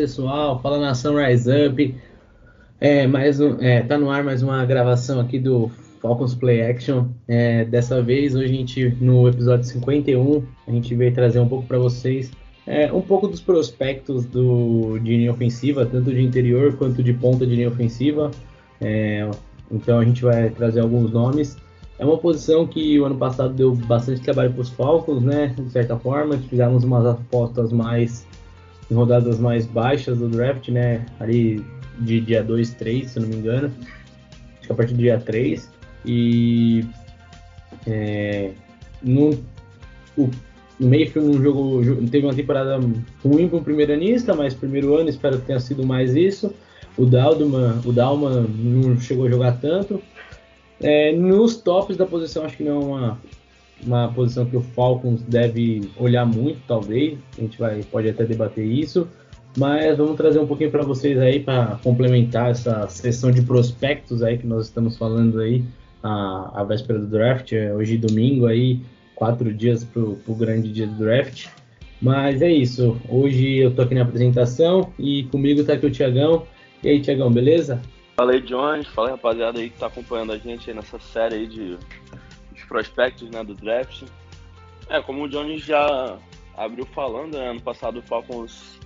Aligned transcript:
Pessoal, 0.00 0.58
fala 0.62 0.78
nação 0.78 1.14
Rise 1.14 1.50
Up. 1.66 1.94
É, 2.80 3.06
mais 3.06 3.38
um, 3.38 3.60
é, 3.60 3.82
tá 3.82 3.98
no 3.98 4.10
ar 4.10 4.24
mais 4.24 4.42
uma 4.42 4.64
gravação 4.64 5.20
aqui 5.20 5.38
do 5.38 5.70
Falcons 6.00 6.34
Play 6.34 6.62
Action. 6.62 7.08
É, 7.28 7.66
dessa 7.66 8.00
vez, 8.00 8.34
hoje 8.34 8.46
a 8.46 8.48
gente, 8.48 8.96
no 8.98 9.28
episódio 9.28 9.66
51, 9.66 10.42
a 10.66 10.70
gente 10.70 10.94
veio 10.94 11.12
trazer 11.12 11.38
um 11.38 11.46
pouco 11.46 11.66
para 11.66 11.78
vocês 11.78 12.30
é, 12.66 12.90
um 12.90 13.02
pouco 13.02 13.28
dos 13.28 13.42
prospectos 13.42 14.24
do, 14.24 14.98
de 15.00 15.18
linha 15.18 15.32
ofensiva, 15.32 15.84
tanto 15.84 16.10
de 16.14 16.22
interior 16.22 16.74
quanto 16.78 17.02
de 17.02 17.12
ponta 17.12 17.46
de 17.46 17.54
linha 17.54 17.68
ofensiva. 17.68 18.30
É, 18.80 19.30
então 19.70 19.98
a 19.98 20.04
gente 20.06 20.22
vai 20.22 20.48
trazer 20.48 20.80
alguns 20.80 21.10
nomes. 21.10 21.58
É 21.98 22.06
uma 22.06 22.16
posição 22.16 22.66
que 22.66 22.98
o 22.98 23.04
ano 23.04 23.18
passado 23.18 23.52
deu 23.52 23.74
bastante 23.74 24.22
trabalho 24.22 24.50
para 24.50 24.62
os 24.62 24.70
Falcons, 24.70 25.22
né? 25.22 25.48
De 25.48 25.70
certa 25.70 25.98
forma, 25.98 26.38
fizemos 26.38 26.84
umas 26.84 27.04
apostas 27.04 27.70
mais 27.70 28.26
rodadas 28.90 29.38
mais 29.38 29.66
baixas 29.66 30.18
do 30.18 30.28
draft, 30.28 30.68
né? 30.68 31.04
Ali 31.18 31.64
de 32.00 32.20
dia 32.20 32.42
2, 32.42 32.74
3, 32.74 33.10
se 33.10 33.20
não 33.20 33.28
me 33.28 33.36
engano. 33.36 33.72
Acho 34.58 34.66
que 34.66 34.72
a 34.72 34.74
partir 34.74 34.94
do 34.94 35.00
dia 35.00 35.18
3. 35.18 35.70
E 36.04 36.84
é, 37.86 38.52
no, 39.02 39.38
o 40.16 40.30
Mayfield 40.78 41.28
não 41.28 41.42
jogou, 41.42 41.82
teve 42.10 42.26
uma 42.26 42.34
temporada 42.34 42.80
ruim 43.24 43.48
para 43.48 43.58
o 43.58 43.62
primeiro 43.62 43.92
anista, 43.92 44.34
mas 44.34 44.54
primeiro 44.54 44.96
ano 44.96 45.10
espero 45.10 45.38
que 45.38 45.46
tenha 45.46 45.60
sido 45.60 45.86
mais 45.86 46.16
isso. 46.16 46.52
O 46.96 47.06
Dalman, 47.06 47.80
o 47.84 47.92
Dalman 47.92 48.46
não 48.48 48.98
chegou 48.98 49.26
a 49.26 49.30
jogar 49.30 49.60
tanto. 49.60 50.02
É, 50.82 51.12
nos 51.12 51.56
tops 51.58 51.96
da 51.96 52.06
posição, 52.06 52.44
acho 52.44 52.56
que 52.56 52.64
não 52.64 52.72
é 52.72 52.84
uma, 52.84 53.18
uma 53.84 54.12
posição 54.12 54.46
que 54.46 54.56
o 54.56 54.60
Falcons 54.60 55.22
deve 55.22 55.90
olhar 55.96 56.26
muito, 56.26 56.60
talvez. 56.66 57.18
A 57.36 57.40
gente 57.40 57.58
vai, 57.58 57.82
pode 57.84 58.08
até 58.08 58.24
debater 58.24 58.64
isso. 58.64 59.08
Mas 59.56 59.96
vamos 59.98 60.16
trazer 60.16 60.38
um 60.38 60.46
pouquinho 60.46 60.70
para 60.70 60.84
vocês 60.84 61.18
aí 61.18 61.40
para 61.40 61.78
complementar 61.82 62.50
essa 62.50 62.86
sessão 62.88 63.30
de 63.30 63.42
prospectos 63.42 64.22
aí 64.22 64.38
que 64.38 64.46
nós 64.46 64.66
estamos 64.66 64.96
falando 64.96 65.40
aí 65.40 65.64
a, 66.02 66.60
a 66.60 66.64
véspera 66.64 66.98
do 66.98 67.06
draft, 67.06 67.52
é 67.52 67.74
hoje 67.74 67.98
domingo 67.98 68.46
aí, 68.46 68.80
quatro 69.14 69.52
dias 69.52 69.84
para 69.84 70.02
o 70.02 70.34
grande 70.34 70.72
dia 70.72 70.86
do 70.86 70.94
draft. 70.94 71.48
Mas 72.00 72.40
é 72.40 72.50
isso. 72.50 72.98
Hoje 73.08 73.58
eu 73.58 73.74
tô 73.74 73.82
aqui 73.82 73.94
na 73.94 74.02
apresentação 74.02 74.92
e 74.98 75.24
comigo 75.24 75.64
tá 75.64 75.74
aqui 75.74 75.86
o 75.86 75.90
Tiagão. 75.90 76.46
E 76.82 76.88
aí, 76.88 77.00
Tiagão, 77.00 77.30
beleza? 77.30 77.82
Fala 78.16 78.32
aí, 78.32 78.40
Jones. 78.40 78.86
Fala 78.88 79.08
aí, 79.08 79.12
rapaziada 79.12 79.60
aí 79.60 79.68
que 79.68 79.78
tá 79.78 79.86
acompanhando 79.86 80.32
a 80.32 80.38
gente 80.38 80.72
nessa 80.72 80.98
série 80.98 81.34
aí 81.34 81.46
de 81.46 81.76
prospectos 82.64 83.30
né, 83.30 83.42
do 83.42 83.54
draft. 83.54 84.04
É, 84.88 85.00
como 85.00 85.24
o 85.24 85.28
Johnny 85.28 85.58
já 85.58 86.18
abriu 86.56 86.84
falando, 86.86 87.38
né, 87.38 87.50
ano 87.50 87.60
passado 87.60 88.00
o 88.00 88.02
Falcons 88.02 88.78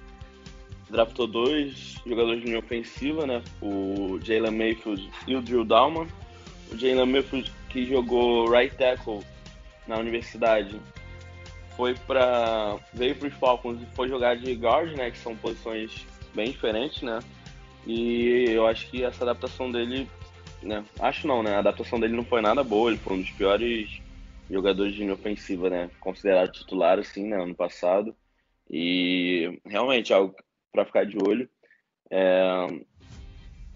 draftou 0.91 1.27
dois 1.27 1.97
jogadores 2.06 2.41
de 2.41 2.47
linha 2.47 2.58
ofensiva, 2.58 3.27
né, 3.27 3.42
o 3.61 4.19
Jalen 4.22 4.52
Mayfield 4.52 5.11
e 5.27 5.34
o 5.34 5.42
Drew 5.42 5.64
Dalman. 5.64 6.06
O 6.70 6.79
Jalen 6.79 7.07
Mayfield, 7.07 7.51
que 7.68 7.86
jogou 7.86 8.51
right 8.51 8.77
tackle 8.77 9.20
na 9.86 9.98
universidade, 9.98 10.80
foi 11.77 11.95
para 12.06 12.77
veio 12.92 13.17
para 13.17 13.29
os 13.29 13.35
Falcons 13.35 13.83
e 13.83 13.86
foi 13.95 14.08
jogar 14.08 14.36
de 14.36 14.52
guard, 14.55 14.96
né, 14.96 15.11
que 15.11 15.18
são 15.18 15.35
posições 15.36 16.06
bem 16.35 16.51
diferentes, 16.51 17.02
né, 17.02 17.18
e 17.86 18.45
eu 18.48 18.67
acho 18.67 18.89
que 18.91 19.05
essa 19.05 19.24
adaptação 19.24 19.70
dele 19.70 20.08
né? 20.64 20.85
Acho 20.98 21.27
não, 21.27 21.42
né? 21.42 21.55
A 21.55 21.58
adaptação 21.58 21.98
dele 22.01 22.17
não 22.17 22.25
foi 22.25 22.41
nada 22.41 22.63
boa, 22.64 22.91
ele 22.91 22.98
foi 22.98 23.17
um 23.17 23.20
dos 23.20 23.30
piores 23.30 24.01
jogadores 24.51 24.95
de 24.95 25.01
linha 25.01 25.14
ofensiva, 25.14 25.70
né? 25.70 25.91
Considerado 26.01 26.52
titular, 26.52 26.98
assim, 26.98 27.29
né? 27.29 27.42
Ano 27.42 27.55
passado. 27.55 28.14
E 28.70 29.61
realmente, 29.64 30.13
algo 30.13 30.35
para 30.73 30.85
ficar 30.85 31.05
de 31.05 31.17
olho. 31.17 31.48
É... 32.11 32.67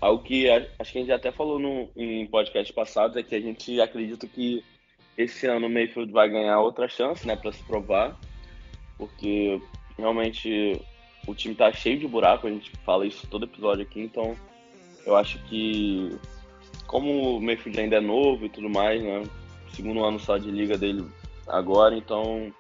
Algo 0.00 0.22
que 0.22 0.48
acho 0.48 0.93
que 0.93 0.98
a 0.98 1.00
gente 1.00 1.12
até 1.12 1.32
falou 1.32 1.59
no, 1.59 1.91
em 1.97 2.27
podcast 2.27 2.72
passados 2.72 3.16
é 3.16 3.22
que 3.22 3.34
a 3.34 3.41
gente 3.41 3.81
acredita 3.81 4.28
que 4.28 4.65
esse 5.16 5.47
ano 5.47 5.66
o 5.66 5.71
Mayfield 5.71 6.12
vai 6.12 6.28
ganhar 6.28 6.60
outra 6.60 6.88
chance, 6.88 7.27
né, 7.27 7.34
para 7.34 7.50
se 7.50 7.60
provar, 7.65 8.16
porque 8.97 9.60
realmente 9.98 10.81
o 11.27 11.34
time 11.34 11.56
tá 11.56 11.72
cheio 11.72 11.98
de 11.98 12.06
buraco, 12.06 12.47
a 12.47 12.50
gente 12.50 12.71
fala 12.84 13.04
isso 13.04 13.27
todo 13.27 13.44
episódio 13.44 13.82
aqui, 13.82 14.00
então 14.00 14.37
eu 15.04 15.16
acho 15.16 15.43
que 15.47 16.16
como 16.88 17.37
o 17.37 17.41
Mayfield 17.41 17.78
ainda 17.78 17.97
é 17.97 18.00
novo 18.00 18.47
e 18.47 18.49
tudo 18.49 18.69
mais, 18.69 19.00
né? 19.00 19.22
Segundo 19.72 20.04
ano 20.04 20.19
só 20.19 20.38
de 20.38 20.50
liga 20.50 20.76
dele 20.76 21.06
agora, 21.47 21.94
então 21.94 22.53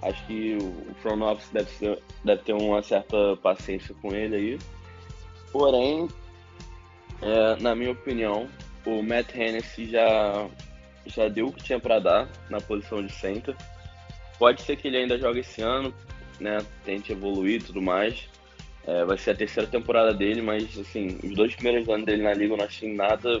acho 0.00 0.24
que 0.26 0.56
o 0.56 0.94
front 1.02 1.20
office 1.20 1.50
deve, 1.50 1.70
ser, 1.70 1.98
deve 2.24 2.42
ter 2.42 2.54
uma 2.54 2.82
certa 2.82 3.36
paciência 3.42 3.94
com 4.00 4.14
ele 4.14 4.36
aí. 4.36 4.58
Porém, 5.52 6.08
é, 7.20 7.60
na 7.60 7.74
minha 7.74 7.90
opinião, 7.90 8.48
o 8.86 9.02
Matt 9.02 9.34
Hennessy 9.34 9.90
já, 9.90 10.48
já 11.06 11.28
deu 11.28 11.48
o 11.48 11.52
que 11.52 11.62
tinha 11.62 11.80
para 11.80 11.98
dar 11.98 12.28
na 12.48 12.60
posição 12.60 13.04
de 13.04 13.12
center. 13.12 13.56
Pode 14.38 14.62
ser 14.62 14.76
que 14.76 14.88
ele 14.88 14.98
ainda 14.98 15.18
jogue 15.18 15.40
esse 15.40 15.62
ano, 15.62 15.92
né? 16.38 16.58
Tente 16.84 17.12
evoluir 17.12 17.60
e 17.60 17.64
tudo 17.64 17.82
mais. 17.82 18.28
É, 18.86 19.04
vai 19.04 19.16
ser 19.16 19.30
a 19.30 19.34
terceira 19.34 19.68
temporada 19.68 20.12
dele, 20.12 20.42
mas 20.42 20.78
assim, 20.78 21.18
os 21.22 21.34
dois 21.34 21.54
primeiros 21.54 21.88
anos 21.88 22.04
dele 22.04 22.22
na 22.22 22.34
liga 22.34 22.52
eu 22.52 22.58
não 22.58 22.66
achei 22.66 22.92
nada 22.92 23.40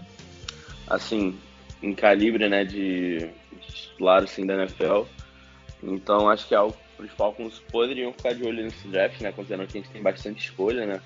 assim, 0.86 1.38
em 1.82 1.94
calibre, 1.94 2.48
né, 2.48 2.64
de, 2.64 3.18
de 3.18 3.72
titular, 3.72 4.22
assim, 4.22 4.46
da 4.46 4.54
NFL. 4.54 5.02
Então, 5.82 6.28
acho 6.28 6.48
que 6.48 6.54
é 6.54 6.58
algo 6.58 6.76
que 6.96 7.02
os 7.02 7.10
Falcons 7.12 7.62
poderiam 7.70 8.12
ficar 8.12 8.34
de 8.34 8.44
olho 8.44 8.64
nesse 8.64 8.88
draft, 8.88 9.20
né, 9.20 9.32
considerando 9.32 9.68
que 9.68 9.78
a 9.78 9.80
gente 9.82 9.92
tem 9.92 10.02
bastante 10.02 10.44
escolha, 10.44 10.86
né. 10.86 11.00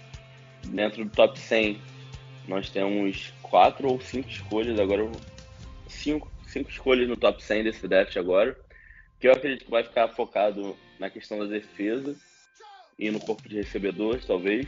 Dentro 0.66 1.05
do 1.05 1.10
top 1.10 1.38
100, 1.38 1.81
nós 2.47 2.70
temos 2.70 3.32
quatro 3.43 3.88
ou 3.88 4.00
cinco 4.00 4.28
escolhas 4.28 4.78
agora, 4.78 5.09
cinco, 5.88 6.31
cinco 6.47 6.70
escolhas 6.70 7.09
no 7.09 7.16
top 7.16 7.43
100 7.43 7.65
desse 7.65 7.87
draft 7.88 8.16
agora, 8.16 8.56
que 9.20 9.26
eu 9.26 9.32
acredito 9.32 9.65
que 9.65 9.70
vai 9.70 9.82
ficar 9.82 10.09
focado 10.09 10.76
na 10.99 11.10
questão 11.10 11.38
da 11.38 11.47
defesa 11.47 12.15
e 12.98 13.10
no 13.10 13.20
corpo 13.20 13.48
de 13.48 13.56
recebedores, 13.56 14.25
talvez. 14.26 14.66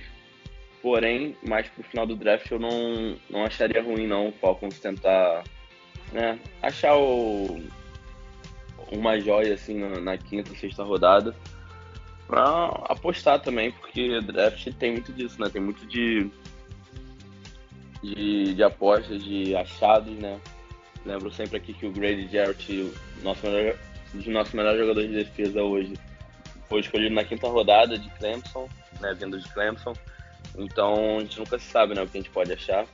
Porém, 0.81 1.37
mais 1.47 1.69
pro 1.69 1.83
final 1.83 2.07
do 2.07 2.17
draft 2.17 2.51
eu 2.51 2.59
não, 2.59 3.17
não 3.29 3.45
acharia 3.45 3.83
ruim 3.83 4.07
não 4.07 4.29
o 4.29 4.33
Falcons 4.33 4.79
tentar 4.79 5.45
né, 6.13 6.39
achar 6.63 6.97
o, 6.97 7.63
uma 8.91 9.21
joia 9.21 9.55
assim 9.55 9.79
na, 9.79 10.01
na 10.01 10.17
quinta, 10.17 10.55
sexta 10.55 10.83
rodada 10.83 11.35
para 12.27 12.67
apostar 12.89 13.41
também, 13.41 13.73
porque 13.73 14.21
draft 14.21 14.73
tem 14.79 14.93
muito 14.93 15.13
disso, 15.13 15.41
né? 15.41 15.51
Tem 15.51 15.61
muito 15.61 15.85
de, 15.87 16.31
de, 18.03 18.55
de 18.55 18.63
apostas, 18.63 19.23
de 19.25 19.55
achados, 19.57 20.17
né? 20.17 20.41
Lembro 21.05 21.33
sempre 21.33 21.57
aqui 21.57 21.73
que 21.75 21.87
o 21.87 21.93
Grady 21.93 22.29
Jarrett, 22.29 22.93
nosso 23.23 23.45
melhor, 23.45 23.77
nosso 24.27 24.57
melhor 24.57 24.79
jogador 24.79 25.03
de 25.03 25.15
defesa 25.15 25.61
hoje, 25.63 25.95
foi 26.71 26.81
escolhido 26.81 27.15
na 27.15 27.25
quinta 27.25 27.49
rodada 27.49 27.99
de 27.99 28.09
Clemson, 28.11 28.69
né? 29.01 29.13
Vindo 29.13 29.39
de 29.39 29.49
Clemson. 29.53 29.93
Então 30.57 31.19
a 31.19 31.21
gente 31.21 31.39
nunca 31.41 31.59
sabe 31.59 31.95
né, 31.95 32.03
o 32.03 32.07
que 32.07 32.17
a 32.17 32.21
gente 32.21 32.31
pode 32.31 32.53
achar. 32.53 32.87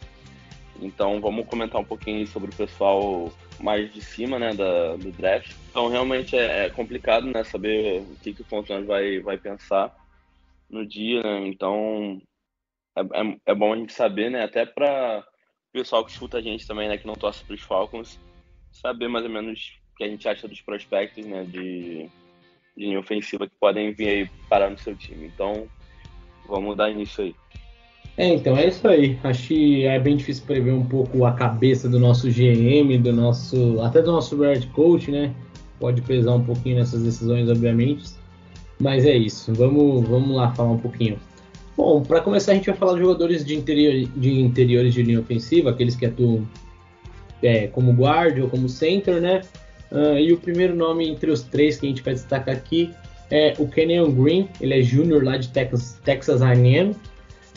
Então 0.80 1.20
vamos 1.20 1.46
comentar 1.46 1.80
um 1.80 1.84
pouquinho 1.84 2.26
sobre 2.26 2.50
o 2.50 2.54
pessoal 2.54 3.30
mais 3.60 3.92
de 3.92 4.00
cima 4.00 4.38
né, 4.38 4.54
da, 4.54 4.96
do 4.96 5.12
draft. 5.12 5.52
Então 5.70 5.88
realmente 5.88 6.34
é, 6.36 6.66
é 6.66 6.70
complicado 6.70 7.26
né, 7.26 7.44
saber 7.44 8.00
o 8.00 8.16
que, 8.16 8.32
que 8.32 8.42
o 8.42 8.44
Fontaine 8.46 8.86
vai, 8.86 9.20
vai 9.20 9.36
pensar 9.36 9.94
no 10.70 10.86
dia. 10.86 11.22
Né? 11.22 11.48
Então 11.48 12.20
é, 12.96 13.00
é, 13.00 13.36
é, 13.46 13.54
bom 13.54 13.74
a 13.74 13.76
gente 13.76 13.92
saber, 13.92 14.30
né, 14.30 14.42
até 14.42 14.64
para 14.64 15.22
o 15.68 15.72
pessoal 15.72 16.02
que 16.02 16.12
escuta 16.12 16.38
a 16.38 16.42
gente 16.42 16.66
também, 16.66 16.88
né, 16.88 16.96
que 16.96 17.06
não 17.06 17.14
torce 17.14 17.44
para 17.44 17.54
os 17.54 17.60
Falcons, 17.60 18.18
saber 18.72 19.08
mais 19.08 19.24
ou 19.24 19.30
menos 19.30 19.78
o 19.92 19.96
que 19.96 20.04
a 20.04 20.08
gente 20.08 20.26
acha 20.26 20.48
dos 20.48 20.62
prospectos 20.62 21.26
né, 21.26 21.44
de, 21.44 22.10
de 22.76 22.84
linha 22.84 23.00
ofensiva 23.00 23.46
que 23.46 23.54
podem 23.58 23.92
vir 23.92 24.08
aí 24.08 24.30
parar 24.48 24.70
no 24.70 24.78
seu 24.78 24.94
time. 24.94 25.26
Então 25.26 25.66
vamos 26.48 26.76
dar 26.76 26.90
início 26.90 27.24
aí. 27.24 27.34
É, 28.16 28.28
então 28.28 28.56
é 28.56 28.66
isso 28.66 28.86
aí. 28.88 29.18
Acho 29.22 29.48
que 29.48 29.84
é 29.84 29.98
bem 29.98 30.16
difícil 30.16 30.44
prever 30.46 30.72
um 30.72 30.84
pouco 30.84 31.24
a 31.24 31.32
cabeça 31.32 31.88
do 31.88 31.98
nosso 31.98 32.28
GM, 32.28 32.98
do 33.02 33.12
nosso. 33.12 33.80
até 33.82 34.00
do 34.00 34.12
nosso 34.12 34.40
Red 34.40 34.66
Coach, 34.72 35.10
né? 35.10 35.34
Pode 35.78 36.00
pesar 36.02 36.34
um 36.34 36.44
pouquinho 36.44 36.76
nessas 36.76 37.02
decisões, 37.02 37.48
obviamente. 37.50 38.04
Mas 38.78 39.04
é 39.04 39.16
isso, 39.16 39.54
vamos, 39.54 40.06
vamos 40.06 40.36
lá 40.36 40.54
falar 40.54 40.72
um 40.72 40.78
pouquinho. 40.78 41.18
Bom, 41.76 42.02
para 42.02 42.20
começar 42.20 42.52
a 42.52 42.54
gente 42.54 42.66
vai 42.66 42.76
falar 42.76 42.94
de 42.94 43.00
jogadores 43.00 43.44
de, 43.44 43.54
interior, 43.54 44.10
de 44.16 44.40
interiores 44.40 44.94
de 44.94 45.02
linha 45.02 45.20
ofensiva, 45.20 45.70
aqueles 45.70 45.94
que 45.94 46.06
atuam 46.06 46.46
é, 47.42 47.66
como 47.66 47.92
guard 47.92 48.38
ou 48.38 48.48
como 48.48 48.68
center, 48.68 49.20
né? 49.20 49.42
Uh, 49.90 50.18
e 50.18 50.32
o 50.32 50.38
primeiro 50.38 50.74
nome 50.74 51.08
entre 51.08 51.30
os 51.30 51.42
três 51.42 51.78
que 51.78 51.86
a 51.86 51.88
gente 51.88 52.02
vai 52.02 52.14
destacar 52.14 52.54
aqui 52.54 52.92
é 53.30 53.54
o 53.58 53.66
Kenyon 53.66 54.10
Green, 54.12 54.48
ele 54.60 54.78
é 54.78 54.82
júnior 54.82 55.24
lá 55.24 55.36
de 55.36 55.48
Texas, 55.48 55.98
Texas 56.04 56.42
A&M. 56.42 56.94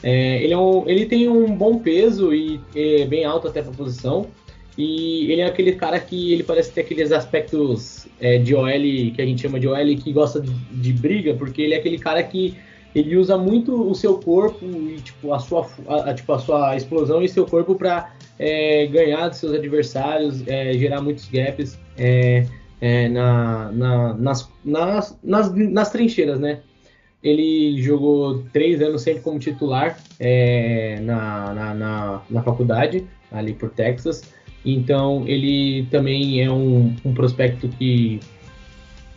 É, 0.02 0.44
ele, 0.44 0.54
é 0.54 0.58
um, 0.58 0.88
ele 0.88 1.06
tem 1.06 1.28
um 1.28 1.56
bom 1.56 1.80
peso 1.80 2.34
e 2.34 2.60
é 2.76 3.06
bem 3.06 3.26
alto 3.26 3.48
até 3.48 3.62
para 3.62 3.72
a 3.72 3.76
posição. 3.76 4.28
E 4.78 5.30
ele 5.32 5.42
é 5.42 5.46
aquele 5.46 5.74
cara 5.74 6.00
que 6.00 6.32
ele 6.32 6.42
parece 6.42 6.72
ter 6.72 6.82
aqueles 6.82 7.12
aspectos 7.12 8.08
é, 8.20 8.38
de 8.38 8.56
OL 8.56 8.72
que 9.14 9.16
a 9.18 9.26
gente 9.26 9.42
chama 9.42 9.60
de 9.60 9.68
OL 9.68 9.96
que 9.98 10.14
gosta 10.14 10.40
de, 10.40 10.52
de, 10.52 10.94
briga, 10.94 11.34
porque 11.34 11.62
ele 11.62 11.74
é 11.74 11.78
aquele 11.78 12.00
cara 12.00 12.24
que 12.24 12.56
ele 12.96 13.18
usa 13.18 13.38
muito 13.38 13.76
o 13.76 13.94
seu 13.94 14.18
corpo 14.18 14.66
e 14.66 15.02
tipo 15.02 15.34
a 15.34 15.40
sua, 15.40 15.68
a, 15.88 16.14
tipo, 16.14 16.32
a 16.32 16.40
sua 16.40 16.78
explosão 16.78 17.22
e 17.22 17.28
seu 17.28 17.46
corpo 17.46 17.76
para 17.76 18.14
é, 18.40 18.88
ganhar 18.88 19.28
dos 19.28 19.38
seus 19.38 19.54
adversários, 19.54 20.48
é, 20.48 20.74
gerar 20.74 21.02
muitos 21.02 21.28
gaps 21.30 21.78
é, 21.98 22.46
é, 22.80 23.10
na, 23.10 23.70
na, 23.74 24.14
nas, 24.14 24.50
nas, 24.64 25.20
nas, 25.22 25.54
nas, 25.54 25.92
trincheiras, 25.92 26.40
né? 26.40 26.62
Ele 27.22 27.82
jogou 27.82 28.44
três 28.54 28.82
anos 28.82 29.02
sempre 29.02 29.22
como 29.22 29.38
titular 29.38 30.00
é, 30.18 31.00
na, 31.02 31.54
na, 31.54 32.22
na, 32.30 32.42
faculdade, 32.44 33.06
ali 33.30 33.54
por 33.54 33.70
Texas. 33.72 34.24
Então 34.66 35.24
ele 35.28 35.86
também 35.92 36.42
é 36.42 36.50
um, 36.50 36.96
um 37.04 37.14
prospecto 37.14 37.68
que 37.68 38.22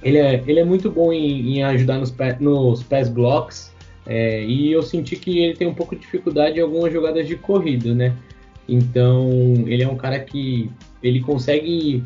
ele 0.02 0.18
é, 0.18 0.42
ele 0.48 0.58
é 0.58 0.64
muito 0.64 0.90
bom 0.90 1.12
em, 1.12 1.58
em 1.58 1.62
ajudar 1.62 1.98
nos, 1.98 2.12
nos 2.40 2.82
pass 2.82 3.08
blocks. 3.08 3.72
É, 4.04 4.44
e 4.44 4.72
eu 4.72 4.82
senti 4.82 5.14
que 5.14 5.38
ele 5.38 5.54
tem 5.54 5.68
um 5.68 5.74
pouco 5.74 5.94
de 5.94 6.00
dificuldade 6.00 6.58
em 6.58 6.62
algumas 6.62 6.92
jogadas 6.92 7.24
de 7.24 7.36
corrida, 7.36 7.94
né? 7.94 8.16
Então, 8.68 9.28
ele 9.66 9.82
é 9.82 9.88
um 9.88 9.96
cara 9.96 10.20
que 10.20 10.70
ele 11.02 11.20
consegue 11.20 12.02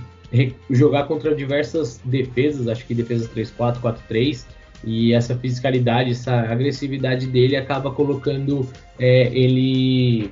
jogar 0.71 1.05
contra 1.05 1.35
diversas 1.35 2.01
defesas, 2.05 2.69
acho 2.69 2.87
que 2.87 2.95
defesas 2.95 3.29
3-4, 3.29 3.81
4-3, 3.81 4.45
e 4.85 5.13
essa 5.13 5.37
fisicalidade, 5.37 6.13
essa 6.13 6.33
agressividade 6.33 7.27
dele 7.27 7.57
acaba 7.57 7.91
colocando 7.91 8.69
é, 8.99 9.29
ele 9.37 10.31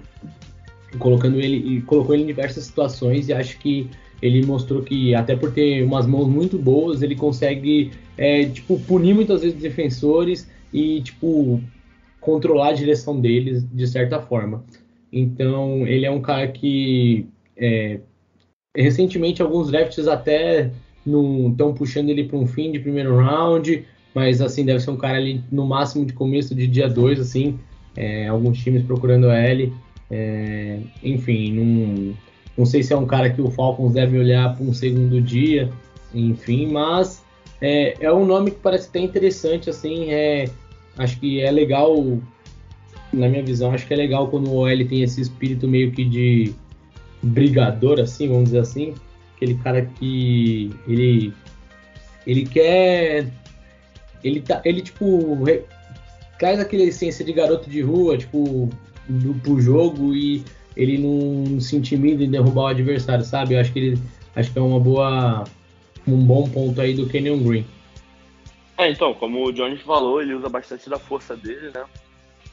colocando 0.99 1.41
ele 1.41 1.81
colocou 1.83 2.15
ele 2.15 2.23
em 2.23 2.27
diversas 2.27 2.65
situações 2.65 3.29
e 3.29 3.33
acho 3.33 3.59
que 3.59 3.91
ele 4.23 4.47
mostrou 4.47 4.83
que 4.83 5.13
até 5.15 5.35
por 5.35 5.53
ter 5.53 5.83
umas 5.83 6.07
mãos 6.07 6.29
muito 6.29 6.57
boas 6.57 7.03
ele 7.03 7.17
consegue 7.17 7.91
é, 8.17 8.45
tipo 8.45 8.79
punir 8.81 9.13
muitas 9.13 9.41
vezes 9.43 9.57
os 9.57 9.63
defensores 9.63 10.49
e 10.73 11.01
tipo 11.01 11.61
controlar 12.21 12.69
a 12.69 12.73
direção 12.73 13.21
deles 13.21 13.67
de 13.73 13.87
certa 13.89 14.21
forma 14.21 14.65
então, 15.17 15.87
ele 15.87 16.05
é 16.05 16.11
um 16.11 16.21
cara 16.21 16.49
que 16.49 17.29
é, 17.57 18.01
recentemente 18.77 19.41
alguns 19.41 19.71
drafts 19.71 20.09
até 20.09 20.73
não 21.07 21.51
estão 21.51 21.73
puxando 21.73 22.09
ele 22.09 22.25
para 22.25 22.37
um 22.37 22.49
fim 22.49 22.73
de 22.73 22.81
primeiro 22.81 23.17
round, 23.17 23.85
mas 24.13 24.41
assim 24.41 24.65
deve 24.65 24.81
ser 24.81 24.91
um 24.91 24.97
cara 24.97 25.19
ali 25.19 25.41
no 25.53 25.65
máximo 25.65 26.05
de 26.05 26.13
começo 26.13 26.53
de 26.53 26.67
dia 26.67 26.89
2, 26.89 27.21
assim, 27.21 27.61
é, 27.97 28.27
alguns 28.27 28.59
times 28.59 28.83
procurando 28.83 29.31
L. 29.31 29.73
É, 30.11 30.81
enfim, 31.03 31.53
não, 31.53 32.15
não 32.59 32.67
sei 32.67 32.83
se 32.83 32.93
é 32.93 32.97
um 32.97 33.07
cara 33.07 33.31
que 33.31 33.41
o 33.41 33.51
Falcons 33.51 33.93
deve 33.93 34.19
olhar 34.19 34.57
para 34.57 34.65
um 34.65 34.73
segundo 34.73 35.21
dia, 35.21 35.71
enfim, 36.13 36.67
mas 36.67 37.25
é, 37.61 37.95
é 38.01 38.13
um 38.13 38.27
nome 38.27 38.51
que 38.51 38.59
parece 38.59 38.89
até 38.89 38.99
interessante, 38.99 39.71
assim, 39.71 40.11
é, 40.11 40.51
acho 40.99 41.21
que 41.21 41.41
é 41.41 41.53
legal 41.53 42.21
na 43.15 43.29
minha 43.29 43.43
visão, 43.43 43.73
acho 43.73 43.87
que 43.87 43.95
é 43.95 43.97
legal 43.97 44.29
quando 44.29 44.49
o 44.49 44.57
OL 44.57 44.89
tem 44.89 45.03
esse 45.03 45.21
espírito 45.21 45.69
meio 45.69 45.93
que 45.93 46.05
de 46.05 46.55
brigador, 47.23 48.01
assim, 48.01 48.29
vamos 48.29 48.45
dizer 48.45 48.61
assim. 48.61 48.95
Aquele 49.37 49.55
cara 49.57 49.83
que 49.83 50.71
ele, 50.87 51.33
ele 52.27 52.47
quer. 52.47 53.27
Ele, 54.23 54.41
tá, 54.41 54.63
ele 54.65 54.81
tipo, 54.81 55.43
re, 55.45 55.63
traz 56.39 56.59
aquela 56.59 56.85
essência 56.85 57.25
de 57.25 57.33
garoto 57.33 57.69
de 57.69 57.83
rua, 57.83 58.17
tipo, 58.17 58.71
do, 59.09 59.35
pro 59.35 59.61
jogo 59.61 60.15
e 60.15 60.43
ele 60.77 60.99
não 60.99 61.61
se 61.61 61.77
intimida 61.77 62.25
em 62.25 62.31
derrubar 62.31 62.63
o 62.63 62.67
adversário, 62.69 63.25
sabe? 63.25 63.55
Eu 63.55 63.61
acho 63.61 63.73
que 63.73 63.79
ele 63.79 63.99
acho 64.35 64.53
que 64.53 64.59
é 64.59 64.63
uma 64.63 64.81
boa 64.81 65.45
um 66.07 66.19
bom 66.25 66.49
ponto 66.49 66.81
aí 66.81 66.95
do 66.95 67.09
Kenyon 67.09 67.43
Green. 67.43 67.67
É, 68.77 68.91
então, 68.91 69.15
como 69.15 69.45
o 69.45 69.53
Jones 69.53 69.81
falou, 69.83 70.21
ele 70.21 70.35
usa 70.35 70.49
bastante 70.49 70.91
da 70.91 70.99
força 70.99 71.37
dele, 71.37 71.71
né? 71.73 71.85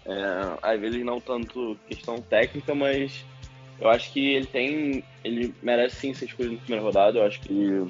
É, 0.06 0.58
às 0.62 0.80
vezes 0.80 1.04
não 1.04 1.20
tanto 1.20 1.78
questão 1.88 2.22
técnica, 2.22 2.74
mas 2.74 3.24
eu 3.80 3.90
acho 3.90 4.12
que 4.12 4.34
ele 4.34 4.46
tem. 4.46 5.04
Ele 5.24 5.54
merece 5.62 5.98
sim 5.98 6.14
ser 6.14 6.26
escolhido 6.26 6.56
na 6.56 6.62
primeira 6.62 6.86
rodada. 6.86 7.20
Eu 7.20 7.26
acho 7.26 7.40
que 7.42 7.88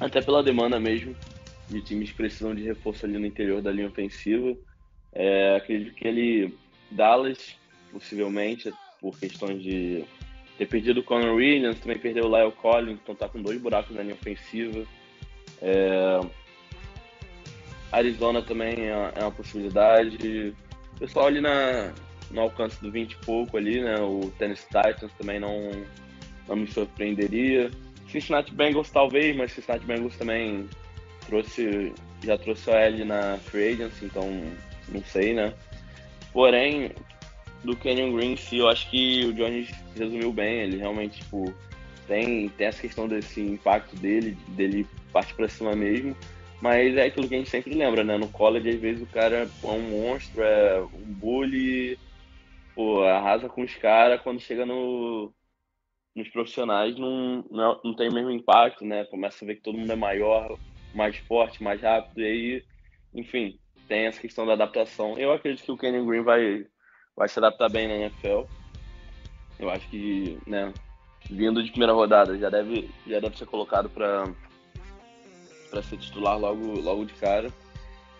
até 0.00 0.20
pela 0.20 0.42
demanda 0.42 0.80
mesmo 0.80 1.14
de 1.68 1.80
times 1.82 2.10
que 2.10 2.16
precisam 2.16 2.54
de 2.54 2.62
reforço 2.62 3.06
ali 3.06 3.18
no 3.18 3.26
interior 3.26 3.60
da 3.62 3.72
linha 3.72 3.88
ofensiva. 3.88 4.56
É, 5.12 5.56
acredito 5.56 5.94
que 5.94 6.06
ele. 6.06 6.58
Dallas, 6.90 7.54
possivelmente, 7.92 8.72
por 9.00 9.16
questões 9.16 9.62
de 9.62 10.04
ter 10.58 10.66
perdido 10.66 11.00
o 11.00 11.04
Conor 11.04 11.36
Williams, 11.36 11.78
também 11.78 11.98
perdeu 11.98 12.26
o 12.26 12.36
Lyle 12.36 12.52
Collins, 12.52 12.98
então 13.00 13.14
tá 13.14 13.28
com 13.28 13.40
dois 13.40 13.60
buracos 13.60 13.94
na 13.94 14.02
linha 14.02 14.14
ofensiva. 14.14 14.84
É, 15.62 16.20
Arizona 17.92 18.42
também 18.42 18.88
é, 18.88 19.12
é 19.14 19.20
uma 19.20 19.30
possibilidade 19.30 20.52
pessoal 21.00 21.26
ali 21.26 21.40
na, 21.40 21.92
no 22.30 22.42
alcance 22.42 22.80
do 22.80 22.90
20 22.90 23.12
e 23.12 23.16
pouco 23.16 23.56
ali, 23.56 23.82
né? 23.82 23.98
O 24.00 24.30
Tennessee 24.38 24.66
Titans 24.66 25.12
também 25.18 25.40
não, 25.40 25.70
não 26.46 26.56
me 26.56 26.66
surpreenderia. 26.66 27.70
Cincinnati 28.08 28.52
Bengals 28.54 28.90
talvez, 28.90 29.36
mas 29.36 29.52
Cincinnati 29.52 29.84
Bengals 29.84 30.16
também 30.16 30.68
trouxe, 31.26 31.92
já 32.22 32.36
trouxe 32.36 32.70
o 32.70 32.74
L 32.74 33.04
na 33.04 33.38
Free 33.38 33.72
Agency, 33.72 34.04
então 34.04 34.28
não 34.88 35.02
sei, 35.04 35.32
né? 35.32 35.54
Porém, 36.32 36.92
do 37.64 37.76
Kenyon 37.76 38.12
Green, 38.12 38.36
sim, 38.36 38.58
eu 38.58 38.68
acho 38.68 38.88
que 38.90 39.26
o 39.26 39.32
Jones 39.32 39.70
resumiu 39.96 40.32
bem, 40.32 40.60
ele 40.60 40.76
realmente, 40.78 41.22
tipo, 41.22 41.52
tem, 42.06 42.48
tem 42.50 42.66
essa 42.66 42.80
questão 42.80 43.06
desse 43.06 43.40
impacto 43.40 43.94
dele, 43.96 44.36
dele 44.48 44.86
partir 45.12 45.34
pra 45.34 45.48
cima 45.48 45.74
mesmo. 45.74 46.16
Mas 46.60 46.96
é 46.96 47.06
aquilo 47.06 47.26
que 47.26 47.34
a 47.34 47.38
gente 47.38 47.50
sempre 47.50 47.74
lembra, 47.74 48.04
né? 48.04 48.18
No 48.18 48.28
college, 48.28 48.68
às 48.68 48.80
vezes, 48.80 49.02
o 49.02 49.06
cara 49.06 49.48
é 49.62 49.66
um 49.66 49.80
monstro, 49.80 50.42
é 50.42 50.80
um 50.82 51.12
bully, 51.14 51.98
pô, 52.74 53.02
arrasa 53.02 53.48
com 53.48 53.62
os 53.62 53.74
caras. 53.76 54.20
Quando 54.20 54.40
chega 54.40 54.66
no, 54.66 55.32
nos 56.14 56.28
profissionais, 56.28 56.96
não, 56.98 57.44
não, 57.50 57.80
não, 57.82 57.94
tem 57.94 58.10
o 58.10 58.12
mesmo 58.12 58.30
impacto, 58.30 58.84
né? 58.84 59.04
Começa 59.06 59.42
a 59.42 59.46
ver 59.46 59.56
que 59.56 59.62
todo 59.62 59.78
mundo 59.78 59.90
é 59.90 59.96
maior, 59.96 60.58
mais 60.94 61.16
forte, 61.16 61.62
mais 61.62 61.80
rápido. 61.80 62.20
E 62.20 62.24
aí, 62.24 62.64
enfim, 63.14 63.58
tem 63.88 64.06
essa 64.06 64.20
questão 64.20 64.44
da 64.44 64.52
adaptação. 64.52 65.18
Eu 65.18 65.32
acredito 65.32 65.64
que 65.64 65.72
o 65.72 65.78
Kenyon 65.78 66.04
Green 66.04 66.22
vai, 66.22 66.66
vai 67.16 67.28
se 67.28 67.38
adaptar 67.38 67.70
bem 67.70 67.88
na 67.88 67.94
NFL. 67.94 68.42
Eu 69.58 69.70
acho 69.70 69.88
que, 69.88 70.38
né, 70.46 70.74
vindo 71.30 71.62
de 71.62 71.70
primeira 71.70 71.94
rodada, 71.94 72.36
já 72.38 72.50
deve, 72.50 72.90
já 73.06 73.18
deve 73.18 73.36
ser 73.38 73.46
colocado 73.46 73.88
para 73.88 74.24
para 75.70 75.82
ser 75.82 75.96
titular 75.98 76.38
logo, 76.38 76.80
logo 76.80 77.04
de 77.04 77.14
cara. 77.14 77.50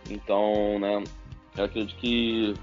Então, 0.09 0.79
né, 0.79 1.03
eu 1.57 1.65
acredito 1.65 1.97
que 1.97 2.55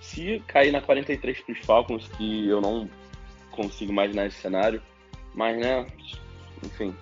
se 0.00 0.42
cair 0.46 0.72
na 0.72 0.80
43 0.80 1.40
para 1.40 1.52
os 1.52 1.58
Falcons, 1.60 2.08
que 2.16 2.48
eu 2.48 2.60
não 2.60 2.88
consigo 3.50 3.92
imaginar 3.92 4.26
esse 4.26 4.40
cenário, 4.40 4.82
mas, 5.34 5.56
né, 5.58 5.86
enfim, 6.64 6.94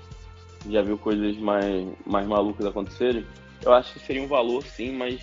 já 0.68 0.82
viu 0.82 0.98
coisas 0.98 1.36
mais, 1.36 1.86
mais 2.04 2.26
malucas 2.26 2.66
acontecerem, 2.66 3.25
eu 3.62 3.72
acho 3.72 3.94
que 3.94 4.00
seria 4.00 4.22
um 4.22 4.26
valor 4.26 4.64
sim, 4.64 4.92
mas 4.92 5.20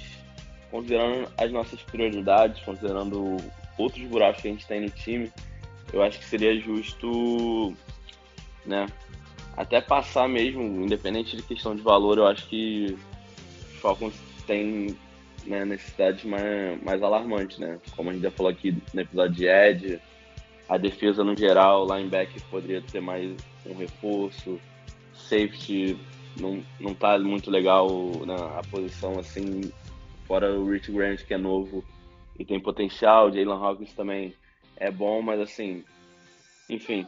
considerando 0.71 1.29
as 1.37 1.51
nossas 1.51 1.81
prioridades, 1.83 2.63
considerando 2.63 3.37
outros 3.77 4.03
buracos 4.05 4.41
que 4.41 4.47
a 4.47 4.51
gente 4.51 4.65
tem 4.65 4.81
no 4.81 4.89
time, 4.89 5.31
eu 5.91 6.01
acho 6.01 6.19
que 6.19 6.25
seria 6.25 6.59
justo, 6.59 7.75
né, 8.65 8.87
até 9.55 9.81
passar 9.81 10.27
mesmo, 10.27 10.63
independente 10.63 11.35
de 11.35 11.43
questão 11.43 11.75
de 11.75 11.81
valor, 11.81 12.17
eu 12.17 12.27
acho 12.27 12.47
que 12.47 12.97
os 13.73 13.79
Falcons 13.79 14.15
têm 14.47 14.95
né, 15.45 15.63
necessidades 15.65 16.23
mais, 16.23 16.81
mais 16.81 17.03
alarmantes, 17.03 17.57
né? 17.59 17.79
Como 17.95 18.09
a 18.09 18.13
gente 18.13 18.23
já 18.23 18.31
falou 18.31 18.51
aqui 18.51 18.75
no 18.93 19.01
episódio 19.01 19.35
de 19.35 19.47
Ed, 19.47 20.01
a 20.67 20.77
defesa 20.77 21.23
no 21.23 21.37
geral, 21.37 21.85
linebacker 21.85 22.41
poderia 22.49 22.81
ter 22.81 23.01
mais 23.01 23.35
um 23.65 23.75
reforço, 23.75 24.59
safety 25.13 25.97
não, 26.39 26.63
não 26.79 26.93
tá 26.93 27.19
muito 27.19 27.51
legal 27.51 27.87
na 28.25 28.61
posição 28.71 29.19
assim, 29.19 29.61
fora 30.25 30.51
o 30.51 30.71
Rich 30.71 30.91
Grant 30.91 31.23
que 31.23 31.33
é 31.33 31.37
novo 31.37 31.83
e 32.39 32.43
tem 32.43 32.59
potencial, 32.59 33.31
Jalen 33.31 33.51
Hawkins 33.51 33.93
também 33.93 34.33
é 34.77 34.89
bom, 34.89 35.21
mas 35.21 35.39
assim, 35.39 35.83
enfim, 36.69 37.05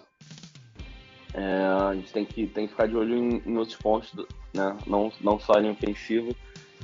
é, 1.37 1.89
a 1.89 1.93
gente 1.93 2.13
tem 2.13 2.23
que, 2.23 2.47
tem 2.47 2.65
que 2.65 2.71
ficar 2.71 2.87
de 2.87 2.95
olho 2.95 3.13
em, 3.13 3.41
em 3.45 3.57
outros 3.57 3.77
pontos, 3.77 4.09
né? 4.53 4.77
não, 4.87 5.11
não 5.19 5.37
só 5.37 5.59
em 5.59 5.69
ofensivo. 5.69 6.33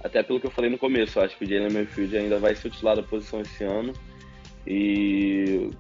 até 0.03 0.22
pelo 0.22 0.41
que 0.41 0.48
eu 0.48 0.51
falei 0.51 0.70
no 0.70 0.77
começo, 0.77 1.17
eu 1.17 1.24
acho 1.24 1.38
que 1.38 1.46
o 1.46 1.48
Jalen 1.48 1.72
Mayfield 1.72 2.17
ainda 2.17 2.38
vai 2.38 2.53
ser 2.53 2.70
titular 2.70 2.98
da 2.98 3.03
posição 3.03 3.39
esse 3.39 3.63
ano. 3.63 3.93
E 4.67 5.72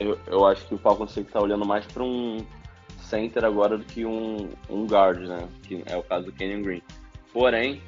eu, 0.00 0.18
eu 0.26 0.44
acho 0.44 0.66
que 0.66 0.74
o 0.74 0.78
Falcons 0.78 1.14
tem 1.14 1.22
que 1.22 1.30
estar 1.30 1.40
olhando 1.40 1.64
mais 1.64 1.86
para 1.86 2.02
um 2.02 2.44
center 3.00 3.44
agora 3.44 3.78
do 3.78 3.84
que 3.84 4.04
um, 4.04 4.48
um 4.68 4.86
guard, 4.86 5.20
né? 5.20 5.48
Que 5.62 5.84
é 5.86 5.96
o 5.96 6.02
caso 6.02 6.26
do 6.26 6.32
Kenyon 6.32 6.62
Green. 6.62 6.82
Porém, 7.32 7.80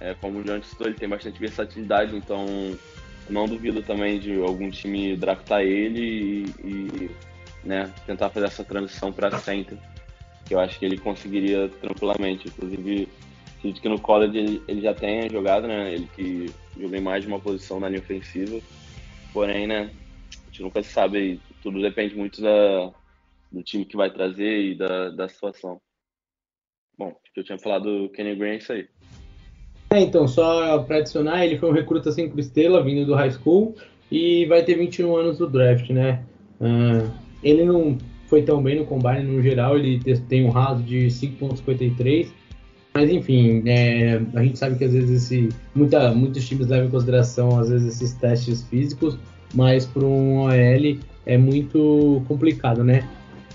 é, 0.00 0.14
como 0.14 0.38
o 0.38 0.44
John 0.44 0.62
citou, 0.62 0.86
ele 0.86 0.96
tem 0.96 1.08
bastante 1.08 1.38
versatilidade, 1.38 2.16
então 2.16 2.46
não 3.28 3.46
duvido 3.46 3.82
também 3.82 4.18
de 4.18 4.34
algum 4.40 4.70
time 4.70 5.14
draftar 5.14 5.60
ele 5.60 6.46
e, 6.64 6.66
e 6.66 7.10
né, 7.64 7.92
tentar 8.06 8.30
fazer 8.30 8.46
essa 8.46 8.64
transição 8.64 9.12
para 9.12 9.38
center, 9.38 9.78
que 10.46 10.54
eu 10.54 10.60
acho 10.60 10.78
que 10.78 10.84
ele 10.84 10.98
conseguiria 10.98 11.68
tranquilamente. 11.80 12.48
Inclusive, 12.48 13.08
acredito 13.58 13.82
que 13.82 13.88
no 13.88 14.00
college 14.00 14.36
ele, 14.36 14.62
ele 14.66 14.80
já 14.80 14.94
tenha 14.94 15.30
jogado, 15.30 15.66
né? 15.66 15.92
Ele 15.92 16.08
que 16.14 16.46
jogou 16.78 16.96
em 16.96 17.00
mais 17.00 17.22
de 17.22 17.28
uma 17.28 17.40
posição 17.40 17.78
na 17.78 17.88
linha 17.88 18.00
ofensiva. 18.00 18.60
Porém, 19.32 19.66
né, 19.66 19.90
a 20.30 20.46
gente 20.46 20.62
nunca 20.62 20.82
sabe, 20.82 21.40
tudo 21.62 21.80
depende 21.80 22.14
muito 22.14 22.42
da, 22.42 22.90
do 23.50 23.62
time 23.62 23.84
que 23.84 23.96
vai 23.96 24.10
trazer 24.10 24.60
e 24.60 24.74
da, 24.74 25.10
da 25.10 25.28
situação. 25.28 25.80
Bom, 26.98 27.08
acho 27.08 27.32
que 27.32 27.40
eu 27.40 27.44
tinha 27.44 27.58
falado 27.58 28.02
do 28.02 28.08
Kenny 28.10 28.34
Green, 28.34 28.50
é 28.50 28.56
isso 28.56 28.72
aí. 28.72 28.88
É, 29.90 30.00
então, 30.00 30.26
só 30.26 30.82
para 30.82 30.98
adicionar, 30.98 31.44
ele 31.44 31.58
foi 31.58 31.70
um 31.70 31.74
recruta 31.74 32.10
5 32.10 32.38
estrela, 32.38 32.82
vindo 32.82 33.06
do 33.06 33.14
high 33.14 33.30
school, 33.30 33.74
e 34.10 34.46
vai 34.46 34.62
ter 34.62 34.74
21 34.74 35.16
anos 35.16 35.38
do 35.38 35.46
draft, 35.46 35.88
né? 35.90 36.24
Uh, 36.60 37.21
ele 37.42 37.64
não 37.64 37.98
foi 38.26 38.42
tão 38.42 38.62
bem 38.62 38.78
no 38.78 38.86
combine 38.86 39.24
no 39.24 39.42
geral, 39.42 39.76
ele 39.76 40.00
tem 40.28 40.44
um 40.44 40.50
raso 40.50 40.82
de 40.82 41.06
5.53, 41.06 42.28
mas 42.94 43.10
enfim, 43.10 43.62
é, 43.66 44.20
a 44.34 44.42
gente 44.42 44.58
sabe 44.58 44.76
que 44.76 44.84
às 44.84 44.92
vezes 44.92 45.24
esse, 45.24 45.48
muita, 45.74 46.14
muitos 46.14 46.46
times 46.46 46.68
levam 46.68 46.86
em 46.86 46.90
consideração 46.90 47.58
às 47.58 47.68
vezes 47.68 47.94
esses 47.94 48.14
testes 48.14 48.62
físicos, 48.64 49.18
mas 49.54 49.84
para 49.84 50.04
um 50.04 50.44
OL 50.44 50.98
é 51.26 51.36
muito 51.36 52.22
complicado, 52.26 52.82
né? 52.82 53.06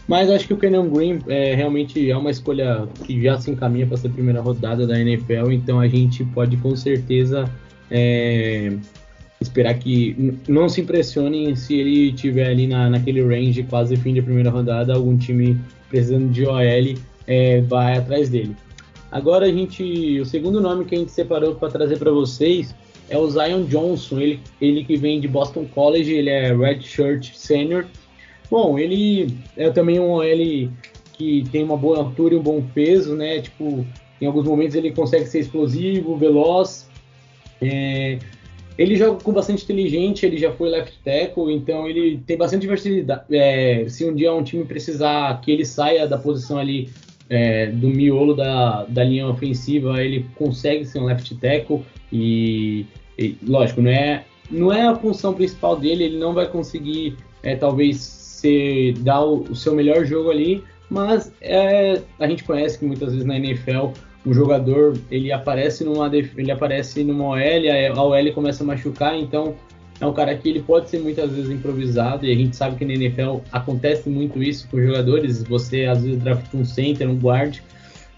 Mas 0.08 0.30
acho 0.30 0.48
que 0.48 0.54
o 0.54 0.58
Kenan 0.58 0.90
Green 0.90 1.20
é, 1.28 1.54
realmente 1.54 2.10
é 2.10 2.16
uma 2.16 2.32
escolha 2.32 2.88
que 3.04 3.22
já 3.22 3.38
se 3.38 3.52
encaminha 3.52 3.86
para 3.86 3.98
ser 3.98 4.08
a 4.08 4.12
primeira 4.12 4.42
rodada 4.42 4.88
da 4.88 4.98
NFL, 5.00 5.52
então 5.52 5.80
a 5.80 5.88
gente 5.88 6.24
pode 6.24 6.56
com 6.58 6.76
certeza 6.76 7.52
é, 7.92 8.78
esperar 9.40 9.74
que 9.76 10.36
não 10.48 10.68
se 10.68 10.82
impressionem 10.82 11.56
se 11.56 11.76
ele 11.76 12.12
tiver 12.12 12.48
ali 12.50 12.68
na, 12.68 12.90
naquele 12.90 13.22
range 13.22 13.64
quase 13.64 13.96
fim 13.98 14.14
de 14.14 14.22
primeira 14.22 14.50
rodada, 14.50 14.94
algum 14.94 15.18
time 15.18 15.60
precisando 15.90 16.30
de 16.30 16.46
OL 16.46 16.98
é, 17.28 17.62
vai 17.62 17.98
atrás 17.98 18.30
dele. 18.30 18.56
Agora 19.12 19.46
a 19.46 19.52
gente, 19.52 20.20
o 20.20 20.26
segundo 20.26 20.60
nome 20.60 20.86
que 20.86 20.96
a 20.96 20.98
gente 20.98 21.12
separou 21.12 21.56
para 21.56 21.70
trazer 21.70 21.98
para 21.98 22.12
vocês 22.12 22.76
é 23.10 23.18
o 23.18 23.30
Zion 23.30 23.64
Johnson, 23.66 24.20
ele, 24.20 24.40
ele 24.60 24.84
que 24.84 24.98
vem 24.98 25.20
de 25.20 25.28
Boston 25.28 25.66
College, 25.66 26.12
ele 26.12 26.30
é 26.30 26.54
redshirt 26.54 27.34
senior 27.34 27.86
Bom, 28.50 28.80
ele 28.80 29.38
é 29.58 29.70
também 29.70 30.00
um 30.00 30.12
OL 30.12 30.72
que 31.14 31.44
tem 31.52 31.64
uma 31.64 31.76
boa 31.76 31.98
altura 31.98 32.34
e 32.34 32.38
um 32.38 32.42
bom 32.42 32.62
peso, 32.74 33.16
né? 33.16 33.42
Tipo, 33.42 33.86
em 34.22 34.26
alguns 34.26 34.46
momentos 34.46 34.76
ele 34.76 34.92
consegue 34.92 35.26
ser 35.26 35.40
explosivo, 35.40 36.16
veloz. 36.16 36.88
É, 37.62 38.20
ele 38.78 38.96
joga 38.96 39.24
com 39.24 39.34
bastante 39.34 39.64
inteligente, 39.64 40.26
ele 40.26 40.38
já 40.38 40.52
foi 40.52 40.70
left 40.70 40.94
tackle, 41.04 41.54
então 41.54 41.88
ele 41.88 42.22
tem 42.26 42.38
bastante 42.38 42.68
versatilidade. 42.68 43.24
É, 43.32 43.86
se 43.90 44.06
um 44.06 44.14
dia 44.14 44.34
um 44.34 44.44
time 44.44 44.64
precisar 44.66 45.42
que 45.42 45.52
ele 45.52 45.66
saia 45.66 46.08
da 46.08 46.18
posição 46.18 46.58
ali 46.58 46.90
é, 47.30 47.68
do 47.68 47.88
miolo 47.88 48.36
da, 48.36 48.86
da 48.86 49.04
linha 49.04 49.28
ofensiva, 49.28 50.02
ele 50.04 50.26
consegue 50.36 50.86
ser 50.86 51.00
um 51.00 51.06
left 51.06 51.34
tackle 51.36 51.82
e, 52.12 52.86
e, 53.18 53.36
lógico, 53.46 53.82
não 53.82 53.92
é, 53.92 54.24
não 54.50 54.72
é 54.72 54.88
a 54.88 54.96
função 54.96 55.34
principal 55.34 55.76
dele, 55.76 56.04
ele 56.04 56.18
não 56.18 56.34
vai 56.34 56.48
conseguir 56.48 57.18
é, 57.44 57.56
talvez 57.56 57.98
você 57.98 58.94
dá 59.00 59.20
o, 59.20 59.42
o 59.42 59.56
seu 59.56 59.74
melhor 59.74 60.06
jogo 60.06 60.30
ali, 60.30 60.64
mas 60.90 61.32
é, 61.42 62.02
a 62.20 62.28
gente 62.28 62.44
conhece 62.44 62.78
que 62.78 62.86
muitas 62.86 63.12
vezes 63.12 63.26
na 63.26 63.38
NFL 63.38 63.88
o 64.26 64.34
jogador 64.34 64.98
ele 65.10 65.32
aparece 65.32 65.84
numa 65.84 66.12
ele 66.14 66.52
aparece 66.52 67.04
numa 67.04 67.26
OL, 67.26 67.38
a 67.96 68.04
OL 68.04 68.34
começa 68.34 68.64
a 68.64 68.68
machucar, 68.68 69.18
então 69.18 69.56
é 70.00 70.06
um 70.06 70.14
cara 70.14 70.36
que 70.36 70.50
ele 70.50 70.62
pode 70.62 70.90
ser 70.90 71.00
muitas 71.00 71.32
vezes 71.32 71.50
improvisado 71.50 72.26
e 72.26 72.32
a 72.32 72.36
gente 72.36 72.56
sabe 72.56 72.76
que 72.76 72.86
na 72.86 72.94
NFL 72.94 73.38
acontece 73.52 74.10
muito 74.10 74.44
isso 74.44 74.68
com 74.70 74.80
jogadores. 74.80 75.44
Você 75.44 75.86
às 75.86 76.04
vezes 76.04 76.22
draft 76.22 76.54
um 76.54 76.64
center, 76.64 77.10
um 77.10 77.18
guard, 77.18 77.60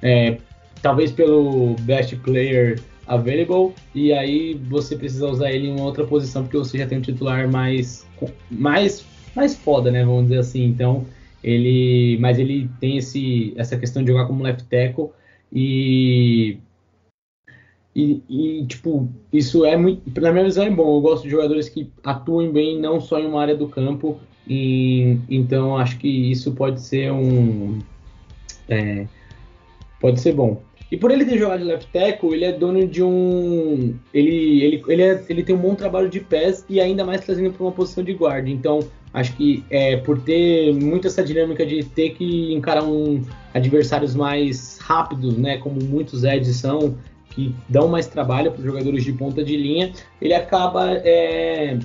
é, 0.01 0.37
talvez 0.81 1.11
pelo 1.11 1.75
best 1.81 2.15
player 2.17 2.81
available 3.07 3.73
e 3.95 4.11
aí 4.11 4.59
você 4.69 4.95
precisa 4.95 5.27
usar 5.27 5.51
ele 5.51 5.67
em 5.67 5.71
uma 5.71 5.85
outra 5.85 6.05
posição 6.05 6.43
porque 6.43 6.57
você 6.57 6.77
já 6.77 6.85
tem 6.85 6.97
um 6.97 7.01
titular 7.01 7.49
mais 7.49 8.05
mais 8.51 9.05
mais 9.35 9.55
foda, 9.55 9.91
né? 9.91 10.03
Vamos 10.03 10.23
dizer 10.23 10.39
assim. 10.39 10.65
Então, 10.65 11.05
ele. 11.43 12.17
Mas 12.19 12.39
ele 12.39 12.69
tem 12.79 12.97
esse, 12.97 13.53
essa 13.55 13.77
questão 13.77 14.03
de 14.03 14.11
jogar 14.11 14.25
como 14.25 14.43
left 14.43 14.63
tackle 14.65 15.09
e. 15.51 16.57
E, 17.95 18.21
e, 18.29 18.65
tipo, 18.65 19.09
isso 19.33 19.65
é 19.65 19.75
muito. 19.75 20.01
Na 20.21 20.31
minha 20.31 20.45
visão 20.45 20.63
é 20.63 20.69
bom. 20.69 20.97
Eu 20.97 21.01
gosto 21.01 21.23
de 21.23 21.29
jogadores 21.29 21.67
que 21.67 21.91
atuem 22.03 22.51
bem, 22.51 22.79
não 22.79 23.01
só 23.01 23.19
em 23.19 23.25
uma 23.25 23.41
área 23.41 23.55
do 23.55 23.67
campo. 23.67 24.19
E, 24.47 25.17
então, 25.29 25.77
acho 25.77 25.97
que 25.97 26.07
isso 26.07 26.53
pode 26.53 26.81
ser 26.81 27.11
um. 27.11 27.79
É, 28.67 29.07
pode 29.99 30.19
ser 30.19 30.33
bom. 30.33 30.61
E 30.91 30.97
por 30.97 31.11
ele 31.11 31.23
ter 31.23 31.37
jogado 31.37 31.59
de 31.59 31.65
left 31.65 31.91
tackle, 31.91 32.33
ele 32.33 32.45
é 32.45 32.51
dono 32.51 32.87
de 32.87 33.03
um. 33.03 33.95
Ele, 34.11 34.63
ele, 34.63 34.83
ele, 34.87 35.01
é, 35.03 35.23
ele 35.29 35.43
tem 35.43 35.55
um 35.55 35.59
bom 35.59 35.75
trabalho 35.75 36.09
de 36.09 36.19
pés 36.19 36.65
e 36.67 36.81
ainda 36.81 37.05
mais 37.05 37.21
trazendo 37.21 37.51
para 37.51 37.63
uma 37.63 37.71
posição 37.71 38.03
de 38.03 38.13
guarda. 38.13 38.49
Então, 38.49 38.79
acho 39.13 39.35
que 39.35 39.63
é, 39.69 39.97
por 39.97 40.19
ter 40.19 40.73
muito 40.73 41.07
essa 41.07 41.23
dinâmica 41.23 41.63
de 41.63 41.83
ter 41.83 42.11
que 42.11 42.53
encarar 42.53 42.83
um 42.83 43.21
adversários 43.53 44.15
mais 44.15 44.79
rápidos, 44.79 45.37
né? 45.37 45.57
Como 45.57 45.79
muitos 45.83 46.23
Eds 46.23 46.55
são, 46.55 46.97
que 47.29 47.53
dão 47.67 47.87
mais 47.87 48.07
trabalho 48.07 48.51
para 48.51 48.59
os 48.59 48.65
jogadores 48.65 49.03
de 49.03 49.13
ponta 49.13 49.43
de 49.43 49.55
linha, 49.55 49.93
ele 50.19 50.33
acaba. 50.33 50.93
É, 50.93 51.77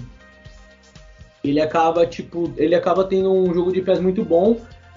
ele 1.42 1.60
acaba, 1.60 2.06
tipo, 2.06 2.50
ele 2.56 2.74
acaba 2.74 3.04
tendo 3.04 3.30
um 3.30 3.52
jogo 3.52 3.70
de 3.70 3.82
pés 3.82 4.00
muito 4.00 4.24
bom 4.24 4.56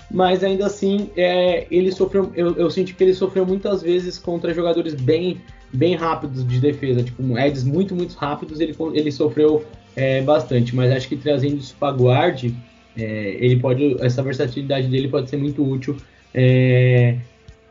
mas 0.10 0.44
ainda 0.44 0.66
assim 0.66 1.10
é, 1.18 1.68
ele 1.70 1.92
sofreu, 1.92 2.32
eu, 2.36 2.56
eu 2.56 2.70
senti 2.70 2.94
que 2.94 3.04
ele 3.04 3.14
sofreu 3.14 3.46
muitas 3.46 3.82
vezes 3.82 4.18
contra 4.18 4.54
jogadores 4.54 4.94
bem, 4.96 5.42
bem 5.74 5.96
rápidos 5.96 6.48
de 6.48 6.60
defesa, 6.60 7.04
tipo 7.04 7.38
Eds 7.38 7.64
muito, 7.64 7.96
muito 7.96 8.16
rápidos, 8.16 8.60
ele, 8.60 8.76
ele 8.94 9.12
sofreu 9.12 9.66
é, 9.96 10.22
bastante, 10.22 10.76
mas 10.76 10.92
acho 10.92 11.10
que 11.10 11.18
trazendo 11.18 11.58
isso 11.58 11.76
para 11.80 11.96
guard, 11.96 12.52
é, 12.98 13.38
ele 13.40 13.58
pode, 13.60 13.98
essa 14.00 14.24
versatilidade 14.24 14.88
dele 14.88 15.08
pode 15.08 15.30
ser 15.30 15.38
muito 15.38 15.64
útil 15.64 15.98
é, 16.34 17.18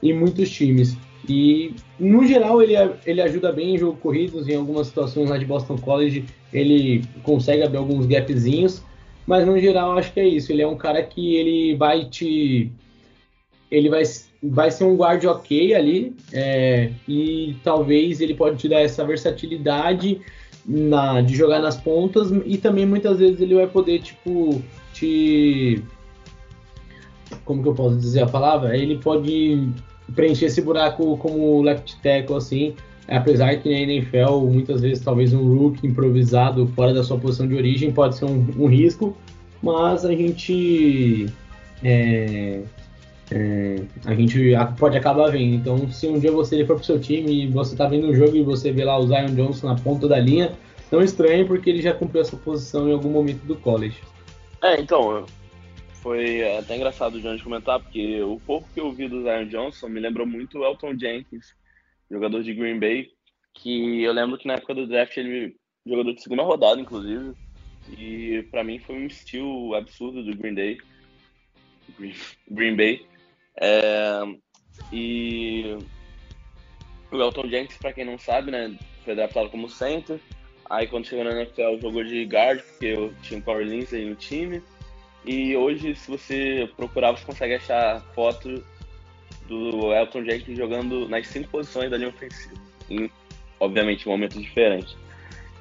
em 0.03 0.13
muitos 0.13 0.51
times. 0.51 0.97
E 1.29 1.75
no 1.99 2.25
geral 2.25 2.63
ele, 2.63 2.75
ele 3.05 3.21
ajuda 3.21 3.51
bem 3.51 3.75
em 3.75 3.79
jogo 3.79 3.99
corridos, 3.99 4.47
em 4.49 4.55
algumas 4.55 4.87
situações 4.87 5.29
lá 5.29 5.37
de 5.37 5.45
Boston 5.45 5.77
College 5.77 6.25
ele 6.53 7.03
consegue 7.23 7.63
abrir 7.63 7.79
alguns 7.79 8.07
gapzinhos, 8.07 8.83
mas 9.27 9.45
no 9.47 9.59
geral 9.59 9.99
acho 9.99 10.13
que 10.13 10.21
é 10.21 10.29
isso. 10.29 10.53
Ele 10.53 10.63
é 10.63 10.67
um 10.67 10.77
cara 10.77 11.03
que 11.03 11.35
ele 11.35 11.75
vai 11.77 12.05
te. 12.05 12.71
Ele 13.69 13.89
vai, 13.89 14.03
vai 14.43 14.71
ser 14.71 14.85
um 14.85 14.97
guard 14.97 15.25
ok 15.25 15.75
ali. 15.75 16.15
É, 16.33 16.93
e 17.09 17.57
talvez 17.65 18.21
ele 18.21 18.35
pode 18.35 18.57
te 18.57 18.69
dar 18.69 18.81
essa 18.81 19.05
versatilidade 19.05 20.21
na, 20.65 21.21
de 21.21 21.35
jogar 21.35 21.59
nas 21.59 21.77
pontas. 21.77 22.31
E 22.45 22.57
também 22.57 22.87
muitas 22.87 23.19
vezes 23.19 23.41
ele 23.41 23.57
vai 23.57 23.67
poder, 23.67 24.01
tipo, 24.01 24.63
te. 24.93 25.83
Como 27.45 27.63
que 27.63 27.69
eu 27.69 27.75
posso 27.75 27.97
dizer 27.97 28.23
a 28.23 28.29
palavra? 28.29 28.77
Ele 28.77 28.99
pode 28.99 29.69
preencher 30.15 30.47
esse 30.47 30.63
buraco 30.63 31.17
como 31.17 31.61
left 31.63 31.97
tackle, 32.01 32.37
assim. 32.37 32.77
Apesar 33.09 33.57
que 33.59 33.71
na 33.71 33.79
NFL, 33.79 34.41
muitas 34.51 34.81
vezes, 34.81 35.05
talvez 35.05 35.33
um 35.33 35.57
rookie 35.57 35.87
improvisado 35.87 36.67
fora 36.69 36.93
da 36.93 37.05
sua 37.05 37.19
posição 37.19 37.47
de 37.47 37.55
origem 37.55 37.93
pode 37.93 38.17
ser 38.17 38.25
um, 38.25 38.47
um 38.59 38.67
risco, 38.67 39.17
mas 39.63 40.05
a 40.05 40.13
gente. 40.13 41.27
É, 41.85 42.63
é, 43.31 43.83
a 44.05 44.15
gente 44.15 44.53
pode 44.79 44.97
acabar 44.97 45.31
vendo. 45.31 45.55
Então, 45.55 45.91
se 45.91 46.07
um 46.09 46.19
dia 46.19 46.33
você 46.33 46.65
for 46.65 46.77
pro 46.77 46.85
seu 46.85 47.01
time 47.01 47.45
e 47.45 47.47
você 47.49 47.77
tá 47.77 47.87
vendo 47.87 48.09
um 48.09 48.15
jogo 48.15 48.37
e 48.37 48.43
você 48.43 48.73
vê 48.73 48.85
lá 48.85 48.99
o 48.99 49.07
Zion 49.07 49.35
Johnson 49.35 49.69
na 49.69 49.77
ponta 49.77 50.09
da 50.09 50.19
linha, 50.19 50.53
não 50.91 51.03
estranhe 51.03 51.45
porque 51.45 51.71
ele 51.71 51.83
já 51.83 51.93
cumpriu 51.93 52.23
essa 52.23 52.37
posição 52.37 52.89
em 52.89 52.93
algum 52.93 53.11
momento 53.11 53.45
do 53.45 53.57
college. 53.57 54.01
É, 54.63 54.81
então, 54.81 55.27
foi 56.03 56.57
até 56.57 56.77
engraçado 56.77 57.17
o 57.17 57.21
Jones 57.21 57.43
comentar, 57.43 57.81
porque 57.81 58.21
o 58.23 58.41
pouco 58.47 58.69
que 58.73 58.81
eu 58.81 58.93
vi 58.93 59.09
do 59.09 59.23
Zion 59.23 59.47
Johnson 59.47 59.89
me 59.89 60.01
lembrou 60.01 60.27
muito 60.27 60.59
o 60.59 60.65
Elton 60.65 60.97
Jenkins, 60.97 61.55
jogador 62.11 62.43
de 62.43 62.55
Green 62.55 62.79
Bay, 62.79 63.09
que 63.55 64.03
eu 64.03 64.13
lembro 64.13 64.39
que 64.39 64.47
na 64.47 64.55
época 64.55 64.75
do 64.75 64.87
draft 64.87 65.17
ele 65.17 65.57
jogador 65.87 66.13
de 66.13 66.23
segunda 66.23 66.43
rodada, 66.43 66.81
inclusive, 66.81 67.33
e 67.97 68.43
para 68.51 68.65
mim 68.65 68.79
foi 68.79 68.97
um 68.97 69.07
estilo 69.07 69.75
absurdo 69.75 70.25
do 70.25 70.37
Green 70.37 70.55
Day, 70.55 70.79
Green, 72.51 72.77
Bay. 72.77 73.07
É, 73.61 74.21
e 74.93 75.77
o 77.11 77.17
Elton 77.17 77.49
Jenkins, 77.49 77.79
para 77.79 77.93
quem 77.93 78.05
não 78.05 78.19
sabe, 78.19 78.51
né, 78.51 78.77
foi 79.05 79.15
draftado 79.15 79.49
como 79.51 79.69
center. 79.69 80.21
Aí 80.69 80.87
quando 80.89 81.07
chegou 81.07 81.25
na 81.25 81.31
NFL 81.31 81.81
jogou 81.81 82.03
de 82.03 82.25
guard, 82.25 82.61
porque 82.61 82.87
eu 82.87 83.15
tinha 83.23 83.39
o 83.39 83.43
Corey 83.43 83.69
Lindsay 83.69 84.05
no 84.05 84.17
time. 84.17 84.61
E 85.25 85.57
hoje, 85.57 85.95
se 85.95 86.11
você 86.11 86.71
procurar, 86.77 87.13
você 87.13 87.25
consegue 87.25 87.55
achar 87.55 88.01
foto 88.15 88.65
do 89.49 89.93
Elton 89.93 90.25
Jenkins 90.25 90.57
jogando 90.57 91.09
nas 91.09 91.27
cinco 91.27 91.49
posições 91.51 91.91
da 91.91 91.97
linha 91.97 92.09
ofensiva. 92.09 92.55
Em, 92.91 93.11
obviamente, 93.61 94.07
momentos 94.07 94.41
diferentes. 94.41 94.97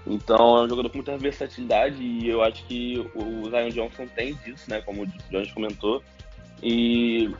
Então 0.08 0.58
é 0.58 0.64
um 0.64 0.70
jogador 0.70 0.90
com 0.90 0.98
muita 0.98 1.18
versatilidade 1.18 2.02
e 2.02 2.30
eu 2.30 2.44
acho 2.44 2.64
que 2.66 3.00
o 3.16 3.50
Zion 3.50 3.70
Johnson 3.70 4.08
tem 4.08 4.36
disso, 4.36 4.70
né? 4.70 4.82
Como 4.82 5.04
o 5.04 5.08
Jones 5.32 5.52
comentou. 5.52 6.04
E 6.62 7.32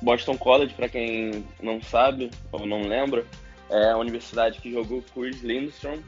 Boston 0.00 0.38
College, 0.38 0.74
para 0.74 0.88
quem 0.88 1.44
não 1.62 1.82
sabe 1.82 2.30
ou 2.50 2.66
não 2.66 2.82
lembra, 2.82 3.24
é 3.70 3.90
a 3.90 3.98
universidade 3.98 4.60
que 4.60 4.72
jogou 4.72 5.04
Chris 5.14 5.42
Lindstrom 5.42 5.98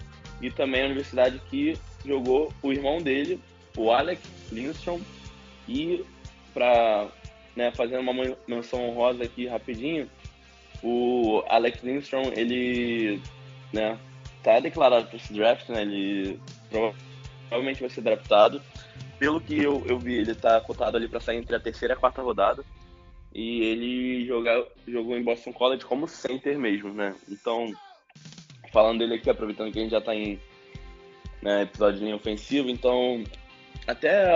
e 0.40 0.50
também 0.50 0.82
a 0.82 0.86
universidade 0.86 1.40
que 1.50 1.76
jogou 2.06 2.52
o 2.62 2.72
irmão 2.72 2.98
dele, 2.98 3.38
o 3.76 3.90
Alec 3.90 4.22
Lindstrom. 4.50 5.00
E 5.68 6.04
para 6.54 7.08
né, 7.60 7.70
fazer 7.72 7.98
uma 7.98 8.14
menção 8.48 8.88
honrosa 8.88 9.24
aqui 9.24 9.46
rapidinho, 9.46 10.10
o 10.82 11.44
Alex 11.46 11.82
Lindstrom, 11.82 12.32
ele 12.34 13.20
né, 13.70 13.98
tá 14.42 14.58
declarado 14.60 15.06
para 15.06 15.16
esse 15.16 15.30
draft, 15.30 15.68
né? 15.68 15.82
Ele 15.82 16.40
provavelmente 16.70 17.80
vai 17.80 17.90
ser 17.90 18.00
draftado. 18.00 18.62
Pelo 19.18 19.38
que 19.42 19.62
eu, 19.62 19.84
eu 19.86 19.98
vi, 19.98 20.14
ele 20.14 20.34
tá 20.34 20.58
cotado 20.62 20.96
ali 20.96 21.06
para 21.06 21.20
sair 21.20 21.36
entre 21.36 21.54
a 21.54 21.60
terceira 21.60 21.92
e 21.92 21.96
a 21.96 22.00
quarta 22.00 22.22
rodada. 22.22 22.64
E 23.34 23.60
ele 23.62 24.26
joga, 24.26 24.66
jogou 24.88 25.18
em 25.18 25.22
Boston 25.22 25.52
College 25.52 25.84
como 25.84 26.08
center 26.08 26.58
mesmo, 26.58 26.94
né? 26.94 27.14
Então, 27.28 27.70
falando 28.72 29.00
dele 29.00 29.16
aqui, 29.16 29.28
aproveitando 29.28 29.70
que 29.70 29.78
a 29.78 29.82
gente 29.82 29.90
já 29.90 30.00
tá 30.00 30.14
em 30.14 30.40
né, 31.42 31.62
episódio 31.62 31.98
de 31.98 32.04
linha 32.04 32.16
ofensiva, 32.16 32.70
então 32.70 33.22
até 33.86 34.34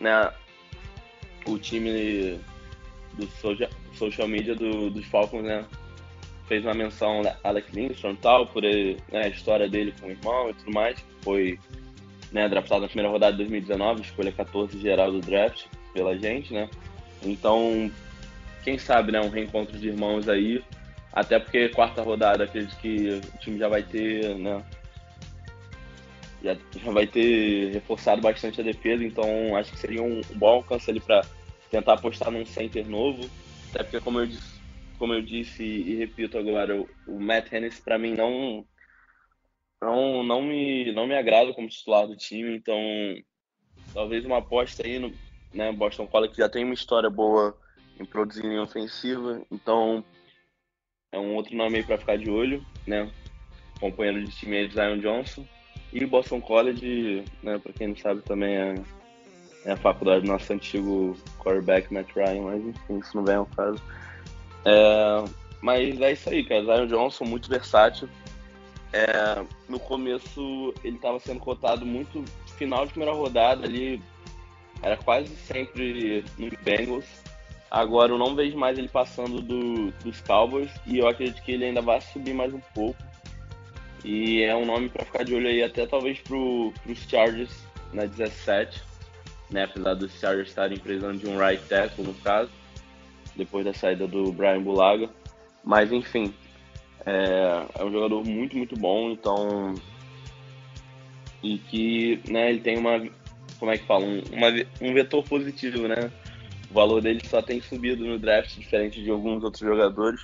né, 0.00 0.32
o 1.52 1.58
time 1.58 2.38
do 3.14 3.26
social, 3.40 3.68
social 3.94 4.28
media 4.28 4.54
do, 4.54 4.90
dos 4.90 5.04
Falcons, 5.06 5.42
né? 5.42 5.64
Fez 6.46 6.64
uma 6.64 6.74
menção 6.74 7.22
a 7.22 7.48
Alex 7.48 7.72
Lindstrom 7.72 8.12
e 8.12 8.16
tal, 8.16 8.46
por 8.46 8.64
ele, 8.64 8.96
né, 9.12 9.24
a 9.24 9.28
história 9.28 9.68
dele 9.68 9.92
com 10.00 10.06
o 10.06 10.10
irmão 10.10 10.50
e 10.50 10.54
tudo 10.54 10.72
mais. 10.72 10.98
Foi 11.22 11.58
né, 12.32 12.48
draftado 12.48 12.82
na 12.82 12.88
primeira 12.88 13.10
rodada 13.10 13.32
de 13.32 13.38
2019, 13.38 14.02
escolha 14.02 14.32
14 14.32 14.78
geral 14.78 15.12
do 15.12 15.20
draft 15.20 15.66
pela 15.92 16.16
gente, 16.16 16.52
né? 16.52 16.68
Então, 17.22 17.90
quem 18.62 18.78
sabe, 18.78 19.12
né, 19.12 19.20
um 19.20 19.30
reencontro 19.30 19.78
de 19.78 19.88
irmãos 19.88 20.28
aí. 20.28 20.62
Até 21.12 21.38
porque 21.38 21.70
quarta 21.70 22.02
rodada, 22.02 22.44
acredito 22.44 22.76
que 22.76 23.20
o 23.34 23.38
time 23.38 23.58
já 23.58 23.68
vai 23.68 23.82
ter, 23.82 24.34
né? 24.36 24.62
Já, 26.42 26.56
já 26.84 26.92
vai 26.92 27.06
ter 27.06 27.72
reforçado 27.72 28.22
bastante 28.22 28.60
a 28.60 28.64
defesa, 28.64 29.02
então 29.04 29.56
acho 29.56 29.72
que 29.72 29.78
seria 29.78 30.02
um, 30.02 30.20
bom 30.36 30.48
alcance 30.48 30.88
ali 30.88 31.00
para 31.00 31.24
tentar 31.70 31.94
apostar 31.94 32.30
num 32.30 32.44
center 32.44 32.86
novo, 32.88 33.28
até 33.70 33.82
porque 33.82 34.00
como 34.00 34.20
eu 34.20 34.26
disse, 34.26 34.60
como 34.98 35.14
eu 35.14 35.22
disse 35.22 35.62
e, 35.62 35.96
repito 35.96 36.38
agora, 36.38 36.84
o, 37.06 37.20
Matt 37.20 37.52
Hennessy 37.52 37.82
para 37.82 37.98
mim 37.98 38.14
não 38.14 38.64
não 39.80 40.22
não 40.24 40.42
me 40.42 40.92
não 40.92 41.06
me 41.06 41.14
agrada 41.14 41.52
como 41.52 41.68
titular 41.68 42.06
do 42.06 42.16
time, 42.16 42.56
então 42.56 42.78
talvez 43.92 44.24
uma 44.24 44.38
aposta 44.38 44.86
aí 44.86 44.98
no 44.98 45.12
né, 45.52 45.72
Boston 45.72 46.06
College 46.06 46.34
que 46.34 46.42
já 46.42 46.48
tem 46.48 46.64
uma 46.64 46.74
história 46.74 47.08
boa 47.08 47.56
em 47.98 48.04
produzir 48.04 48.42
linha 48.42 48.62
ofensiva, 48.62 49.42
então 49.50 50.04
é 51.12 51.18
um 51.18 51.34
outro 51.34 51.56
nome 51.56 51.76
aí 51.78 51.82
para 51.82 51.98
ficar 51.98 52.18
de 52.18 52.30
olho, 52.30 52.64
né? 52.86 53.10
Companheiro 53.80 54.24
de 54.24 54.30
time 54.32 54.64
é 54.64 54.68
Zion 54.68 54.98
Johnson. 54.98 55.46
E 55.92 56.04
Boston 56.04 56.40
College, 56.40 57.24
né, 57.42 57.58
para 57.58 57.72
quem 57.72 57.88
não 57.88 57.96
sabe, 57.96 58.20
também 58.22 58.56
é 58.56 58.74
é 59.68 59.72
a 59.72 59.76
faculdade 59.76 60.22
do 60.22 60.28
nosso 60.28 60.50
antigo 60.50 61.14
quarterback 61.38 61.92
Matt 61.92 62.08
Ryan, 62.16 62.42
mas 62.42 62.64
enfim, 62.64 62.98
isso 62.98 63.14
não 63.14 63.24
vem 63.24 63.36
ao 63.36 63.46
caso. 63.46 63.80
É, 64.64 65.24
mas 65.60 66.00
é 66.00 66.12
isso 66.12 66.30
aí, 66.30 66.42
cara. 66.42 66.64
Zion 66.64 66.86
Johnson, 66.86 67.24
muito 67.24 67.50
versátil. 67.50 68.08
É, 68.94 69.44
no 69.68 69.78
começo 69.78 70.72
ele 70.82 70.96
estava 70.96 71.20
sendo 71.20 71.40
cotado 71.40 71.84
muito 71.84 72.24
final 72.56 72.86
de 72.86 72.92
primeira 72.92 73.14
rodada 73.14 73.66
ali, 73.66 74.02
era 74.80 74.96
quase 74.96 75.28
sempre 75.36 76.24
no 76.38 76.50
Bengals. 76.62 77.04
Agora 77.70 78.12
eu 78.12 78.18
não 78.18 78.34
vejo 78.34 78.56
mais 78.56 78.78
ele 78.78 78.88
passando 78.88 79.42
do, 79.42 79.90
dos 80.02 80.22
Cowboys 80.22 80.70
e 80.86 80.98
eu 80.98 81.06
acredito 81.06 81.42
que 81.42 81.52
ele 81.52 81.66
ainda 81.66 81.82
vai 81.82 82.00
subir 82.00 82.32
mais 82.32 82.54
um 82.54 82.60
pouco. 82.74 82.98
E 84.02 84.42
é 84.42 84.56
um 84.56 84.64
nome 84.64 84.88
para 84.88 85.04
ficar 85.04 85.24
de 85.24 85.34
olho 85.34 85.48
aí 85.48 85.62
até 85.62 85.86
talvez 85.86 86.18
para 86.20 86.36
os 86.36 86.98
Chargers 87.06 87.54
na 87.92 88.06
17 88.06 88.87
né? 89.50 89.64
Apesar 89.64 89.94
dos 89.94 90.12
Chargers 90.18 90.48
estarem 90.48 90.78
precisando 90.78 91.18
de 91.18 91.26
um 91.28 91.38
right 91.38 91.62
tackle, 91.68 92.04
no 92.04 92.14
caso, 92.14 92.50
depois 93.36 93.64
da 93.64 93.72
saída 93.72 94.06
do 94.06 94.32
Brian 94.32 94.62
Bulaga. 94.62 95.08
Mas, 95.64 95.92
enfim, 95.92 96.34
é, 97.04 97.66
é 97.78 97.84
um 97.84 97.92
jogador 97.92 98.24
muito, 98.24 98.56
muito 98.56 98.76
bom, 98.76 99.10
então... 99.10 99.74
E 101.42 101.58
que, 101.58 102.20
né, 102.28 102.50
ele 102.50 102.60
tem 102.60 102.76
uma... 102.76 102.98
Como 103.58 103.70
é 103.70 103.78
que 103.78 103.86
fala? 103.86 104.04
Um, 104.04 104.22
uma, 104.32 104.48
um 104.80 104.92
vetor 104.92 105.22
positivo, 105.24 105.86
né? 105.86 106.10
O 106.70 106.74
valor 106.74 107.00
dele 107.00 107.20
só 107.24 107.40
tem 107.40 107.60
subido 107.60 108.04
no 108.04 108.18
draft, 108.18 108.56
diferente 108.56 109.02
de 109.02 109.10
alguns 109.10 109.42
outros 109.44 109.60
jogadores. 109.60 110.20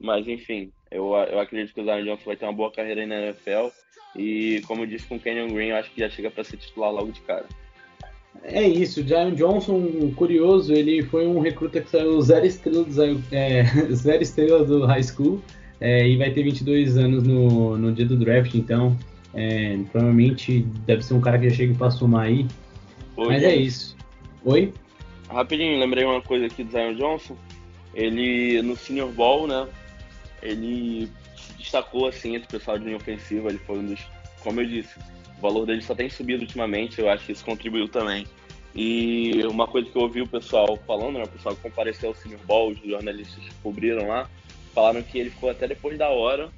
Mas, 0.00 0.26
enfim, 0.26 0.72
eu, 0.90 1.14
eu 1.14 1.40
acredito 1.40 1.74
que 1.74 1.80
o 1.80 1.84
Zion 1.84 2.04
Johnson 2.04 2.24
vai 2.24 2.36
ter 2.36 2.44
uma 2.44 2.52
boa 2.52 2.72
carreira 2.72 3.00
aí 3.00 3.06
na 3.06 3.20
NFL. 3.20 3.68
E, 4.16 4.62
como 4.66 4.82
eu 4.82 4.86
disse 4.86 5.06
com 5.06 5.16
o 5.16 5.20
Kenyon 5.20 5.48
Green, 5.48 5.68
eu 5.68 5.76
acho 5.76 5.90
que 5.90 6.00
já 6.00 6.08
chega 6.08 6.30
para 6.30 6.44
ser 6.44 6.58
titular 6.58 6.92
logo 6.92 7.12
de 7.12 7.20
cara. 7.22 7.46
É 8.42 8.66
isso, 8.66 9.02
Zion 9.02 9.34
Johnson, 9.34 10.12
curioso, 10.16 10.72
ele 10.72 11.02
foi 11.02 11.26
um 11.26 11.38
recruta 11.38 11.80
que 11.80 11.90
saiu 11.90 12.20
zero 12.20 12.44
estrela 12.46 12.84
do, 12.84 13.22
é, 13.30 13.64
zero 13.92 14.22
estrela 14.22 14.64
do 14.64 14.84
high 14.84 15.02
school 15.02 15.40
é, 15.80 16.08
e 16.08 16.16
vai 16.16 16.30
ter 16.30 16.42
22 16.42 16.96
anos 16.96 17.22
no, 17.24 17.76
no 17.76 17.92
dia 17.92 18.06
do 18.06 18.16
draft, 18.16 18.54
então 18.54 18.96
é, 19.34 19.78
provavelmente 19.90 20.62
deve 20.86 21.02
ser 21.02 21.14
um 21.14 21.20
cara 21.20 21.38
que 21.38 21.48
já 21.50 21.56
chega 21.56 21.74
para 21.74 21.90
somar 21.90 22.26
aí. 22.26 22.46
Oi, 23.16 23.28
Mas 23.28 23.42
é 23.42 23.54
isso. 23.54 23.96
Oi? 24.44 24.72
Rapidinho, 25.28 25.78
lembrei 25.78 26.04
uma 26.04 26.20
coisa 26.20 26.46
aqui 26.46 26.64
do 26.64 26.70
Zion 26.72 26.94
Johnson. 26.94 27.36
Ele, 27.94 28.60
no 28.62 28.76
Senior 28.76 29.10
Bowl, 29.12 29.46
né, 29.46 29.66
ele 30.42 31.08
se 31.36 31.52
destacou 31.58 32.06
assim 32.06 32.34
entre 32.34 32.48
o 32.48 32.50
pessoal 32.50 32.78
de 32.78 32.84
linha 32.84 32.96
ofensiva, 32.96 33.48
ele 33.48 33.58
foi 33.58 33.78
um 33.78 33.86
dos, 33.86 34.00
como 34.40 34.60
eu 34.60 34.66
disse, 34.66 34.98
o 35.42 35.50
valor 35.50 35.66
dele 35.66 35.82
só 35.82 35.92
tem 35.92 36.08
subido 36.08 36.42
ultimamente, 36.42 37.00
eu 37.00 37.10
acho 37.10 37.26
que 37.26 37.32
isso 37.32 37.44
contribuiu 37.44 37.88
também. 37.88 38.24
E 38.74 39.44
uma 39.50 39.66
coisa 39.66 39.90
que 39.90 39.96
eu 39.96 40.02
ouvi 40.02 40.22
o 40.22 40.26
pessoal 40.26 40.78
falando, 40.86 41.18
né, 41.18 41.24
o 41.24 41.28
pessoal 41.28 41.54
que 41.56 41.60
compareceu 41.60 42.10
ao 42.10 42.14
Senior 42.14 42.40
Bowl, 42.46 42.70
os 42.70 42.78
jornalistas 42.78 43.42
que 43.42 43.54
cobriram 43.56 44.06
lá, 44.06 44.30
falaram 44.72 45.02
que 45.02 45.18
ele 45.18 45.30
ficou 45.30 45.50
até 45.50 45.66
depois 45.66 45.98
da 45.98 46.08
hora 46.08 46.48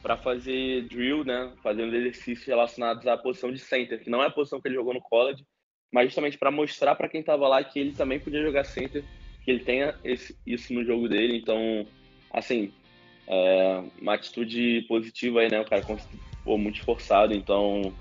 para 0.00 0.16
fazer 0.16 0.88
drill, 0.88 1.24
né, 1.24 1.52
fazendo 1.62 1.94
exercícios 1.94 2.46
relacionados 2.46 3.04
à 3.06 3.16
posição 3.16 3.50
de 3.50 3.58
center, 3.58 4.00
que 4.00 4.08
não 4.08 4.22
é 4.22 4.28
a 4.28 4.30
posição 4.30 4.60
que 4.60 4.68
ele 4.68 4.76
jogou 4.76 4.94
no 4.94 5.02
college, 5.02 5.44
mas 5.92 6.06
justamente 6.06 6.38
para 6.38 6.50
mostrar 6.50 6.94
para 6.94 7.08
quem 7.08 7.20
estava 7.20 7.48
lá 7.48 7.62
que 7.62 7.78
ele 7.78 7.92
também 7.92 8.20
podia 8.20 8.42
jogar 8.42 8.64
center, 8.64 9.04
que 9.44 9.50
ele 9.50 9.60
tenha 9.60 9.94
esse, 10.04 10.38
isso 10.46 10.72
no 10.72 10.84
jogo 10.84 11.08
dele. 11.08 11.36
Então, 11.36 11.84
assim, 12.32 12.72
é 13.26 13.82
uma 14.00 14.14
atitude 14.14 14.84
positiva 14.88 15.40
aí, 15.40 15.50
né? 15.50 15.60
O 15.60 15.64
cara 15.64 15.82
ficou 15.82 16.56
muito 16.56 16.78
esforçado, 16.78 17.34
então 17.34 17.92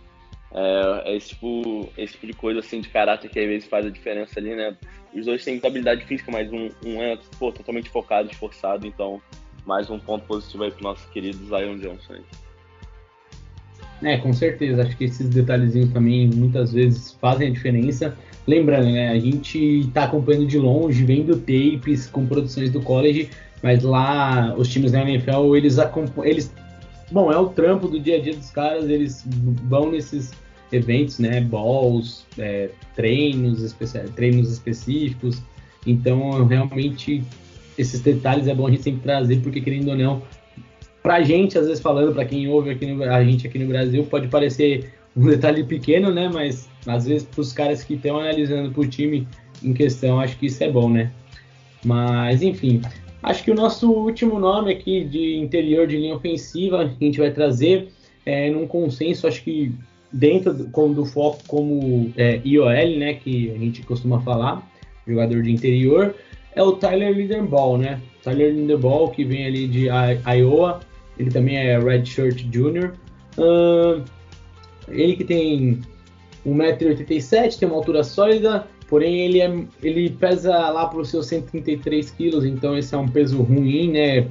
é, 0.53 1.03
é, 1.05 1.15
esse, 1.15 1.29
tipo, 1.29 1.89
esse 1.97 2.13
tipo 2.13 2.27
de 2.27 2.33
coisa 2.33 2.59
assim 2.59 2.81
de 2.81 2.89
caráter 2.89 3.29
que 3.29 3.39
às 3.39 3.47
vezes 3.47 3.67
faz 3.67 3.85
a 3.85 3.89
diferença 3.89 4.39
ali, 4.39 4.55
né? 4.55 4.75
Os 5.13 5.25
dois 5.25 5.43
têm 5.43 5.59
habilidade 5.63 6.05
física, 6.05 6.31
mas 6.31 6.51
um, 6.51 6.69
um 6.85 7.01
é 7.01 7.17
pô, 7.39 7.51
totalmente 7.51 7.89
focado, 7.89 8.29
esforçado, 8.29 8.85
então 8.85 9.21
mais 9.65 9.89
um 9.89 9.99
ponto 9.99 10.25
positivo 10.25 10.63
aí 10.63 10.71
pro 10.71 10.83
nosso 10.83 11.07
querido 11.09 11.37
Zion 11.45 11.77
Johnson. 11.77 12.15
É, 14.03 14.17
com 14.17 14.33
certeza. 14.33 14.81
Acho 14.81 14.97
que 14.97 15.03
esses 15.03 15.29
detalhezinhos 15.29 15.91
também 15.91 16.27
muitas 16.27 16.73
vezes 16.73 17.13
fazem 17.21 17.49
a 17.49 17.51
diferença. 17.51 18.17
Lembrando, 18.47 18.91
né? 18.91 19.09
A 19.09 19.19
gente 19.19 19.81
está 19.81 20.05
acompanhando 20.05 20.47
de 20.47 20.57
longe, 20.57 21.05
vendo 21.05 21.37
tapes 21.37 22.07
com 22.07 22.25
produções 22.25 22.71
do 22.71 22.81
college, 22.81 23.29
mas 23.61 23.83
lá 23.83 24.55
os 24.55 24.67
times 24.67 24.91
da 24.91 25.01
NFL 25.01 25.55
eles, 25.55 25.77
eles 26.23 26.51
Bom, 27.11 27.29
é 27.29 27.37
o 27.37 27.49
trampo 27.49 27.89
do 27.89 27.99
dia 27.99 28.15
a 28.15 28.21
dia 28.21 28.33
dos 28.33 28.49
caras, 28.51 28.89
eles 28.89 29.25
vão 29.65 29.91
nesses 29.91 30.31
eventos, 30.71 31.19
né? 31.19 31.41
Balls, 31.41 32.25
é, 32.37 32.69
treinos, 32.95 33.61
especi 33.61 33.99
treinos 34.15 34.51
específicos. 34.51 35.41
Então, 35.85 36.45
realmente, 36.45 37.23
esses 37.77 37.99
detalhes 38.01 38.47
é 38.47 38.53
bom 38.53 38.67
a 38.67 38.71
gente 38.71 38.83
sempre 38.83 39.01
trazer, 39.01 39.41
porque 39.41 39.61
querendo 39.61 39.89
ou 39.89 39.95
não, 39.95 40.21
pra 41.01 41.21
gente, 41.21 41.57
às 41.57 41.67
vezes 41.67 41.81
falando, 41.81 42.13
para 42.13 42.25
quem 42.25 42.47
ouve 42.47 42.71
aqui 42.71 42.85
no, 42.85 43.03
a 43.03 43.23
gente 43.23 43.47
aqui 43.47 43.57
no 43.57 43.67
Brasil, 43.67 44.03
pode 44.05 44.27
parecer 44.27 44.93
um 45.15 45.27
detalhe 45.27 45.63
pequeno, 45.63 46.13
né? 46.13 46.29
Mas 46.31 46.69
às 46.85 47.05
vezes 47.05 47.27
para 47.27 47.41
os 47.41 47.51
caras 47.51 47.83
que 47.83 47.95
estão 47.95 48.19
analisando 48.19 48.71
pro 48.71 48.87
time 48.87 49.27
em 49.63 49.73
questão, 49.73 50.19
acho 50.19 50.37
que 50.37 50.45
isso 50.45 50.63
é 50.63 50.71
bom, 50.71 50.89
né? 50.89 51.11
Mas 51.83 52.41
enfim, 52.43 52.81
Acho 53.23 53.43
que 53.43 53.51
o 53.51 53.55
nosso 53.55 53.91
último 53.91 54.39
nome 54.39 54.71
aqui 54.71 55.03
de 55.03 55.35
interior 55.35 55.85
de 55.85 55.95
linha 55.95 56.15
ofensiva 56.15 56.81
a 56.81 56.87
gente 56.87 57.19
vai 57.19 57.31
trazer 57.31 57.89
é 58.25 58.49
num 58.49 58.67
consenso, 58.67 59.27
acho 59.27 59.43
que 59.43 59.71
dentro 60.11 60.53
do, 60.53 60.93
do 60.93 61.05
foco 61.05 61.39
como 61.47 62.11
é, 62.17 62.41
IOL, 62.45 62.97
né, 62.97 63.13
que 63.13 63.51
a 63.51 63.57
gente 63.57 63.83
costuma 63.83 64.21
falar, 64.21 64.67
jogador 65.07 65.41
de 65.41 65.51
interior, 65.51 66.15
é 66.55 66.61
o 66.61 66.73
Tyler 66.73 67.15
Linderbaum, 67.15 67.77
né? 67.77 68.01
Tyler 68.23 68.53
Linderbaum, 68.53 69.09
que 69.09 69.23
vem 69.23 69.45
ali 69.45 69.67
de 69.67 69.87
Iowa, 69.87 70.81
ele 71.17 71.29
também 71.29 71.57
é 71.57 71.79
Redshirt 71.79 72.45
Junior. 72.51 72.93
Uh, 73.37 74.03
ele 74.89 75.15
que 75.15 75.23
tem 75.23 75.81
1,87m, 76.45 77.57
tem 77.57 77.67
uma 77.67 77.77
altura 77.77 78.03
sólida, 78.03 78.67
porém 78.89 79.21
ele, 79.21 79.41
é, 79.41 79.65
ele 79.81 80.09
pesa 80.09 80.51
lá 80.69 80.85
para 80.87 80.99
os 80.99 81.09
seus 81.09 81.27
133 81.27 82.11
quilos, 82.11 82.45
então 82.45 82.77
esse 82.77 82.93
é 82.93 82.97
um 82.97 83.07
peso 83.07 83.41
ruim, 83.41 83.91
né, 83.91 84.27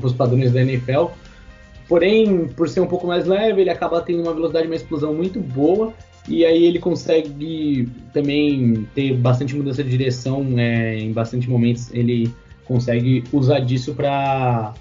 para 0.00 0.06
os 0.06 0.12
padrões 0.12 0.52
da 0.52 0.62
NFL. 0.62 1.06
Porém, 1.88 2.48
por 2.48 2.68
ser 2.68 2.80
um 2.80 2.86
pouco 2.86 3.06
mais 3.06 3.26
leve, 3.26 3.60
ele 3.60 3.70
acaba 3.70 4.00
tendo 4.00 4.22
uma 4.22 4.32
velocidade 4.32 4.66
uma 4.66 4.76
explosão 4.76 5.14
muito 5.14 5.38
boa, 5.40 5.92
e 6.28 6.44
aí 6.44 6.64
ele 6.64 6.78
consegue 6.78 7.88
também 8.12 8.86
ter 8.94 9.14
bastante 9.14 9.54
mudança 9.54 9.84
de 9.84 9.90
direção, 9.90 10.46
é, 10.58 10.98
em 10.98 11.12
bastante 11.12 11.48
momentos 11.48 11.92
ele 11.92 12.32
consegue 12.64 13.24
usar 13.32 13.60
disso 13.60 13.94
para 13.94 14.72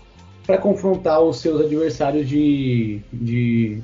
para 0.46 0.58
confrontar 0.58 1.22
os 1.22 1.38
seus 1.38 1.62
adversários 1.62 2.28
de, 2.28 3.00
de, 3.14 3.78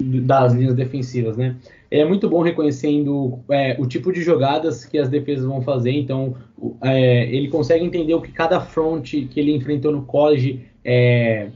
de, 0.00 0.20
das 0.20 0.52
linhas 0.52 0.74
defensivas, 0.74 1.36
né? 1.36 1.54
É 1.88 2.04
muito 2.04 2.28
bom 2.28 2.42
reconhecendo 2.42 3.38
é, 3.48 3.76
o 3.78 3.86
tipo 3.86 4.12
de 4.12 4.20
jogadas 4.20 4.84
que 4.84 4.98
as 4.98 5.08
defesas 5.08 5.44
vão 5.44 5.62
fazer, 5.62 5.92
então 5.92 6.34
é, 6.82 7.26
ele 7.32 7.46
consegue 7.46 7.84
entender 7.84 8.14
o 8.14 8.20
que 8.20 8.32
cada 8.32 8.60
front 8.60 9.08
que 9.08 9.38
ele 9.38 9.54
enfrentou 9.54 9.92
no 9.92 10.02
college 10.02 10.66
é, 10.84 11.50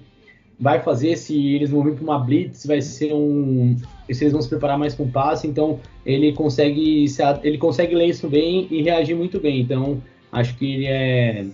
vai 0.60 0.78
fazer, 0.80 1.16
se 1.16 1.54
eles 1.54 1.70
vão 1.70 1.82
vir 1.82 1.94
para 1.94 2.04
uma 2.04 2.18
blitz, 2.18 2.66
vai 2.66 2.82
ser 2.82 3.14
um, 3.14 3.74
se 4.10 4.22
eles 4.22 4.32
vão 4.32 4.42
se 4.42 4.48
preparar 4.48 4.78
mais 4.78 4.94
com 4.94 5.10
passe, 5.10 5.46
então 5.46 5.80
ele 6.04 6.32
consegue 6.32 7.06
ele 7.42 7.56
consegue 7.56 7.94
ler 7.94 8.08
isso 8.08 8.28
bem 8.28 8.68
e 8.70 8.82
reagir 8.82 9.16
muito 9.16 9.40
bem, 9.40 9.62
então 9.62 10.02
acho 10.30 10.54
que 10.56 10.74
ele 10.74 10.86
é 10.86 11.46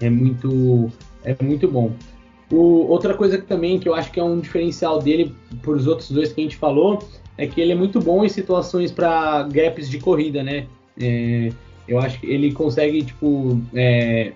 é 0.00 0.10
muito 0.10 0.90
é 1.24 1.36
muito 1.40 1.68
bom. 1.68 1.92
O, 2.50 2.86
outra 2.88 3.14
coisa 3.14 3.38
que 3.38 3.46
também 3.46 3.78
que 3.78 3.88
eu 3.88 3.94
acho 3.94 4.10
que 4.10 4.18
é 4.18 4.24
um 4.24 4.40
diferencial 4.40 4.98
dele 4.98 5.32
por 5.62 5.76
os 5.76 5.86
outros 5.86 6.10
dois 6.10 6.32
que 6.32 6.40
a 6.40 6.44
gente 6.44 6.56
falou 6.56 6.98
é 7.38 7.46
que 7.46 7.60
ele 7.60 7.72
é 7.72 7.76
muito 7.76 8.00
bom 8.00 8.24
em 8.24 8.28
situações 8.28 8.90
para 8.90 9.44
gaps 9.44 9.88
de 9.88 9.98
corrida, 9.98 10.42
né? 10.42 10.66
É, 11.00 11.50
eu 11.86 12.00
acho 12.00 12.18
que 12.18 12.26
ele 12.26 12.52
consegue 12.52 13.04
tipo 13.04 13.60
é, 13.72 14.32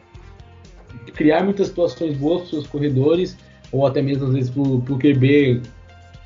criar 1.15 1.43
muitas 1.43 1.69
situações 1.69 2.17
boas 2.17 2.49
para 2.49 2.59
os 2.59 2.67
corredores 2.69 3.37
ou 3.73 3.87
até 3.87 4.03
mesmo 4.03 4.27
às 4.27 4.33
vezes 4.33 4.51
para 4.51 4.63
o 4.63 4.99
QB 4.99 5.63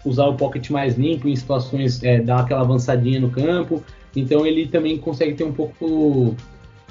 usar 0.05 0.27
o 0.27 0.35
pocket 0.35 0.71
mais 0.71 0.97
limpo 0.97 1.29
em 1.29 1.35
situações 1.35 2.03
é, 2.03 2.21
dar 2.21 2.41
aquela 2.41 2.61
avançadinha 2.61 3.21
no 3.21 3.31
campo. 3.31 3.83
Então 4.15 4.47
ele 4.47 4.67
também 4.67 4.99
consegue 4.99 5.35
ter 5.35 5.45
um 5.45 5.53
pouco 5.53 6.37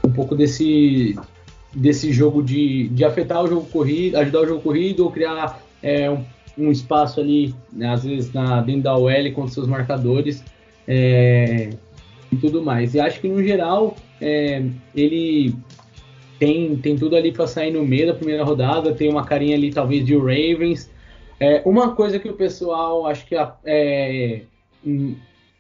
um 0.03 0.11
pouco 0.11 0.35
desse 0.35 1.15
desse 1.73 2.11
jogo 2.11 2.43
de, 2.43 2.87
de 2.89 3.03
afetar 3.03 3.43
o 3.43 3.47
jogo 3.47 3.65
corrido, 3.65 4.17
ajudar 4.17 4.41
o 4.41 4.47
jogo 4.47 4.61
corrido 4.61 5.03
ou 5.03 5.11
criar 5.11 5.59
é, 5.81 6.09
um, 6.09 6.23
um, 6.57 6.71
espaço 6.71 7.19
ali, 7.19 7.55
né, 7.71 7.89
às 7.89 8.03
vezes 8.03 8.31
na, 8.31 8.61
dentro 8.61 8.83
da 8.83 8.95
OL 8.95 9.31
com 9.33 9.47
seus 9.47 9.67
marcadores 9.67 10.43
é, 10.87 11.71
e 12.31 12.35
tudo 12.35 12.61
mais. 12.61 12.93
E 12.93 12.99
acho 12.99 13.19
que 13.19 13.27
no 13.27 13.41
geral 13.43 13.95
é, 14.21 14.63
ele 14.95 15.55
tem, 16.39 16.75
tem 16.77 16.95
tudo 16.95 17.15
ali 17.15 17.31
para 17.31 17.47
sair 17.47 17.71
no 17.71 17.85
meio 17.85 18.07
da 18.07 18.13
primeira 18.13 18.43
rodada, 18.43 18.93
tem 18.93 19.09
uma 19.09 19.25
carinha 19.25 19.55
ali 19.55 19.71
talvez 19.71 20.05
de 20.05 20.15
Ravens. 20.15 20.89
É, 21.39 21.61
uma 21.65 21.95
coisa 21.95 22.19
que 22.19 22.29
o 22.29 22.33
pessoal 22.33 23.05
acho 23.05 23.25
que 23.25 23.35
é, 23.35 24.41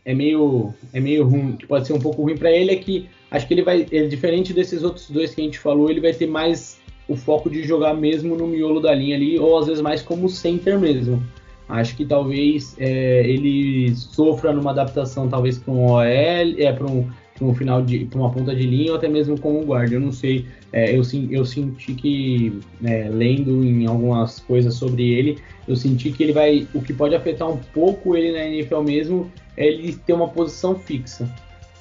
é 0.05 0.13
meio 0.13 0.73
é 0.93 0.99
meio 0.99 1.27
ruim, 1.27 1.53
que 1.53 1.65
pode 1.65 1.87
ser 1.87 1.93
um 1.93 1.99
pouco 1.99 2.21
ruim 2.21 2.37
para 2.37 2.51
ele 2.51 2.71
é 2.71 2.75
que 2.75 3.09
acho 3.31 3.47
que 3.47 3.53
ele 3.53 3.63
vai, 3.63 3.85
ele, 3.91 4.07
diferente 4.07 4.53
desses 4.53 4.83
outros 4.83 5.09
dois 5.09 5.33
que 5.33 5.41
a 5.41 5.43
gente 5.43 5.59
falou, 5.59 5.89
ele 5.89 6.01
vai 6.01 6.13
ter 6.13 6.27
mais 6.27 6.79
o 7.07 7.15
foco 7.15 7.49
de 7.49 7.63
jogar 7.63 7.93
mesmo 7.93 8.35
no 8.35 8.47
miolo 8.47 8.79
da 8.79 8.93
linha 8.93 9.15
ali, 9.15 9.37
ou 9.37 9.57
às 9.57 9.67
vezes 9.67 9.81
mais 9.81 10.01
como 10.01 10.29
center 10.29 10.79
mesmo. 10.79 11.21
Acho 11.67 11.95
que 11.95 12.05
talvez 12.05 12.75
é, 12.77 13.27
ele 13.27 13.95
sofra 13.95 14.53
numa 14.53 14.71
adaptação, 14.71 15.27
talvez 15.27 15.57
para 15.57 15.73
um 15.73 15.85
OL, 15.85 16.01
é, 16.01 16.71
para 16.71 16.85
um, 16.85 17.09
um 17.41 17.53
final 17.53 17.81
de 17.81 18.05
para 18.05 18.19
uma 18.19 18.31
ponta 18.31 18.55
de 18.55 18.63
linha 18.63 18.91
ou 18.91 18.97
até 18.97 19.07
mesmo 19.07 19.39
como 19.39 19.65
guarda. 19.65 19.95
Eu 19.95 19.99
não 19.99 20.11
sei, 20.11 20.45
é, 20.71 20.95
eu, 20.95 21.01
eu 21.29 21.45
senti 21.45 21.93
que 21.93 22.59
é, 22.83 23.09
lendo 23.09 23.63
em 23.63 23.85
algumas 23.85 24.39
coisas 24.39 24.75
sobre 24.75 25.11
ele, 25.11 25.37
eu 25.67 25.75
senti 25.75 26.11
que 26.11 26.23
ele 26.23 26.33
vai, 26.33 26.67
o 26.73 26.81
que 26.81 26.93
pode 26.93 27.15
afetar 27.15 27.49
um 27.49 27.57
pouco 27.57 28.15
ele 28.15 28.31
na 28.31 28.45
NFL 28.45 28.81
mesmo 28.81 29.31
é 29.57 29.67
ele 29.67 29.95
ter 29.95 30.13
uma 30.13 30.27
posição 30.27 30.75
fixa. 30.75 31.29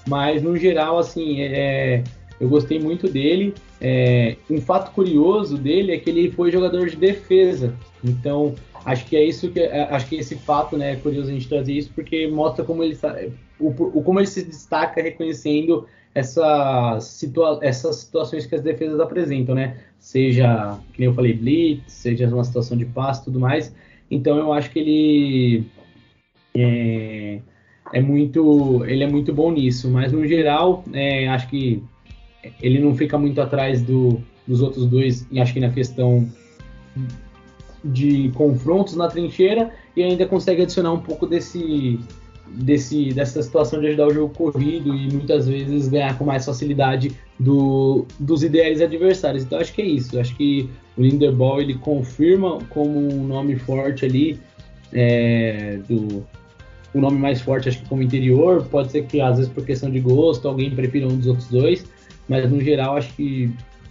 Mas 0.08 0.42
no 0.42 0.56
geral, 0.56 0.98
assim, 0.98 1.40
é, 1.40 2.02
eu 2.40 2.48
gostei 2.48 2.78
muito 2.78 3.08
dele. 3.08 3.54
É, 3.80 4.36
um 4.50 4.60
fato 4.60 4.92
curioso 4.92 5.56
dele 5.56 5.92
é 5.92 5.98
que 5.98 6.10
ele 6.10 6.30
foi 6.30 6.50
jogador 6.50 6.88
de 6.88 6.96
defesa. 6.96 7.74
Então, 8.02 8.54
acho 8.84 9.06
que 9.06 9.16
é 9.16 9.24
isso 9.24 9.48
que 9.50 9.60
é, 9.60 9.82
acho 9.82 10.08
que 10.08 10.16
esse 10.16 10.34
fato, 10.36 10.76
né, 10.76 10.92
é 10.92 10.96
curioso 10.96 11.30
a 11.30 11.32
gente 11.32 11.48
trazer 11.48 11.72
isso 11.72 11.90
porque 11.94 12.26
mostra 12.26 12.64
como 12.64 12.82
ele 12.82 12.96
o, 13.66 13.98
o 13.98 14.02
como 14.02 14.20
ele 14.20 14.26
se 14.26 14.44
destaca 14.44 15.00
reconhecendo 15.00 15.86
essa 16.14 16.98
situa 17.00 17.58
essas 17.62 17.96
situações 17.96 18.44
que 18.44 18.54
as 18.54 18.60
defesas 18.60 19.00
apresentam, 19.00 19.54
né? 19.54 19.78
Seja, 19.98 20.78
nem 20.98 21.08
eu 21.08 21.14
falei, 21.14 21.32
blitz, 21.32 21.92
seja 21.92 22.28
uma 22.28 22.44
situação 22.44 22.76
de 22.76 22.84
passe, 22.84 23.24
tudo 23.24 23.40
mais. 23.40 23.74
Então, 24.10 24.36
eu 24.36 24.52
acho 24.52 24.70
que 24.70 24.78
ele 24.78 25.64
é, 26.54 27.40
é 27.92 28.00
muito, 28.00 28.84
ele 28.84 29.04
é 29.04 29.06
muito 29.06 29.32
bom 29.32 29.50
nisso, 29.50 29.90
mas 29.90 30.12
no 30.12 30.26
geral, 30.26 30.84
é, 30.92 31.28
acho 31.28 31.48
que 31.48 31.82
ele 32.60 32.78
não 32.78 32.94
fica 32.94 33.16
muito 33.16 33.40
atrás 33.40 33.80
do, 33.82 34.20
dos 34.46 34.60
outros 34.60 34.86
dois, 34.86 35.26
e 35.30 35.40
acho 35.40 35.54
que 35.54 35.60
na 35.60 35.70
questão 35.70 36.28
de 37.84 38.30
confrontos 38.34 38.96
na 38.96 39.08
trincheira, 39.08 39.72
e 39.96 40.02
ainda 40.02 40.26
consegue 40.26 40.62
adicionar 40.62 40.92
um 40.92 41.00
pouco 41.00 41.26
desse, 41.26 41.98
desse, 42.54 43.12
dessa 43.12 43.42
situação 43.42 43.80
de 43.80 43.88
ajudar 43.88 44.08
o 44.08 44.14
jogo 44.14 44.34
corrido 44.34 44.94
e 44.94 45.12
muitas 45.12 45.46
vezes 45.46 45.88
ganhar 45.88 46.16
com 46.18 46.24
mais 46.24 46.44
facilidade 46.44 47.12
do, 47.38 48.06
dos 48.18 48.42
ideais 48.42 48.80
adversários. 48.80 49.44
Então 49.44 49.58
acho 49.58 49.72
que 49.72 49.82
é 49.82 49.86
isso. 49.86 50.18
Acho 50.18 50.34
que 50.36 50.68
o 50.96 51.02
Linderball 51.02 51.60
ele 51.60 51.74
confirma 51.74 52.58
como 52.70 52.98
um 52.98 53.24
nome 53.24 53.56
forte 53.56 54.04
ali 54.04 54.38
é, 54.92 55.78
do, 55.88 56.24
o 56.94 57.00
nome 57.00 57.18
mais 57.18 57.40
forte, 57.40 57.68
acho 57.68 57.78
que 57.78 57.88
como 57.88 58.02
interior. 58.02 58.66
Pode 58.70 58.90
ser 58.92 59.06
que, 59.06 59.20
às 59.20 59.38
vezes, 59.38 59.52
por 59.52 59.64
questão 59.64 59.90
de 59.90 60.00
gosto, 60.00 60.46
alguém 60.46 60.70
prefira 60.70 61.06
um 61.06 61.16
dos 61.16 61.26
outros 61.26 61.48
dois, 61.48 61.84
mas 62.28 62.50
no 62.50 62.60
geral, 62.60 62.96
acho 62.96 63.12
que 63.14 63.50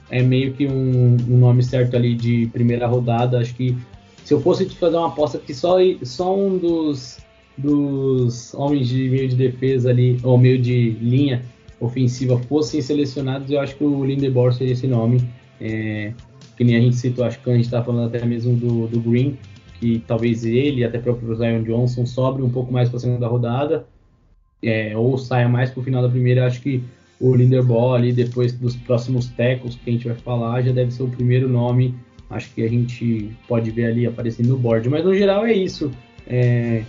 é 0.10 0.22
meio 0.22 0.54
que 0.54 0.68
um, 0.68 1.18
um 1.28 1.38
nome 1.38 1.64
certo 1.64 1.96
ali 1.96 2.14
de 2.16 2.48
primeira 2.48 2.86
rodada. 2.86 3.40
Acho 3.40 3.56
que 3.56 3.76
se 4.24 4.34
eu 4.34 4.42
fosse 4.42 4.66
te 4.66 4.78
fazer 4.78 4.98
uma 4.98 5.08
aposta 5.08 5.40
que 5.40 5.54
só, 5.54 5.78
só 6.04 6.36
um 6.36 6.58
dos, 6.58 7.18
dos 7.62 8.54
homens 8.54 8.88
de 8.88 9.10
meio 9.10 9.28
de 9.28 9.36
defesa 9.36 9.90
ali, 9.90 10.18
ou 10.24 10.38
meio 10.38 10.60
de 10.60 10.92
linha 10.92 11.44
ofensiva 11.80 12.38
fossem 12.38 12.82
selecionados, 12.82 13.50
eu 13.50 13.60
acho 13.60 13.76
que 13.76 13.84
o 13.84 14.06
Lindeborg 14.06 14.56
seria 14.56 14.74
esse 14.74 14.88
nome. 14.88 15.22
É, 15.60 16.14
que 16.58 16.64
nem 16.64 16.76
a 16.76 16.80
gente 16.80 16.96
citou, 16.96 17.26
acho 17.26 17.40
que 17.40 17.50
a 17.50 17.56
gente 17.56 17.66
está 17.66 17.84
falando 17.84 18.08
até 18.08 18.24
mesmo 18.26 18.56
do, 18.56 18.88
do 18.88 19.00
Green, 19.00 19.38
que 19.80 20.04
talvez 20.06 20.46
ele, 20.46 20.84
até 20.84 21.00
próprio 21.00 21.36
Zion 21.36 21.64
Johnson, 21.64 22.06
sobre 22.06 22.44
um 22.44 22.50
pouco 22.50 22.72
mais 22.72 22.88
para 22.88 22.98
a 22.98 23.00
segunda 23.00 23.28
rodada, 23.28 23.88
é, 24.62 24.96
ou 24.96 25.18
saia 25.18 25.50
mais 25.50 25.72
para 25.72 25.82
o 25.82 25.84
final 25.84 26.04
da 26.04 26.10
primeira. 26.10 26.46
Acho 26.46 26.62
que 26.62 26.84
o 27.20 27.36
Linderbaugh 27.36 27.96
ali, 27.96 28.14
depois 28.14 28.54
dos 28.54 28.76
próximos 28.76 29.28
tecos 29.28 29.76
que 29.76 29.90
a 29.90 29.94
gente 29.94 30.08
vai 30.08 30.16
falar, 30.18 30.62
já 30.62 30.72
deve 30.72 30.92
ser 30.92 31.04
o 31.04 31.08
primeiro 31.08 31.50
nome. 31.50 31.96
Acho 32.30 32.54
que 32.54 32.64
a 32.64 32.70
gente 32.70 33.32
pode 33.48 33.72
ver 33.72 33.86
ali 33.86 34.06
aparecendo 34.06 34.50
no 34.50 34.58
board. 34.58 34.88
Mas 34.88 35.04
no 35.04 35.16
geral 35.16 35.46
é 35.46 35.54
isso. 35.54 35.92
É... 36.28 36.84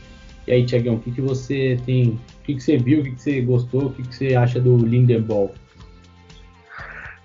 E 0.47 0.53
aí, 0.53 0.67
Tiagão, 0.67 0.95
o 0.95 1.01
que, 1.01 1.13
que 1.13 1.21
você 1.21 1.79
tem. 1.87 2.21
O 2.41 2.45
que, 2.45 2.55
que 2.55 2.61
você 2.61 2.77
viu, 2.77 3.01
o 3.01 3.05
que, 3.05 3.13
que 3.13 3.23
você 3.23 3.41
gostou, 3.41 3.87
o 3.87 3.93
que, 3.93 4.03
que 4.03 4.15
você 4.15 4.35
acha 4.35 4.61
do 4.61 4.77
Linderbaugh? 4.77 5.53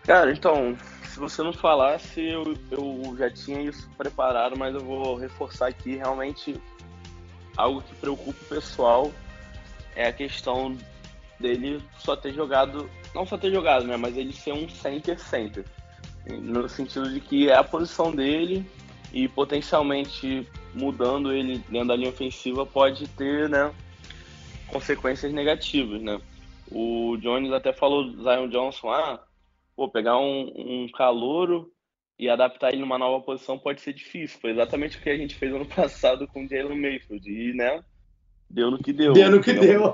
Cara, 0.03 0.32
então, 0.32 0.77
se 1.03 1.19
você 1.19 1.41
não 1.41 1.51
falasse, 1.51 2.21
eu, 2.21 2.56
eu 2.71 3.15
já 3.17 3.30
tinha 3.30 3.62
isso 3.62 3.89
preparado, 3.97 4.56
mas 4.58 4.75
eu 4.75 4.82
vou 4.82 5.15
reforçar 5.15 5.67
aqui 5.67 5.95
realmente 5.95 6.56
algo 7.58 7.82
que 7.82 7.95
preocupa 7.95 8.39
o 8.39 8.47
pessoal 8.47 9.12
é 9.95 10.08
a 10.08 10.13
questão 10.13 10.77
dele 11.39 11.82
só 11.97 12.15
ter 12.15 12.34
jogado, 12.34 12.88
não 13.13 13.25
só 13.25 13.36
ter 13.36 13.51
jogado, 13.51 13.86
né, 13.86 13.97
mas 13.97 14.15
ele 14.15 14.32
ser 14.32 14.53
um 14.53 14.69
center 14.69 15.19
center, 15.19 15.65
no 16.30 16.69
sentido 16.69 17.12
de 17.12 17.19
que 17.19 17.49
é 17.49 17.56
a 17.56 17.63
posição 17.63 18.12
dele 18.12 18.63
e 19.12 19.27
potencialmente 19.27 20.47
mudando 20.77 21.33
ele 21.33 21.59
dentro 21.69 21.89
da 21.89 21.95
linha 21.95 22.09
ofensiva 22.09 22.65
pode 22.65 23.07
ter, 23.09 23.49
né, 23.49 23.73
consequências 24.67 25.31
negativas, 25.33 26.01
né. 26.01 26.19
O 26.69 27.17
Jones 27.17 27.51
até 27.51 27.71
falou 27.71 28.03
do 28.03 28.23
Zion 28.23 28.49
Johnson, 28.49 28.89
ah, 28.91 29.23
pô, 29.75 29.89
pegar 29.89 30.17
um, 30.17 30.51
um 30.55 30.87
calouro 30.91 31.71
e 32.19 32.29
adaptar 32.29 32.73
ele 32.73 32.81
numa 32.81 32.97
nova 32.97 33.23
posição 33.23 33.57
pode 33.57 33.79
ser 33.79 33.93
difícil. 33.93 34.39
Foi 34.39 34.51
exatamente 34.51 34.97
o 34.97 35.01
que 35.01 35.09
a 35.09 35.17
gente 35.17 35.35
fez 35.35 35.53
ano 35.53 35.65
passado 35.73 36.27
com 36.27 36.43
o 36.43 36.47
Jalen 36.47 36.79
Mayfield. 36.79 37.29
E, 37.29 37.53
né, 37.53 37.81
deu 38.49 38.69
no 38.69 38.77
que 38.77 38.91
deu. 38.91 39.13
Deu 39.13 39.31
no 39.31 39.41
que 39.41 39.53
deu. 39.53 39.93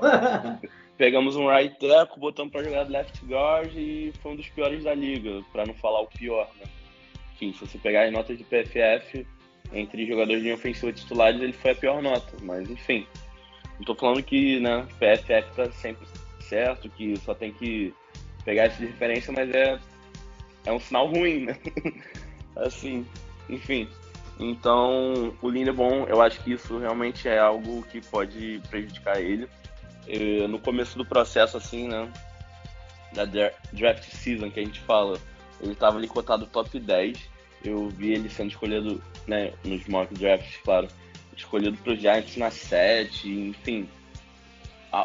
pegamos 0.96 1.36
um 1.36 1.48
right 1.48 1.76
tackle, 1.78 2.20
botamos 2.20 2.52
para 2.52 2.62
jogar 2.62 2.88
left 2.88 3.24
guard 3.26 3.72
e 3.76 4.12
foi 4.22 4.32
um 4.32 4.36
dos 4.36 4.48
piores 4.48 4.84
da 4.84 4.94
liga, 4.94 5.42
para 5.52 5.66
não 5.66 5.74
falar 5.74 6.00
o 6.00 6.06
pior, 6.06 6.48
né? 6.58 6.66
Enfim, 7.34 7.52
se 7.52 7.66
você 7.66 7.78
pegar 7.78 8.04
as 8.04 8.12
notas 8.12 8.38
de 8.38 8.44
PFF, 8.44 9.26
entre 9.74 10.06
jogadores 10.06 10.42
de 10.42 10.52
ofensiva 10.52 10.92
titulares, 10.92 11.40
ele 11.40 11.52
foi 11.52 11.72
a 11.72 11.74
pior 11.74 12.00
nota. 12.00 12.36
Mas, 12.42 12.70
enfim, 12.70 13.06
não 13.78 13.84
tô 13.84 13.94
falando 13.94 14.22
que, 14.22 14.60
né, 14.60 14.86
PFF 14.98 15.54
tá 15.56 15.70
sempre 15.72 16.06
certo, 16.40 16.88
que 16.88 17.16
só 17.18 17.34
tem 17.34 17.52
que 17.52 17.92
pegar 18.44 18.64
essa 18.64 18.80
referência, 18.80 19.32
mas 19.32 19.50
é, 19.50 19.78
é 20.66 20.72
um 20.72 20.78
sinal 20.78 21.08
ruim, 21.08 21.46
né? 21.46 21.58
assim, 22.56 23.06
enfim. 23.48 23.88
Então, 24.38 25.34
o 25.40 25.48
Lindebaum, 25.48 26.06
eu 26.06 26.20
acho 26.20 26.40
que 26.42 26.52
isso 26.52 26.78
realmente 26.78 27.28
é 27.28 27.38
algo 27.38 27.82
que 27.84 28.00
pode 28.00 28.60
prejudicar 28.68 29.20
ele. 29.20 29.48
No 30.48 30.58
começo 30.58 30.98
do 30.98 31.04
processo, 31.04 31.56
assim, 31.56 31.88
né, 31.88 32.10
da 33.12 33.24
draft 33.72 34.04
season 34.10 34.50
que 34.50 34.60
a 34.60 34.64
gente 34.64 34.80
fala, 34.80 35.18
ele 35.60 35.72
estava 35.72 35.96
ali 35.96 36.08
cotado 36.08 36.46
top 36.46 36.78
10. 36.78 37.33
Eu 37.64 37.88
vi 37.88 38.12
ele 38.12 38.28
sendo 38.28 38.50
escolhido, 38.50 39.02
né, 39.26 39.52
nos 39.64 39.86
mock 39.86 40.12
drafts, 40.14 40.58
claro, 40.62 40.88
escolhido 41.36 41.76
para 41.78 41.94
os 41.94 42.00
Giants 42.00 42.36
na 42.36 42.50
7, 42.50 43.28
enfim, 43.28 43.88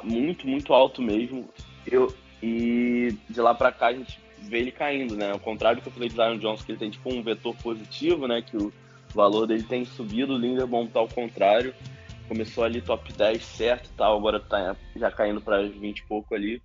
muito, 0.03 0.47
muito 0.47 0.73
alto 0.73 1.01
mesmo. 1.01 1.49
Eu, 1.87 2.13
e 2.43 3.15
de 3.29 3.41
lá 3.41 3.53
para 3.53 3.71
cá 3.71 3.87
a 3.87 3.93
gente 3.93 4.19
vê 4.37 4.59
ele 4.59 4.71
caindo, 4.71 5.15
né? 5.15 5.31
Ao 5.31 5.39
contrário 5.39 5.79
do 5.79 5.83
que 5.83 5.89
eu 5.89 5.93
falei 5.93 6.09
de 6.09 6.15
Zion 6.15 6.37
Johnson, 6.37 6.63
que 6.63 6.71
ele 6.71 6.79
tem 6.79 6.89
tipo 6.89 7.13
um 7.13 7.23
vetor 7.23 7.55
positivo, 7.55 8.27
né? 8.27 8.41
Que 8.41 8.57
o 8.57 8.71
valor 9.13 9.47
dele 9.47 9.63
tem 9.63 9.83
subido, 9.85 10.33
o 10.33 10.37
Linderbaum 10.37 10.87
tá 10.87 10.99
ao 10.99 11.07
contrário. 11.07 11.73
Começou 12.27 12.63
ali 12.63 12.79
top 12.81 13.11
10 13.11 13.43
certo 13.43 13.89
tal, 13.97 14.17
agora 14.17 14.39
tá 14.39 14.75
já 14.95 15.09
caindo 15.09 15.41
para 15.41 15.63
20 15.63 15.99
e 15.99 16.03
pouco 16.03 16.35
ali. 16.35 16.61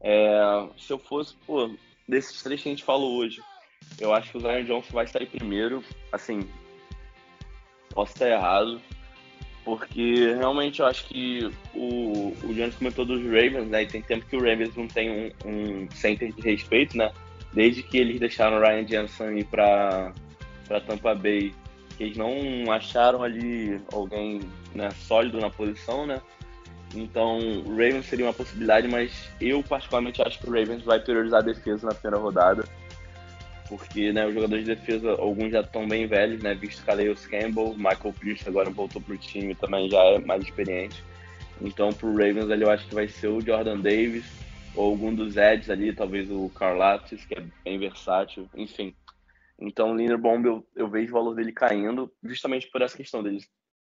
É, 0.00 0.68
se 0.78 0.92
eu 0.92 0.98
fosse, 0.98 1.34
pô, 1.46 1.70
desses 2.08 2.42
três 2.42 2.62
que 2.62 2.68
a 2.68 2.72
gente 2.72 2.84
falou 2.84 3.16
hoje, 3.16 3.42
eu 3.98 4.14
acho 4.14 4.30
que 4.30 4.38
o 4.38 4.40
Zion 4.40 4.64
Johnson 4.64 4.92
vai 4.92 5.06
sair 5.06 5.26
primeiro. 5.26 5.82
Assim, 6.12 6.48
posso 7.92 8.12
estar 8.12 8.28
errado, 8.28 8.80
porque 9.64 10.34
realmente 10.34 10.80
eu 10.80 10.86
acho 10.86 11.04
que 11.06 11.50
o, 11.74 12.34
o 12.44 12.54
Jones 12.54 12.74
comentou 12.76 13.04
dos 13.04 13.22
Ravens, 13.22 13.68
né? 13.68 13.82
E 13.82 13.86
tem 13.86 14.02
tempo 14.02 14.26
que 14.26 14.36
o 14.36 14.40
Ravens 14.40 14.74
não 14.74 14.88
tem 14.88 15.10
um, 15.10 15.48
um 15.48 15.90
center 15.90 16.32
de 16.32 16.42
respeito, 16.42 16.96
né? 16.96 17.12
Desde 17.52 17.82
que 17.82 17.98
eles 17.98 18.20
deixaram 18.20 18.58
o 18.58 18.60
Ryan 18.60 18.86
Jensen 18.86 19.38
ir 19.38 19.44
para 19.44 20.12
Tampa 20.86 21.14
Bay, 21.14 21.52
eles 21.98 22.16
não 22.16 22.72
acharam 22.72 23.22
ali 23.22 23.80
alguém 23.92 24.40
né, 24.74 24.90
sólido 24.90 25.38
na 25.38 25.50
posição, 25.50 26.06
né? 26.06 26.22
Então, 26.94 27.38
o 27.38 27.70
Ravens 27.70 28.06
seria 28.06 28.26
uma 28.26 28.32
possibilidade, 28.32 28.88
mas 28.88 29.28
eu 29.40 29.62
particularmente 29.62 30.22
acho 30.22 30.40
que 30.40 30.48
o 30.48 30.52
Ravens 30.52 30.82
vai 30.82 30.98
priorizar 30.98 31.40
a 31.40 31.44
defesa 31.44 31.86
na 31.86 31.94
primeira 31.94 32.22
rodada 32.22 32.64
porque 33.70 34.12
né, 34.12 34.26
os 34.26 34.34
jogadores 34.34 34.64
de 34.64 34.74
defesa, 34.74 35.12
alguns 35.12 35.52
já 35.52 35.60
estão 35.60 35.86
bem 35.86 36.04
velhos, 36.08 36.42
né? 36.42 36.54
Visto 36.54 36.84
Calais 36.84 37.24
Campbell, 37.28 37.76
Michael 37.76 38.12
Pierce 38.18 38.48
agora 38.48 38.68
voltou 38.68 39.00
para 39.00 39.14
o 39.14 39.18
time 39.18 39.54
também 39.54 39.88
já 39.88 40.02
é 40.02 40.18
mais 40.18 40.42
experiente. 40.42 41.04
Então, 41.62 41.90
para 41.90 42.08
o 42.08 42.12
Ravens 42.12 42.50
ali, 42.50 42.64
eu 42.64 42.70
acho 42.70 42.88
que 42.88 42.94
vai 42.94 43.06
ser 43.06 43.28
o 43.28 43.40
Jordan 43.40 43.78
Davis 43.78 44.24
ou 44.74 44.90
algum 44.90 45.14
dos 45.14 45.36
Eds 45.36 45.70
ali, 45.70 45.94
talvez 45.94 46.28
o 46.30 46.48
Carl 46.50 46.80
que 47.00 47.34
é 47.38 47.44
bem 47.64 47.78
versátil, 47.78 48.50
enfim. 48.56 48.92
Então, 49.60 49.92
o 49.92 49.96
Linderbaum, 49.96 50.44
eu, 50.44 50.66
eu 50.74 50.88
vejo 50.88 51.10
o 51.12 51.18
valor 51.18 51.34
dele 51.34 51.52
caindo 51.52 52.12
justamente 52.24 52.68
por 52.70 52.82
essa 52.82 52.96
questão 52.96 53.22
dele 53.22 53.38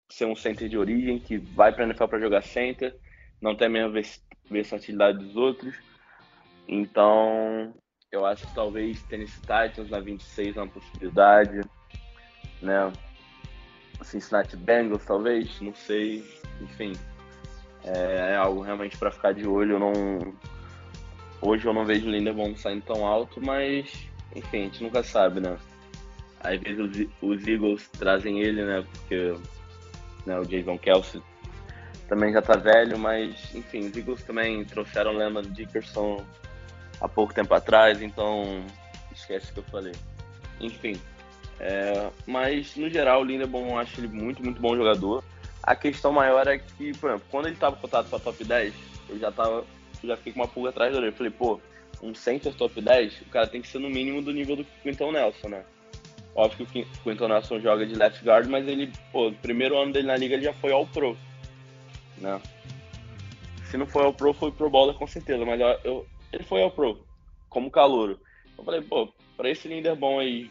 ser 0.09 0.25
um 0.25 0.35
center 0.35 0.69
de 0.69 0.77
origem, 0.77 1.21
que 1.21 1.39
vai 1.39 1.73
para 1.73 1.85
a 1.85 1.87
NFL 1.87 2.07
para 2.07 2.19
jogar 2.19 2.43
center, 2.43 2.97
não 3.41 3.55
tem 3.55 3.69
a 3.69 3.71
mesma 3.71 4.03
versatilidade 4.51 5.19
dos 5.19 5.37
outros. 5.37 5.77
Então, 6.67 7.73
eu 8.13 8.27
acho 8.27 8.47
que 8.47 8.55
talvez 8.55 9.03
Tennessee 9.05 9.41
Titans 9.41 9.91
na 9.91 10.01
26 10.01 10.57
é 10.57 10.61
uma 10.61 10.69
possibilidade, 10.69 11.61
né? 12.61 12.93
Cincinnati 14.03 14.57
Bengals, 14.57 15.05
talvez, 15.05 15.61
não 15.61 15.75
sei. 15.75 16.25
Enfim, 16.61 16.93
é, 17.85 18.33
é 18.33 18.37
algo 18.37 18.63
realmente 18.63 18.97
para 18.97 19.11
ficar 19.11 19.33
de 19.33 19.47
olho. 19.47 19.75
Eu 19.75 19.79
não, 19.79 20.35
hoje 21.41 21.67
eu 21.67 21.73
não 21.73 21.85
vejo 21.85 22.07
o 22.07 22.11
Linderbaum 22.11 22.57
saindo 22.57 22.83
tão 22.83 23.07
alto, 23.07 23.41
mas 23.45 24.09
enfim, 24.35 24.63
a 24.63 24.65
gente 24.65 24.83
nunca 24.83 25.03
sabe, 25.03 25.41
né? 25.41 25.57
Às 26.41 26.59
vezes 26.61 27.09
os, 27.23 27.47
Eagles 27.47 27.89
trazem 27.91 28.41
ele, 28.41 28.65
né? 28.65 28.85
Porque 28.93 29.35
né, 30.27 30.39
o 30.39 30.45
Jason 30.45 30.79
Kelsey 30.79 31.23
também 32.09 32.33
já 32.33 32.43
tá 32.43 32.57
velho, 32.57 32.99
mas 32.99 33.55
enfim, 33.55 33.87
os 33.87 33.97
Eagles 33.97 34.25
também 34.25 34.65
trouxeram 34.65 35.15
o 35.15 35.17
Lemon 35.17 35.43
Dickerson 35.43 36.25
há 37.01 37.09
pouco 37.09 37.35
tempo 37.35 37.55
atrás, 37.55 38.03
então 38.03 38.65
esquece 39.13 39.51
o 39.51 39.55
que 39.55 39.61
eu 39.61 39.65
falei. 39.65 39.95
Enfim, 40.61 41.01
é, 41.59 42.11
mas 42.27 42.75
no 42.77 42.89
geral 42.89 43.21
o 43.21 43.25
Lindebaum 43.25 43.71
eu 43.71 43.79
acho 43.79 44.01
ele 44.01 44.09
muito, 44.09 44.43
muito 44.43 44.61
bom 44.61 44.77
jogador. 44.77 45.23
A 45.63 45.77
questão 45.77 46.13
maior 46.13 46.47
é 46.47 46.59
que, 46.59 46.97
por 46.97 47.11
exemplo, 47.11 47.27
quando 47.31 47.47
ele 47.47 47.55
estava 47.55 47.77
cotado 47.77 48.09
para 48.09 48.19
top 48.19 48.43
10, 48.43 48.75
eu 49.11 49.19
já 49.19 49.31
tava, 49.31 49.65
eu 50.03 50.09
já 50.09 50.17
fiquei 50.17 50.33
com 50.33 50.41
uma 50.41 50.49
pulga 50.49 50.71
atrás 50.71 50.93
dele. 50.93 51.09
Eu 51.09 51.13
falei, 51.13 51.31
pô, 51.31 51.61
um 52.03 52.15
center 52.15 52.55
top 52.55 52.81
10, 52.81 53.21
o 53.23 53.25
cara 53.27 53.47
tem 53.47 53.61
que 53.61 53.69
ser 53.69 53.79
no 53.79 53.91
mínimo 53.91 54.23
do 54.23 54.33
nível 54.33 54.57
do 54.57 54.65
Quinton 54.83 55.13
Nelson, 55.13 55.49
né? 55.49 55.65
Óbvio 56.35 56.65
que 56.65 56.81
o 56.81 57.03
Quinton 57.03 57.29
Nelson 57.29 57.61
joga 57.61 57.85
de 57.85 57.95
left 57.95 58.25
guard, 58.25 58.49
mas 58.49 58.67
ele, 58.67 58.91
pô, 59.13 59.29
o 59.29 59.35
primeiro 59.35 59.77
ano 59.77 59.93
dele 59.93 60.07
na 60.07 60.17
liga 60.17 60.35
ele 60.35 60.45
já 60.45 60.55
foi 60.55 60.73
all 60.73 60.87
pro, 60.87 61.17
né? 62.17 62.41
Se 63.71 63.77
não 63.77 63.87
foi 63.87 64.05
all 64.05 64.15
pro, 64.15 64.33
foi 64.33 64.51
pro 64.51 64.71
bola 64.71 64.95
com 64.95 65.07
certeza, 65.07 65.45
mas 65.45 65.61
eu 65.85 66.07
ele 66.33 66.45
foi 66.45 66.63
ao 66.63 66.71
Pro, 66.71 67.05
como 67.49 67.71
calouro. 67.71 68.21
Eu 68.57 68.65
falei, 68.65 68.81
pô, 68.81 69.09
pra 69.37 69.51
esse 69.51 69.69
líder 69.69 69.97
bom 69.97 70.19
aí 70.19 70.51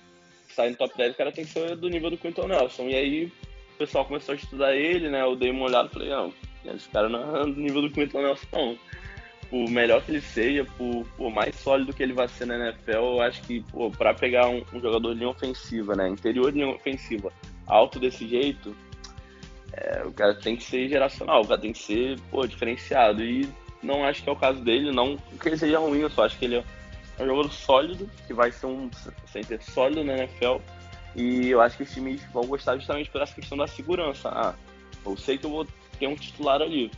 sair 0.53 0.71
no 0.71 0.77
top 0.77 0.97
10, 0.97 1.13
o 1.13 1.17
cara 1.17 1.31
tem 1.31 1.45
que 1.45 1.51
ser 1.51 1.75
do 1.75 1.89
nível 1.89 2.09
do 2.09 2.17
Quinton 2.17 2.47
Nelson. 2.47 2.83
E 2.83 2.95
aí 2.95 3.25
o 3.25 3.77
pessoal 3.77 4.05
começou 4.05 4.33
a 4.33 4.35
estudar 4.35 4.75
ele, 4.75 5.09
né? 5.09 5.21
Eu 5.21 5.35
dei 5.35 5.51
uma 5.51 5.65
olhada 5.65 5.87
e 5.87 5.91
falei, 5.91 6.09
não, 6.09 6.33
esse 6.65 6.89
cara 6.89 7.07
não 7.07 7.37
é 7.37 7.43
do 7.45 7.59
nível 7.59 7.81
do 7.81 7.91
Quinton 7.91 8.21
Nelson, 8.21 8.47
não. 8.51 8.77
Por 9.49 9.69
melhor 9.69 10.03
que 10.03 10.11
ele 10.11 10.21
seja, 10.21 10.63
por, 10.77 11.05
por 11.17 11.31
mais 11.31 11.55
sólido 11.55 11.93
que 11.93 12.03
ele 12.03 12.13
vai 12.13 12.27
ser 12.27 12.45
na 12.45 12.55
NFL, 12.55 12.91
eu 12.91 13.21
acho 13.21 13.41
que, 13.43 13.61
pô, 13.61 13.89
pra 13.89 14.13
pegar 14.13 14.47
um, 14.47 14.63
um 14.73 14.79
jogador 14.79 15.13
de 15.13 15.19
linha 15.19 15.29
ofensiva, 15.29 15.95
né? 15.95 16.07
Interior 16.07 16.51
de 16.51 16.59
linha 16.59 16.75
ofensiva, 16.75 17.33
alto 17.65 17.99
desse 17.99 18.27
jeito, 18.27 18.75
é, 19.73 20.03
o 20.05 20.11
cara 20.11 20.35
tem 20.35 20.55
que 20.55 20.63
ser 20.63 20.87
geracional, 20.87 21.41
o 21.41 21.47
cara 21.47 21.61
tem 21.61 21.73
que 21.73 21.79
ser, 21.79 22.19
pô, 22.29 22.45
diferenciado. 22.45 23.23
E 23.23 23.49
não 23.81 24.03
acho 24.03 24.23
que 24.23 24.29
é 24.29 24.31
o 24.31 24.35
caso 24.35 24.61
dele, 24.61 24.91
não 24.91 25.17
que 25.17 25.47
ele 25.47 25.57
seja 25.57 25.79
ruim, 25.79 25.99
eu 25.99 26.09
só 26.09 26.25
acho 26.25 26.37
que 26.37 26.45
ele 26.45 26.57
é 26.57 27.23
um 27.23 27.25
jogador 27.25 27.51
sólido, 27.51 28.09
que 28.27 28.33
vai 28.33 28.51
ser 28.51 28.65
um 28.65 28.89
center 29.27 29.61
sólido 29.61 30.03
na 30.03 30.17
NFL. 30.17 30.57
E 31.15 31.49
eu 31.49 31.61
acho 31.61 31.77
que 31.77 31.83
os 31.83 31.91
times 31.91 32.23
vão 32.31 32.45
gostar 32.45 32.77
justamente 32.77 33.09
por 33.09 33.21
essa 33.21 33.33
questão 33.33 33.57
da 33.57 33.67
segurança. 33.67 34.29
Ah, 34.29 34.55
eu 35.05 35.17
sei 35.17 35.37
que 35.37 35.45
eu 35.45 35.49
vou 35.49 35.67
ter 35.97 36.07
um 36.07 36.15
titular 36.15 36.61
ali. 36.61 36.91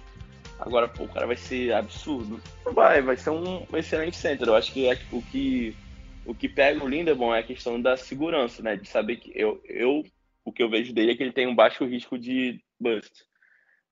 Agora, 0.60 0.88
pô, 0.88 1.06
o 1.06 1.08
cara 1.08 1.26
vai 1.26 1.36
ser 1.36 1.74
absurdo. 1.74 2.40
Vai, 2.74 3.02
vai 3.02 3.18
ser 3.18 3.32
um 3.32 3.66
excelente 3.74 4.18
center. 4.18 4.48
Eu 4.48 4.56
acho 4.56 4.72
que 4.72 4.88
é 4.88 5.00
o 5.12 5.22
que 5.22 5.76
o 6.24 6.36
que 6.36 6.48
pega 6.48 6.84
o 6.84 6.88
Lindebaum 6.88 7.34
é 7.34 7.40
a 7.40 7.44
questão 7.44 7.82
da 7.82 7.98
segurança, 7.98 8.62
né? 8.62 8.76
De 8.76 8.88
saber 8.88 9.16
que 9.16 9.32
eu, 9.34 9.60
eu 9.66 10.04
o 10.46 10.52
que 10.52 10.62
eu 10.62 10.70
vejo 10.70 10.94
dele 10.94 11.14
é 11.14 11.16
que 11.16 11.24
ele 11.24 11.32
tem 11.32 11.48
um 11.48 11.56
baixo 11.56 11.84
risco 11.86 12.18
de 12.18 12.62
bust 12.80 13.26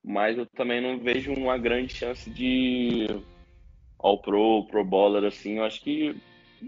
mas 0.04 0.38
eu 0.38 0.46
também 0.46 0.80
não 0.80 0.98
vejo 0.98 1.32
uma 1.32 1.58
grande 1.58 1.94
chance 1.94 2.30
de 2.30 3.06
All 3.98 4.20
Pro, 4.20 4.66
Pro 4.70 4.84
Bowler, 4.84 5.24
assim. 5.24 5.58
Eu 5.58 5.64
acho 5.64 5.80
que 5.80 6.16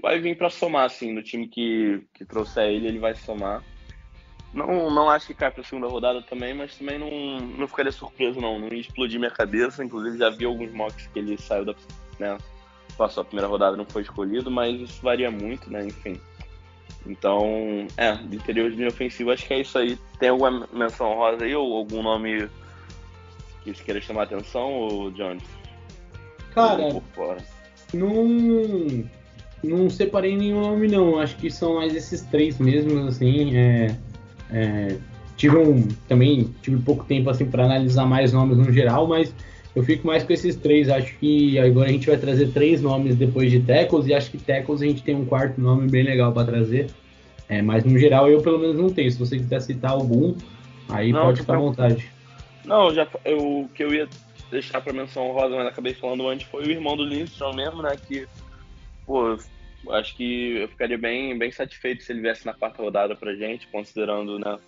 vai 0.00 0.18
vir 0.20 0.36
para 0.36 0.50
somar, 0.50 0.84
assim, 0.84 1.12
no 1.12 1.22
time 1.22 1.48
que, 1.48 2.02
que 2.14 2.24
trouxer 2.24 2.68
ele, 2.68 2.88
ele 2.88 2.98
vai 2.98 3.14
somar. 3.14 3.62
Não, 4.52 4.90
não 4.90 5.08
acho 5.08 5.28
que 5.28 5.34
cai 5.34 5.50
para 5.50 5.62
a 5.62 5.64
segunda 5.64 5.88
rodada 5.88 6.20
também, 6.22 6.52
mas 6.52 6.76
também 6.76 6.98
não, 6.98 7.40
não 7.40 7.66
ficaria 7.66 7.90
surpreso, 7.90 8.38
não. 8.38 8.58
Não 8.58 8.68
ia 8.68 8.80
explodir 8.80 9.18
minha 9.18 9.30
cabeça. 9.30 9.82
Inclusive, 9.82 10.18
já 10.18 10.28
vi 10.28 10.44
alguns 10.44 10.70
mocks 10.72 11.06
que 11.06 11.18
ele 11.18 11.38
saiu 11.38 11.64
da. 11.64 11.74
Né, 12.18 12.36
passou 12.96 13.22
a 13.22 13.24
primeira 13.24 13.48
rodada 13.48 13.74
não 13.76 13.86
foi 13.86 14.02
escolhido, 14.02 14.50
mas 14.50 14.78
isso 14.78 15.02
varia 15.02 15.30
muito, 15.30 15.70
né? 15.70 15.86
Enfim. 15.86 16.20
Então, 17.06 17.86
é, 17.96 18.12
de 18.14 18.36
interior 18.36 18.70
de 18.70 18.76
linha 18.76 18.88
ofensiva, 18.88 19.32
acho 19.32 19.46
que 19.46 19.54
é 19.54 19.60
isso 19.60 19.78
aí. 19.78 19.98
Tem 20.18 20.28
alguma 20.28 20.68
menção 20.72 21.14
rosa 21.14 21.44
aí 21.44 21.54
ou 21.54 21.74
algum 21.74 22.02
nome 22.02 22.48
que 23.64 23.74
você 23.74 23.84
queira 23.84 24.00
chamar 24.00 24.22
a 24.22 24.24
atenção, 24.24 24.70
ou 24.72 25.10
Jones? 25.10 25.42
Cara, 26.54 27.00
não, 27.94 29.04
não 29.62 29.90
separei 29.90 30.36
nenhum 30.36 30.60
nome 30.60 30.88
não. 30.88 31.18
Acho 31.18 31.36
que 31.36 31.50
são 31.50 31.76
mais 31.76 31.94
esses 31.94 32.22
três 32.22 32.58
mesmo, 32.58 33.06
assim. 33.06 33.56
É, 33.56 33.96
é, 34.50 34.96
tive 35.36 35.56
um, 35.56 35.86
também 36.08 36.54
tive 36.62 36.78
pouco 36.82 37.04
tempo 37.04 37.30
assim 37.30 37.46
para 37.46 37.64
analisar 37.64 38.06
mais 38.06 38.32
nomes 38.32 38.58
no 38.58 38.70
geral, 38.72 39.06
mas 39.06 39.34
eu 39.74 39.82
fico 39.82 40.06
mais 40.06 40.22
com 40.22 40.32
esses 40.32 40.56
três. 40.56 40.88
Acho 40.88 41.16
que 41.18 41.58
agora 41.58 41.88
a 41.88 41.92
gente 41.92 42.06
vai 42.06 42.16
trazer 42.16 42.48
três 42.52 42.82
nomes 42.82 43.16
depois 43.16 43.50
de 43.50 43.60
Tackles 43.60 44.06
e 44.06 44.14
acho 44.14 44.30
que 44.30 44.38
Tackles 44.38 44.82
a 44.82 44.86
gente 44.86 45.02
tem 45.02 45.14
um 45.14 45.24
quarto 45.24 45.60
nome 45.60 45.88
bem 45.88 46.02
legal 46.02 46.32
para 46.32 46.46
trazer. 46.46 46.88
É, 47.48 47.60
mas 47.60 47.84
no 47.84 47.98
geral 47.98 48.28
eu 48.28 48.40
pelo 48.40 48.58
menos 48.58 48.76
não 48.76 48.90
tenho. 48.90 49.10
Se 49.10 49.18
você 49.18 49.36
quiser 49.38 49.60
citar 49.60 49.92
algum, 49.92 50.34
aí 50.88 51.12
Não, 51.12 51.22
pode 51.22 51.40
ficar 51.40 51.54
à 51.54 51.58
vontade. 51.58 52.11
Não, 52.64 52.94
já 52.94 53.08
eu, 53.24 53.62
o 53.62 53.68
que 53.68 53.82
eu 53.82 53.92
ia 53.92 54.08
deixar 54.50 54.80
pra 54.80 54.92
menção 54.92 55.32
rosa, 55.32 55.56
mas 55.56 55.66
acabei 55.66 55.94
falando 55.94 56.28
antes, 56.28 56.46
foi 56.46 56.64
o 56.64 56.70
irmão 56.70 56.96
do 56.96 57.04
Lindstrom 57.04 57.54
mesmo, 57.54 57.82
né? 57.82 57.96
Que, 58.06 58.26
pô, 59.06 59.36
acho 59.90 60.14
que 60.14 60.58
eu 60.58 60.68
ficaria 60.68 60.98
bem, 60.98 61.36
bem 61.36 61.50
satisfeito 61.50 62.02
se 62.02 62.12
ele 62.12 62.20
viesse 62.20 62.46
na 62.46 62.54
quarta 62.54 62.82
rodada 62.82 63.16
pra 63.16 63.34
gente, 63.34 63.66
considerando, 63.68 64.38
né, 64.38 64.58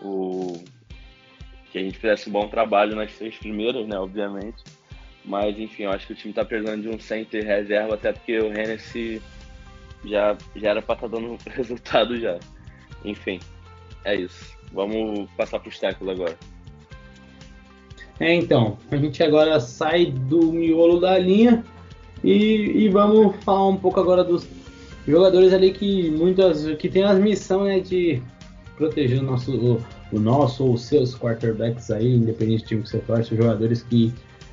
o 0.00 0.64
que 1.70 1.78
a 1.78 1.82
gente 1.82 1.98
fizesse 1.98 2.28
um 2.28 2.32
bom 2.32 2.48
trabalho 2.48 2.96
nas 2.96 3.12
três 3.14 3.36
primeiras, 3.36 3.86
né, 3.86 3.98
obviamente. 3.98 4.62
Mas, 5.24 5.58
enfim, 5.58 5.84
eu 5.84 5.90
acho 5.90 6.06
que 6.06 6.12
o 6.12 6.16
time 6.16 6.34
tá 6.34 6.44
precisando 6.44 6.82
de 6.82 6.88
um 6.88 6.98
center 6.98 7.44
reserva, 7.44 7.94
até 7.94 8.12
porque 8.12 8.38
o 8.38 8.52
Hennessy 8.52 9.22
já, 10.04 10.36
já 10.54 10.70
era 10.70 10.82
pra 10.82 10.94
estar 10.94 11.08
tá 11.08 11.16
dando 11.16 11.38
resultado 11.50 12.18
já. 12.20 12.38
Enfim, 13.04 13.40
é 14.04 14.14
isso. 14.14 14.56
Vamos 14.72 15.28
passar 15.32 15.58
pros 15.60 15.78
tackles 15.78 16.10
agora. 16.10 16.38
É, 18.20 18.34
então, 18.34 18.78
a 18.90 18.96
gente 18.96 19.22
agora 19.22 19.58
sai 19.58 20.06
do 20.06 20.52
miolo 20.52 21.00
da 21.00 21.18
linha 21.18 21.64
e, 22.22 22.84
e 22.84 22.88
vamos 22.88 23.36
falar 23.44 23.68
um 23.68 23.76
pouco 23.76 23.98
agora 24.00 24.22
dos 24.22 24.46
jogadores 25.06 25.52
ali 25.52 25.72
que 25.72 26.10
muitas 26.10 26.64
que 26.76 26.88
tem 26.88 27.02
as 27.02 27.18
missões 27.18 27.68
né, 27.68 27.80
de 27.80 28.22
proteger 28.76 29.20
o 29.20 29.22
nosso, 29.22 29.54
o, 29.54 29.82
o, 30.12 30.18
nosso 30.18 30.64
ou 30.64 30.76
seus 30.76 31.14
quarterbacks 31.16 31.90
aí, 31.90 32.14
independente 32.16 32.62
do 32.62 32.68
time 32.68 32.82
que 32.82 32.88
você 32.88 32.98
torce, 32.98 33.36
jogadores 33.36 33.82
que 33.82 34.12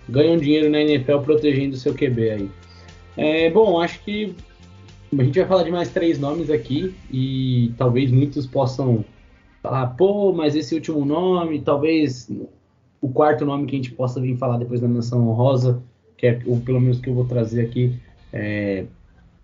ganham 0.10 0.38
dinheiro 0.38 0.70
na 0.70 0.82
NFL 0.82 1.20
protegendo 1.20 1.76
o 1.76 1.80
seu 1.80 1.94
QB 1.94 2.30
aí. 2.30 2.52
É, 3.18 3.50
bom, 3.50 3.80
acho 3.80 4.00
que 4.04 4.36
a 5.18 5.24
gente 5.24 5.40
vai 5.40 5.48
falar 5.48 5.64
de 5.64 5.72
mais 5.72 5.90
três 5.90 6.20
nomes 6.20 6.50
aqui 6.50 6.96
e 7.12 7.74
talvez 7.78 8.12
muitos 8.12 8.46
possam 8.46 9.04
falar, 9.62 9.88
pô, 9.88 10.34
mas 10.34 10.56
esse 10.56 10.74
último 10.74 11.06
nome, 11.06 11.62
talvez 11.62 12.30
o 13.02 13.10
quarto 13.10 13.44
nome 13.46 13.66
que 13.66 13.76
a 13.76 13.80
gente 13.80 13.92
possa 13.92 14.22
vir 14.22 14.38
falar 14.38 14.58
depois 14.58 14.80
da 14.80 14.88
menção 14.88 15.28
honrosa, 15.28 15.82
que 16.16 16.28
é 16.28 16.40
o 16.46 16.60
pelo 16.60 16.80
menos 16.80 17.00
que 17.00 17.10
eu 17.10 17.16
vou 17.16 17.26
trazer 17.26 17.62
aqui, 17.62 18.00
é, 18.32 18.86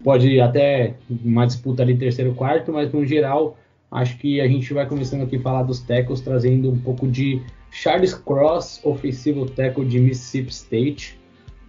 pode 0.03 0.39
até 0.39 0.95
uma 1.09 1.45
disputa 1.45 1.81
ali 1.81 1.97
terceiro 1.97 2.33
quarto, 2.35 2.71
mas 2.71 2.93
no 2.93 3.03
geral 3.05 3.57
acho 3.91 4.17
que 4.17 4.39
a 4.39 4.47
gente 4.47 4.73
vai 4.73 4.85
começando 4.85 5.23
aqui 5.23 5.37
a 5.37 5.41
falar 5.41 5.63
dos 5.63 5.79
tackles, 5.79 6.21
trazendo 6.21 6.69
um 6.69 6.77
pouco 6.77 7.07
de 7.07 7.41
Charles 7.71 8.13
Cross, 8.13 8.81
ofensivo 8.83 9.45
tackle 9.45 9.85
de 9.85 9.99
Mississippi 9.99 10.51
State. 10.51 11.19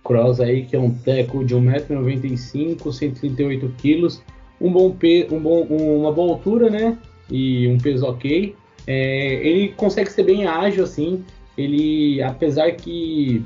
Cross 0.04 0.40
aí 0.40 0.64
que 0.64 0.74
é 0.76 0.78
um 0.78 0.92
tackle 0.92 1.44
de 1.44 1.54
1,95m, 1.54 2.92
138 2.92 3.74
kg, 3.76 4.18
um 4.60 4.72
bom 4.72 4.96
um 5.30 5.38
bom, 5.38 5.62
uma 5.62 6.12
boa 6.12 6.32
altura, 6.32 6.70
né? 6.70 6.98
E 7.30 7.68
um 7.68 7.78
peso 7.78 8.06
ok. 8.06 8.54
É, 8.86 9.34
ele 9.46 9.68
consegue 9.76 10.10
ser 10.10 10.22
bem 10.22 10.46
ágil 10.46 10.84
assim, 10.84 11.22
ele, 11.58 12.22
apesar 12.22 12.72
que 12.72 13.44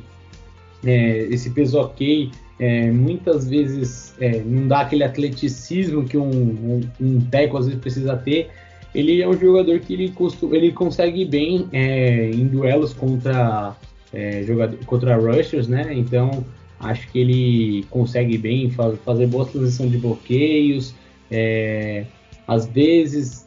é, 0.85 1.25
esse 1.31 1.51
peso 1.51 1.79
ok 1.79 2.31
é, 2.59 2.90
muitas 2.90 3.48
vezes 3.48 4.14
é, 4.20 4.40
não 4.40 4.68
dá 4.68 4.83
aquele 4.83 5.03
atleticismo 5.03 6.05
que 6.05 6.16
um, 6.16 6.31
um, 6.31 6.81
um 7.01 7.57
às 7.57 7.66
vezes 7.66 7.81
precisa 7.81 8.16
ter, 8.16 8.51
ele 8.94 9.22
é 9.22 9.29
um 9.29 9.37
jogador 9.37 9.81
que 9.81 9.94
ele, 9.94 10.11
costuma, 10.11 10.55
ele 10.55 10.70
consegue 10.70 11.25
bem 11.25 11.66
é, 11.72 12.31
em 12.31 12.46
duelos 12.46 12.92
contra 12.92 13.75
é, 14.12 14.42
jogador, 14.42 14.79
contra 14.85 15.16
rushers, 15.16 15.66
né? 15.66 15.88
Então 15.92 16.44
acho 16.79 17.11
que 17.11 17.18
ele 17.18 17.87
consegue 17.88 18.37
bem 18.37 18.70
faz, 18.70 18.98
fazer 19.05 19.27
boa 19.29 19.46
transição 19.46 19.88
de 19.88 19.96
bloqueios. 19.96 20.94
É, 21.31 22.05
às 22.46 22.66
vezes 22.66 23.46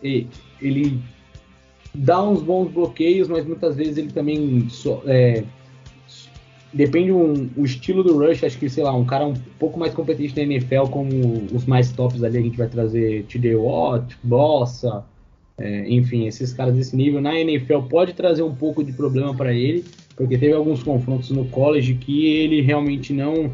ele 0.60 0.99
dá 1.95 2.21
uns 2.21 2.41
bons 2.41 2.69
bloqueios, 2.71 3.27
mas 3.27 3.45
muitas 3.45 3.75
vezes 3.75 3.97
ele 3.97 4.12
também 4.12 4.67
so, 4.69 5.01
é, 5.05 5.43
depende 6.75 7.12
um, 7.12 7.49
o 7.55 7.63
estilo 7.63 8.03
do 8.03 8.19
Rush, 8.19 8.43
acho 8.43 8.58
que, 8.58 8.69
sei 8.69 8.84
lá, 8.84 8.93
um 8.93 9.05
cara 9.05 9.25
um 9.25 9.34
pouco 9.58 9.79
mais 9.79 9.93
competente 9.93 10.36
na 10.36 10.43
NFL, 10.43 10.88
como 10.91 11.10
os 11.53 11.65
mais 11.65 11.91
tops 11.91 12.21
ali, 12.21 12.38
a 12.38 12.41
gente 12.41 12.58
vai 12.58 12.67
trazer 12.67 13.23
TJ 13.23 13.55
Watt, 13.55 14.17
Bossa, 14.21 15.05
é, 15.58 15.89
enfim, 15.89 16.27
esses 16.27 16.51
caras 16.51 16.75
desse 16.75 16.93
nível. 16.95 17.21
Na 17.21 17.34
NFL 17.39 17.84
pode 17.89 18.13
trazer 18.13 18.43
um 18.43 18.53
pouco 18.53 18.84
de 18.84 18.91
problema 18.91 19.34
para 19.34 19.53
ele, 19.53 19.86
porque 20.17 20.38
teve 20.38 20.53
alguns 20.53 20.84
confrontos 20.84 21.29
no 21.31 21.45
college 21.45 21.95
que 21.95 22.27
ele 22.27 22.62
realmente 22.62 23.13
não 23.13 23.49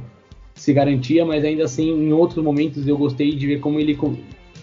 se 0.56 0.73
garantia, 0.73 1.23
mas 1.23 1.43
ainda 1.43 1.65
assim, 1.65 1.91
em 1.91 2.12
outros 2.12 2.43
momentos 2.43 2.88
eu 2.88 2.97
gostei 2.97 3.36
de 3.36 3.45
ver 3.45 3.60
como 3.60 3.80
ele, 3.80 3.97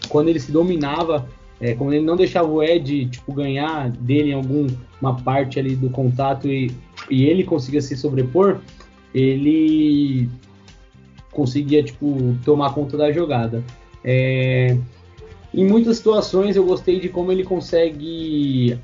quando 0.09 0.29
ele 0.29 0.41
se 0.41 0.51
dominava, 0.51 1.29
é, 1.61 1.75
como 1.75 1.93
ele 1.93 2.05
não 2.05 2.17
deixava 2.17 2.49
o 2.49 2.63
Ed 2.63 3.07
tipo, 3.07 3.33
ganhar 3.33 3.91
dele 3.91 4.31
em 4.31 4.35
alguma 4.35 5.15
parte 5.25 5.59
ali 5.59 5.75
do 5.75 5.91
contato 5.91 6.49
e, 6.49 6.71
e 7.11 7.25
ele 7.27 7.45
conseguia 7.45 7.81
se 7.81 7.97
sobrepor, 7.97 8.59
ele 9.15 10.29
conseguia 11.33 11.83
tipo, 11.83 12.37
tomar 12.45 12.73
conta 12.73 12.97
da 12.97 13.11
jogada. 13.11 13.63
É, 14.05 14.77
em 15.53 15.67
muitas 15.67 15.97
situações 15.97 16.57
eu 16.57 16.65
gostei 16.65 17.01
de 17.01 17.09
como 17.09 17.33
ele 17.33 17.43
consegue 17.43 18.79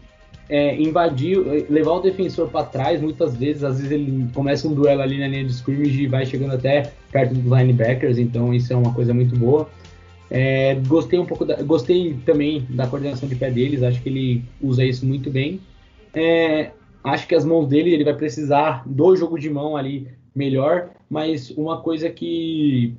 é, 0.49 0.81
invadir, 0.81 1.39
levar 1.71 1.93
o 1.93 2.01
defensor 2.01 2.49
para 2.49 2.67
trás, 2.67 3.01
muitas 3.01 3.37
vezes, 3.37 3.65
às 3.65 3.77
vezes 3.77 3.93
ele 3.93 4.27
começa 4.35 4.69
um 4.69 4.75
duelo 4.75 5.01
ali 5.01 5.19
na 5.19 5.29
linha 5.29 5.45
de 5.45 5.53
scrimmage 5.53 6.03
e 6.03 6.07
vai 6.07 6.27
chegando 6.27 6.55
até 6.55 6.93
perto 7.11 7.35
dos 7.35 7.45
linebackers, 7.45 8.19
então 8.19 8.53
isso 8.53 8.73
é 8.73 8.77
uma 8.77 8.93
coisa 8.93 9.15
muito 9.15 9.37
boa. 9.37 9.69
É, 10.31 10.75
gostei 10.87 11.19
um 11.19 11.27
pouco, 11.27 11.45
da, 11.45 11.63
gostei 11.63 12.15
também 12.25 12.67
da 12.71 12.87
coordenação 12.87 13.29
de 13.29 13.37
pé 13.37 13.51
deles, 13.51 13.83
acho 13.83 14.03
que 14.03 14.09
ele 14.09 14.45
usa 14.61 14.85
isso 14.85 15.07
muito 15.07 15.31
bem. 15.31 15.61
É, 16.15 16.71
acho 17.03 17.27
que 17.27 17.35
as 17.35 17.45
mãos 17.45 17.67
dele 17.67 17.93
ele 17.93 18.05
vai 18.05 18.15
precisar 18.15 18.83
do 18.87 19.15
jogo 19.17 19.39
de 19.39 19.51
mão 19.51 19.77
ali 19.77 20.09
melhor, 20.35 20.91
mas 21.09 21.51
uma 21.51 21.81
coisa 21.81 22.09
que 22.11 22.95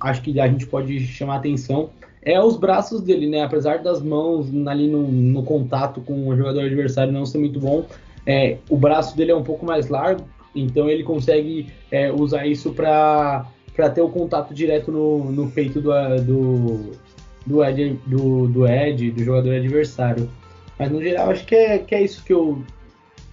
acho 0.00 0.22
que 0.22 0.38
a 0.38 0.48
gente 0.48 0.66
pode 0.66 1.00
chamar 1.00 1.36
atenção 1.36 1.90
é 2.22 2.40
os 2.40 2.56
braços 2.56 3.02
dele, 3.02 3.26
né? 3.26 3.42
Apesar 3.42 3.82
das 3.82 4.02
mãos 4.02 4.48
ali 4.66 4.88
no, 4.88 5.06
no 5.06 5.42
contato 5.42 6.00
com 6.00 6.28
o 6.28 6.36
jogador 6.36 6.64
adversário 6.64 7.12
não 7.12 7.26
ser 7.26 7.38
muito 7.38 7.60
bom, 7.60 7.86
é, 8.26 8.58
o 8.70 8.76
braço 8.76 9.16
dele 9.16 9.32
é 9.32 9.36
um 9.36 9.42
pouco 9.42 9.66
mais 9.66 9.88
largo, 9.88 10.24
então 10.54 10.88
ele 10.88 11.02
consegue 11.02 11.66
é, 11.90 12.10
usar 12.10 12.46
isso 12.46 12.72
para 12.72 13.46
para 13.74 13.90
ter 13.90 14.00
o 14.00 14.08
contato 14.08 14.54
direto 14.54 14.92
no, 14.92 15.30
no 15.32 15.50
peito 15.50 15.80
do, 15.80 15.90
do, 16.22 16.92
do, 17.44 17.64
Ed, 17.64 17.98
do, 18.06 18.46
do 18.46 18.66
Ed, 18.66 19.10
do 19.10 19.24
jogador 19.24 19.54
adversário. 19.54 20.30
Mas 20.78 20.90
no 20.90 21.02
geral, 21.02 21.30
acho 21.30 21.44
que 21.44 21.54
é, 21.54 21.78
que 21.78 21.94
é 21.94 22.02
isso 22.02 22.24
que 22.24 22.32
eu 22.32 22.62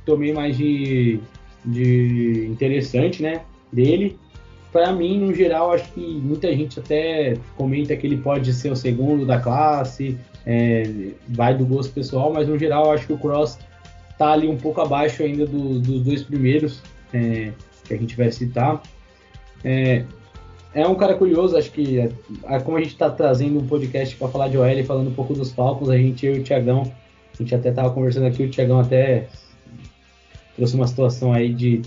tomei 0.05 0.33
mais 0.33 0.57
de, 0.57 1.19
de 1.65 2.47
interessante 2.49 3.21
né, 3.21 3.41
dele. 3.71 4.17
Para 4.71 4.91
mim, 4.93 5.19
no 5.19 5.33
geral, 5.33 5.73
acho 5.73 5.91
que 5.91 5.99
muita 5.99 6.47
gente 6.55 6.79
até 6.79 7.37
comenta 7.57 7.95
que 7.95 8.07
ele 8.07 8.17
pode 8.17 8.53
ser 8.53 8.71
o 8.71 8.75
segundo 8.75 9.25
da 9.25 9.39
classe, 9.39 10.17
é, 10.45 10.83
vai 11.27 11.55
do 11.55 11.65
gosto 11.65 11.93
pessoal, 11.93 12.31
mas 12.33 12.47
no 12.47 12.57
geral, 12.57 12.91
acho 12.91 13.05
que 13.05 13.13
o 13.13 13.17
Cross 13.17 13.59
tá 14.17 14.31
ali 14.31 14.47
um 14.47 14.57
pouco 14.57 14.81
abaixo 14.81 15.23
ainda 15.23 15.45
do, 15.45 15.79
dos 15.79 16.01
dois 16.01 16.23
primeiros 16.23 16.81
é, 17.13 17.51
que 17.83 17.93
a 17.93 17.97
gente 17.97 18.15
vai 18.15 18.31
citar. 18.31 18.81
É, 19.63 20.05
é 20.73 20.87
um 20.87 20.95
cara 20.95 21.15
curioso, 21.15 21.57
acho 21.57 21.71
que 21.71 21.99
é, 21.99 22.09
é 22.45 22.59
como 22.59 22.77
a 22.77 22.81
gente 22.81 22.93
está 22.93 23.09
trazendo 23.09 23.59
um 23.59 23.67
podcast 23.67 24.15
para 24.15 24.27
falar 24.27 24.47
de 24.47 24.57
OL, 24.57 24.83
falando 24.85 25.09
um 25.09 25.13
pouco 25.13 25.33
dos 25.33 25.51
Falcons, 25.51 25.89
a 25.89 25.97
gente, 25.97 26.25
eu 26.25 26.35
e 26.35 26.39
o 26.39 26.43
Tiagão, 26.43 26.83
a 27.33 27.37
gente 27.43 27.53
até 27.53 27.69
estava 27.69 27.89
conversando 27.91 28.27
aqui, 28.27 28.43
o 28.43 28.49
Tiagão 28.49 28.79
até 28.79 29.27
trouxe 30.55 30.75
uma 30.75 30.87
situação 30.87 31.33
aí 31.33 31.53
de 31.53 31.81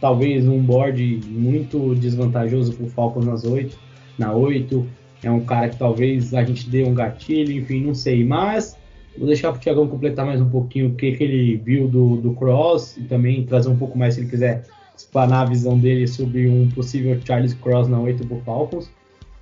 talvez 0.00 0.46
um 0.46 0.60
board 0.60 1.20
muito 1.26 1.94
desvantajoso 1.94 2.72
para 2.72 2.86
o 2.86 2.88
Falcons 2.88 3.24
nas 3.24 3.44
8, 3.44 3.76
na 4.18 4.32
8. 4.32 4.86
É 5.22 5.30
um 5.30 5.40
cara 5.40 5.68
que 5.68 5.76
talvez 5.76 6.32
a 6.32 6.44
gente 6.44 6.68
dê 6.70 6.84
um 6.84 6.94
gatilho, 6.94 7.52
enfim, 7.52 7.82
não 7.82 7.94
sei. 7.94 8.24
Mas 8.24 8.76
vou 9.16 9.26
deixar 9.26 9.52
para 9.52 9.72
o 9.72 9.88
completar 9.88 10.24
mais 10.24 10.40
um 10.40 10.48
pouquinho 10.48 10.88
o 10.88 10.94
que, 10.94 11.12
que 11.12 11.24
ele 11.24 11.56
viu 11.56 11.88
do, 11.88 12.16
do 12.18 12.34
Cross 12.34 12.96
e 12.96 13.02
também 13.02 13.44
trazer 13.44 13.68
um 13.68 13.76
pouco 13.76 13.98
mais 13.98 14.14
se 14.14 14.20
ele 14.20 14.30
quiser 14.30 14.64
explanar 14.98 15.42
a 15.42 15.48
visão 15.48 15.78
dele 15.78 16.06
sobre 16.06 16.48
um 16.48 16.68
possível 16.68 17.18
Charles 17.24 17.54
Cross 17.54 17.88
na 17.88 18.00
8 18.00 18.26
pro 18.26 18.40
Falcons. 18.40 18.90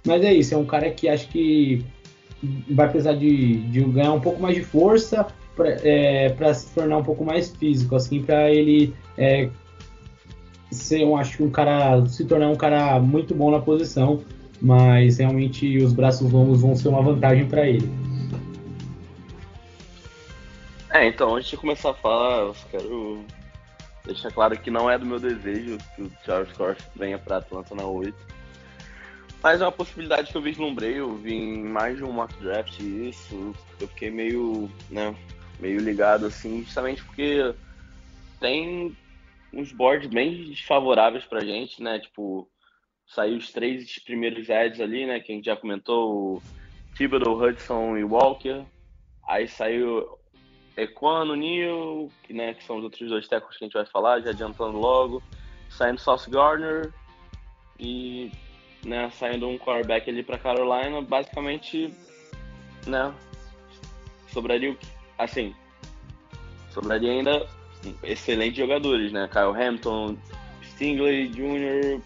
Mas 0.07 0.22
é 0.22 0.32
isso, 0.32 0.54
é 0.54 0.57
um 0.57 0.66
cara 0.66 0.90
que 0.90 1.09
acho 1.09 1.28
que 1.28 1.84
vai 2.70 2.88
precisar 2.88 3.14
de, 3.14 3.62
de 3.62 3.80
ganhar 3.84 4.12
um 4.12 4.20
pouco 4.20 4.40
mais 4.40 4.54
de 4.54 4.62
força 4.62 5.26
para 5.57 5.70
é, 5.82 6.34
se 6.54 6.74
tornar 6.74 6.98
um 6.98 7.02
pouco 7.02 7.24
mais 7.24 7.48
físico, 7.48 7.96
assim, 7.96 8.22
para 8.22 8.50
ele 8.52 8.94
é, 9.16 9.48
ser, 10.70 11.04
um, 11.04 11.16
acho 11.16 11.38
que 11.38 11.42
um 11.42 11.50
cara, 11.50 12.04
se 12.07 12.24
tornar 12.26 12.48
um 12.48 12.57
cara 12.57 13.00
muito 13.00 13.34
bom 13.34 13.50
na 13.50 13.59
posição, 13.59 14.20
mas 14.61 15.18
realmente 15.18 15.78
os 15.78 15.92
braços 15.92 16.30
longos 16.30 16.61
vão 16.61 16.76
ser 16.76 16.88
uma 16.88 17.02
vantagem 17.02 17.46
para 17.46 17.66
ele. 17.66 17.90
É, 20.90 21.09
então, 21.09 21.34
antes 21.34 21.50
de 21.50 21.57
começar 21.57 21.90
a 21.90 21.94
falar, 21.94 22.40
eu 22.40 22.57
quero 22.70 23.24
deixar 24.07 24.30
claro 24.30 24.57
que 24.59 24.70
não 24.70 24.90
é 24.90 24.96
do 24.96 25.04
meu 25.04 25.18
desejo 25.18 25.78
que 25.94 26.02
o 26.02 26.12
Charles 26.24 26.52
Cross 26.52 26.78
venha 26.94 27.18
para 27.18 27.38
Atlanta 27.38 27.74
na 27.74 27.84
8. 27.84 28.16
Mas 29.42 29.61
é 29.61 29.64
uma 29.64 29.72
possibilidade 29.72 30.30
que 30.30 30.36
eu 30.36 30.42
vislumbrei, 30.42 30.98
eu 30.98 31.14
vi 31.14 31.34
em 31.34 31.62
mais 31.62 31.96
de 31.96 32.04
um 32.04 32.12
mock 32.12 32.34
draft 32.40 32.80
isso, 32.80 33.54
eu 33.80 33.88
fiquei 33.88 34.11
meio, 34.11 34.70
né, 34.90 35.14
meio 35.61 35.80
ligado 35.80 36.26
assim, 36.26 36.62
justamente 36.64 37.04
porque 37.04 37.54
tem 38.40 38.96
uns 39.52 39.72
boards 39.72 40.09
bem 40.09 40.50
desfavoráveis 40.50 41.24
pra 41.24 41.44
gente, 41.44 41.82
né, 41.82 41.98
tipo, 41.98 42.48
saiu 43.07 43.36
os 43.36 43.52
três 43.52 43.98
primeiros 44.00 44.50
ads 44.50 44.80
ali, 44.80 45.07
né, 45.07 45.20
que 45.20 45.30
a 45.30 45.34
gente 45.34 45.44
já 45.44 45.57
comentou, 45.57 46.42
Thibodeau, 46.96 47.40
Hudson 47.40 47.96
e 47.96 48.04
Walker, 48.04 48.64
aí 49.28 49.46
saiu 49.46 50.18
Equano, 50.76 51.34
Neal, 51.34 52.10
que, 52.22 52.32
né, 52.32 52.54
que 52.54 52.64
são 52.64 52.76
os 52.76 52.84
outros 52.84 53.08
dois 53.08 53.26
técnicos 53.26 53.56
que 53.56 53.64
a 53.64 53.66
gente 53.66 53.74
vai 53.74 53.86
falar, 53.86 54.20
já 54.20 54.30
adiantando 54.30 54.78
logo, 54.78 55.22
saindo 55.70 56.00
Sauce 56.00 56.28
Gardner 56.30 56.92
e 57.78 58.30
né, 58.84 59.10
saindo 59.10 59.48
um 59.48 59.58
quarterback 59.58 60.08
ali 60.08 60.22
para 60.22 60.38
Carolina, 60.38 61.00
basicamente, 61.02 61.92
né, 62.86 63.12
sobraria 64.28 64.76
assim, 65.18 65.54
sobraria 66.70 67.10
ainda 67.10 67.46
excelentes 68.02 68.58
jogadores, 68.58 69.12
né, 69.12 69.28
Kyle 69.28 69.60
Hamilton, 69.60 70.16
Stingley 70.62 71.28
Jr., 71.28 72.00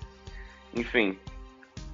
enfim. 0.74 1.18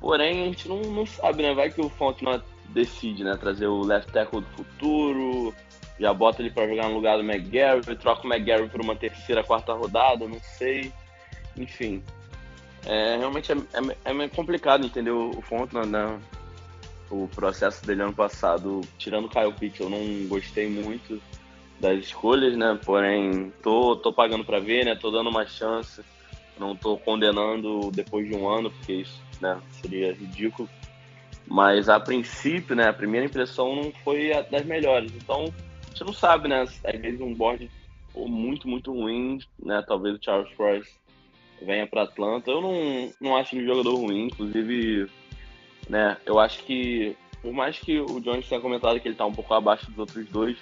Porém, 0.00 0.42
a 0.42 0.44
gente 0.44 0.68
não, 0.68 0.80
não 0.82 1.06
sabe, 1.06 1.42
né, 1.42 1.54
vai 1.54 1.70
que 1.70 1.80
o 1.80 1.88
Fontenot 1.88 2.44
decide, 2.68 3.24
né, 3.24 3.36
trazer 3.36 3.66
o 3.66 3.80
left 3.80 4.12
tackle 4.12 4.42
do 4.42 4.46
futuro, 4.48 5.54
já 5.98 6.12
bota 6.12 6.42
ele 6.42 6.50
para 6.50 6.68
jogar 6.68 6.88
no 6.88 6.94
lugar 6.94 7.16
do 7.16 7.24
McGarry, 7.24 7.96
troca 7.96 8.26
o 8.26 8.32
McGarry 8.32 8.68
por 8.68 8.80
uma 8.80 8.94
terceira, 8.94 9.42
quarta 9.42 9.72
rodada, 9.72 10.28
não 10.28 10.40
sei. 10.40 10.92
Enfim, 11.56 12.02
é, 12.86 13.16
realmente 13.16 13.50
é, 13.50 13.56
é, 13.56 13.96
é 14.04 14.12
meio 14.12 14.30
complicado 14.30 14.86
entender 14.86 15.10
o, 15.10 15.40
Fontana, 15.42 15.86
né? 15.86 16.20
O 17.10 17.28
processo 17.28 17.84
dele 17.86 18.02
ano 18.02 18.12
passado, 18.12 18.80
tirando 18.98 19.26
o 19.26 19.28
Kyle 19.28 19.52
Pitts, 19.52 19.80
eu 19.80 19.90
não 19.90 20.28
gostei 20.28 20.68
muito 20.68 21.20
das 21.80 21.98
escolhas, 21.98 22.56
né? 22.56 22.78
Porém, 22.84 23.52
tô, 23.62 23.96
tô 23.96 24.12
pagando 24.12 24.44
para 24.44 24.60
ver, 24.60 24.84
né? 24.84 24.94
Tô 24.94 25.10
dando 25.10 25.30
uma 25.30 25.46
chance. 25.46 26.02
Não 26.58 26.74
tô 26.74 26.96
condenando 26.96 27.90
depois 27.90 28.26
de 28.26 28.34
um 28.34 28.48
ano, 28.48 28.70
porque 28.70 28.92
isso 28.94 29.20
né, 29.40 29.60
seria 29.70 30.12
ridículo. 30.12 30.68
Mas 31.46 31.88
a 31.88 32.00
princípio, 32.00 32.74
né? 32.74 32.88
A 32.88 32.92
primeira 32.92 33.26
impressão 33.26 33.76
não 33.76 33.92
foi 34.04 34.30
das 34.50 34.64
melhores. 34.64 35.12
Então, 35.14 35.52
gente 35.96 36.04
não 36.04 36.12
sabe, 36.12 36.48
né? 36.48 36.62
Às 36.62 37.00
vezes 37.00 37.20
um 37.20 37.34
board 37.34 37.70
muito, 38.14 38.68
muito 38.68 38.92
ruim, 38.92 39.38
né? 39.58 39.82
Talvez 39.86 40.14
o 40.14 40.22
Charles 40.22 40.52
Price 40.54 40.90
venha 41.60 41.86
para 41.86 42.02
Atlanta. 42.02 42.50
Eu 42.50 42.60
não, 42.60 43.12
não 43.20 43.36
acho 43.36 43.54
ele 43.54 43.64
um 43.64 43.74
jogador 43.74 43.96
ruim, 43.96 44.26
inclusive, 44.26 45.08
né, 45.88 46.16
eu 46.26 46.38
acho 46.38 46.62
que, 46.64 47.16
por 47.40 47.52
mais 47.52 47.78
que 47.78 48.00
o 48.00 48.20
Jones 48.20 48.48
tenha 48.48 48.60
comentado 48.60 49.00
que 49.00 49.08
ele 49.08 49.14
tá 49.14 49.26
um 49.26 49.32
pouco 49.32 49.54
abaixo 49.54 49.90
dos 49.90 49.98
outros 49.98 50.28
dois, 50.28 50.56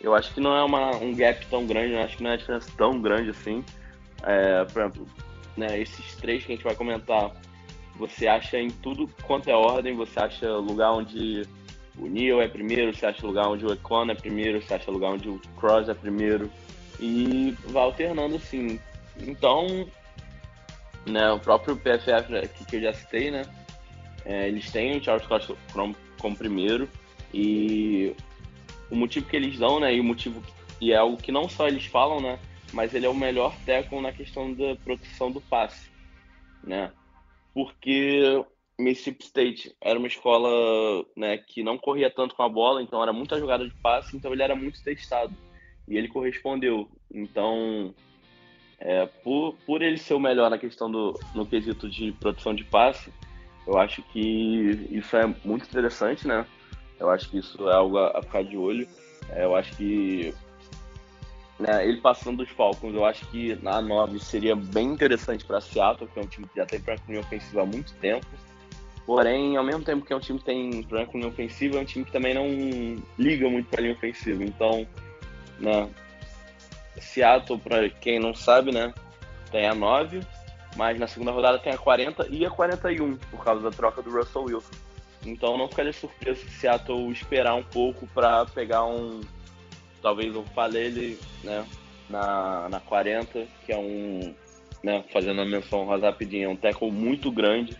eu 0.00 0.14
acho 0.14 0.34
que 0.34 0.40
não 0.40 0.56
é 0.56 0.64
uma, 0.64 0.96
um 0.96 1.14
gap 1.14 1.46
tão 1.46 1.66
grande, 1.66 1.92
eu 1.92 2.00
acho 2.00 2.16
que 2.16 2.22
não 2.22 2.30
é 2.30 2.32
uma 2.32 2.38
diferença 2.38 2.72
tão 2.76 3.00
grande 3.00 3.30
assim. 3.30 3.64
É, 4.24 4.64
por 4.64 4.82
exemplo, 4.82 5.06
né, 5.56 5.80
esses 5.80 6.16
três 6.16 6.44
que 6.44 6.52
a 6.52 6.54
gente 6.56 6.64
vai 6.64 6.74
comentar, 6.74 7.30
você 7.96 8.26
acha 8.26 8.58
em 8.58 8.70
tudo 8.70 9.08
quanto 9.22 9.48
é 9.48 9.54
ordem, 9.54 9.94
você 9.94 10.18
acha 10.18 10.56
lugar 10.56 10.92
onde 10.92 11.42
o 12.02 12.08
Neil 12.08 12.42
é 12.42 12.48
primeiro, 12.48 12.92
você 12.92 13.06
acha 13.06 13.24
lugar 13.24 13.48
onde 13.48 13.64
o 13.64 13.72
Econ 13.72 14.10
é 14.10 14.14
primeiro, 14.14 14.60
você 14.60 14.74
acha 14.74 14.90
lugar 14.90 15.12
onde 15.12 15.28
o 15.28 15.40
Cross 15.56 15.88
é 15.88 15.94
primeiro, 15.94 16.50
e 16.98 17.56
vai 17.66 17.84
alternando 17.84 18.36
assim. 18.36 18.80
Então, 19.20 19.88
né, 21.06 21.30
o 21.30 21.38
próprio 21.38 21.76
PFF 21.76 22.36
aqui 22.36 22.64
que 22.64 22.76
eu 22.76 22.82
já 22.82 22.92
citei, 22.92 23.30
né, 23.30 23.42
é, 24.24 24.48
eles 24.48 24.70
têm 24.70 24.96
o 24.96 25.02
Charles 25.02 25.24
Scott 25.24 25.54
como, 25.72 25.94
como, 26.18 26.36
primeiro. 26.36 26.88
E 27.32 28.14
o 28.90 28.96
motivo 28.96 29.26
que 29.28 29.36
eles 29.36 29.58
dão, 29.58 29.78
né, 29.78 29.94
e 29.94 30.00
o 30.00 30.04
motivo 30.04 30.42
e 30.80 30.92
é 30.92 30.96
algo 30.96 31.16
que 31.16 31.30
não 31.30 31.48
só 31.48 31.68
eles 31.68 31.86
falam, 31.86 32.20
né, 32.20 32.38
mas 32.72 32.94
ele 32.94 33.06
é 33.06 33.08
o 33.08 33.14
melhor 33.14 33.54
tackle 33.64 34.00
na 34.00 34.12
questão 34.12 34.52
da 34.52 34.74
proteção 34.84 35.30
do 35.30 35.40
passe, 35.40 35.88
né, 36.64 36.90
porque 37.54 38.44
Mississippi 38.82 39.24
State 39.24 39.76
era 39.80 39.98
uma 39.98 40.08
escola, 40.08 41.04
né, 41.16 41.38
que 41.38 41.62
não 41.62 41.78
corria 41.78 42.10
tanto 42.10 42.34
com 42.34 42.42
a 42.42 42.48
bola, 42.48 42.82
então 42.82 43.02
era 43.02 43.12
muita 43.12 43.38
jogada 43.38 43.66
de 43.66 43.74
passe, 43.74 44.16
então 44.16 44.32
ele 44.32 44.42
era 44.42 44.54
muito 44.54 44.82
testado 44.82 45.34
e 45.88 45.96
ele 45.96 46.08
correspondeu, 46.08 46.88
então 47.12 47.94
é, 48.78 49.06
por, 49.06 49.54
por 49.66 49.82
ele 49.82 49.98
ser 49.98 50.14
o 50.14 50.20
melhor 50.20 50.50
na 50.50 50.58
questão 50.58 50.90
do 50.90 51.18
no 51.34 51.46
quesito 51.46 51.88
de 51.88 52.12
produção 52.12 52.54
de 52.54 52.64
passe, 52.64 53.12
eu 53.66 53.78
acho 53.78 54.02
que 54.02 54.88
isso 54.90 55.16
é 55.16 55.26
muito 55.44 55.66
interessante, 55.66 56.26
né? 56.26 56.46
Eu 56.98 57.10
acho 57.10 57.28
que 57.30 57.38
isso 57.38 57.68
é 57.68 57.74
algo 57.74 57.98
a, 57.98 58.22
ficar 58.22 58.42
de 58.42 58.56
olho. 58.56 58.88
É, 59.30 59.44
eu 59.44 59.54
acho 59.54 59.76
que 59.76 60.34
né, 61.58 61.86
ele 61.86 62.00
passando 62.00 62.38
dos 62.38 62.50
Falcons, 62.50 62.94
eu 62.94 63.04
acho 63.04 63.24
que 63.26 63.54
na 63.62 63.80
9 63.80 64.18
seria 64.18 64.56
bem 64.56 64.88
interessante 64.88 65.44
para 65.44 65.60
Seattle, 65.60 66.08
que 66.08 66.18
é 66.18 66.22
um 66.22 66.26
time 66.26 66.46
que 66.48 66.56
já 66.56 66.66
tem 66.66 66.82
linha 67.08 67.20
ofensiva 67.20 67.62
há 67.62 67.66
muito 67.66 67.92
tempo. 67.94 68.26
Porém, 69.06 69.56
ao 69.56 69.64
mesmo 69.64 69.82
tempo 69.82 70.04
que 70.04 70.12
é 70.12 70.16
um 70.16 70.20
time 70.20 70.38
que 70.38 70.44
tem 70.44 70.82
problema 70.82 71.10
com 71.10 71.18
linha 71.18 71.30
ofensiva, 71.30 71.78
é 71.78 71.80
um 71.80 71.84
time 71.84 72.04
que 72.04 72.12
também 72.12 72.34
não 72.34 73.02
liga 73.18 73.48
muito 73.48 73.68
para 73.68 73.82
linha 73.82 73.94
ofensiva. 73.94 74.44
Então, 74.44 74.86
né, 75.58 75.88
Seattle, 77.00 77.58
para 77.58 77.88
quem 77.88 78.20
não 78.20 78.34
sabe, 78.34 78.72
né, 78.72 78.94
tem 79.50 79.66
a 79.66 79.74
9, 79.74 80.20
mas 80.76 80.98
na 80.98 81.06
segunda 81.06 81.32
rodada 81.32 81.58
tem 81.58 81.72
a 81.72 81.78
40 81.78 82.28
e 82.30 82.46
a 82.46 82.50
41, 82.50 83.16
por 83.16 83.44
causa 83.44 83.62
da 83.62 83.70
troca 83.70 84.02
do 84.02 84.10
Russell 84.10 84.44
Wilson. 84.44 84.72
Então 85.24 85.56
não 85.56 85.68
ficaria 85.68 85.92
surpreso 85.92 86.40
se 86.40 86.50
Seattle 86.50 87.10
esperar 87.12 87.54
um 87.54 87.62
pouco 87.62 88.06
para 88.08 88.44
pegar 88.46 88.84
um, 88.84 89.20
talvez 90.00 90.34
um 90.34 90.44
Falele, 90.46 91.18
né, 91.44 91.64
na, 92.08 92.68
na 92.68 92.80
40, 92.80 93.46
que 93.64 93.72
é 93.72 93.78
um, 93.78 94.34
né, 94.82 95.04
fazendo 95.12 95.40
a 95.40 95.44
menção 95.44 95.86
rapidinho, 95.86 96.46
é 96.46 96.48
um 96.48 96.56
tackle 96.56 96.90
muito 96.90 97.30
grande, 97.30 97.76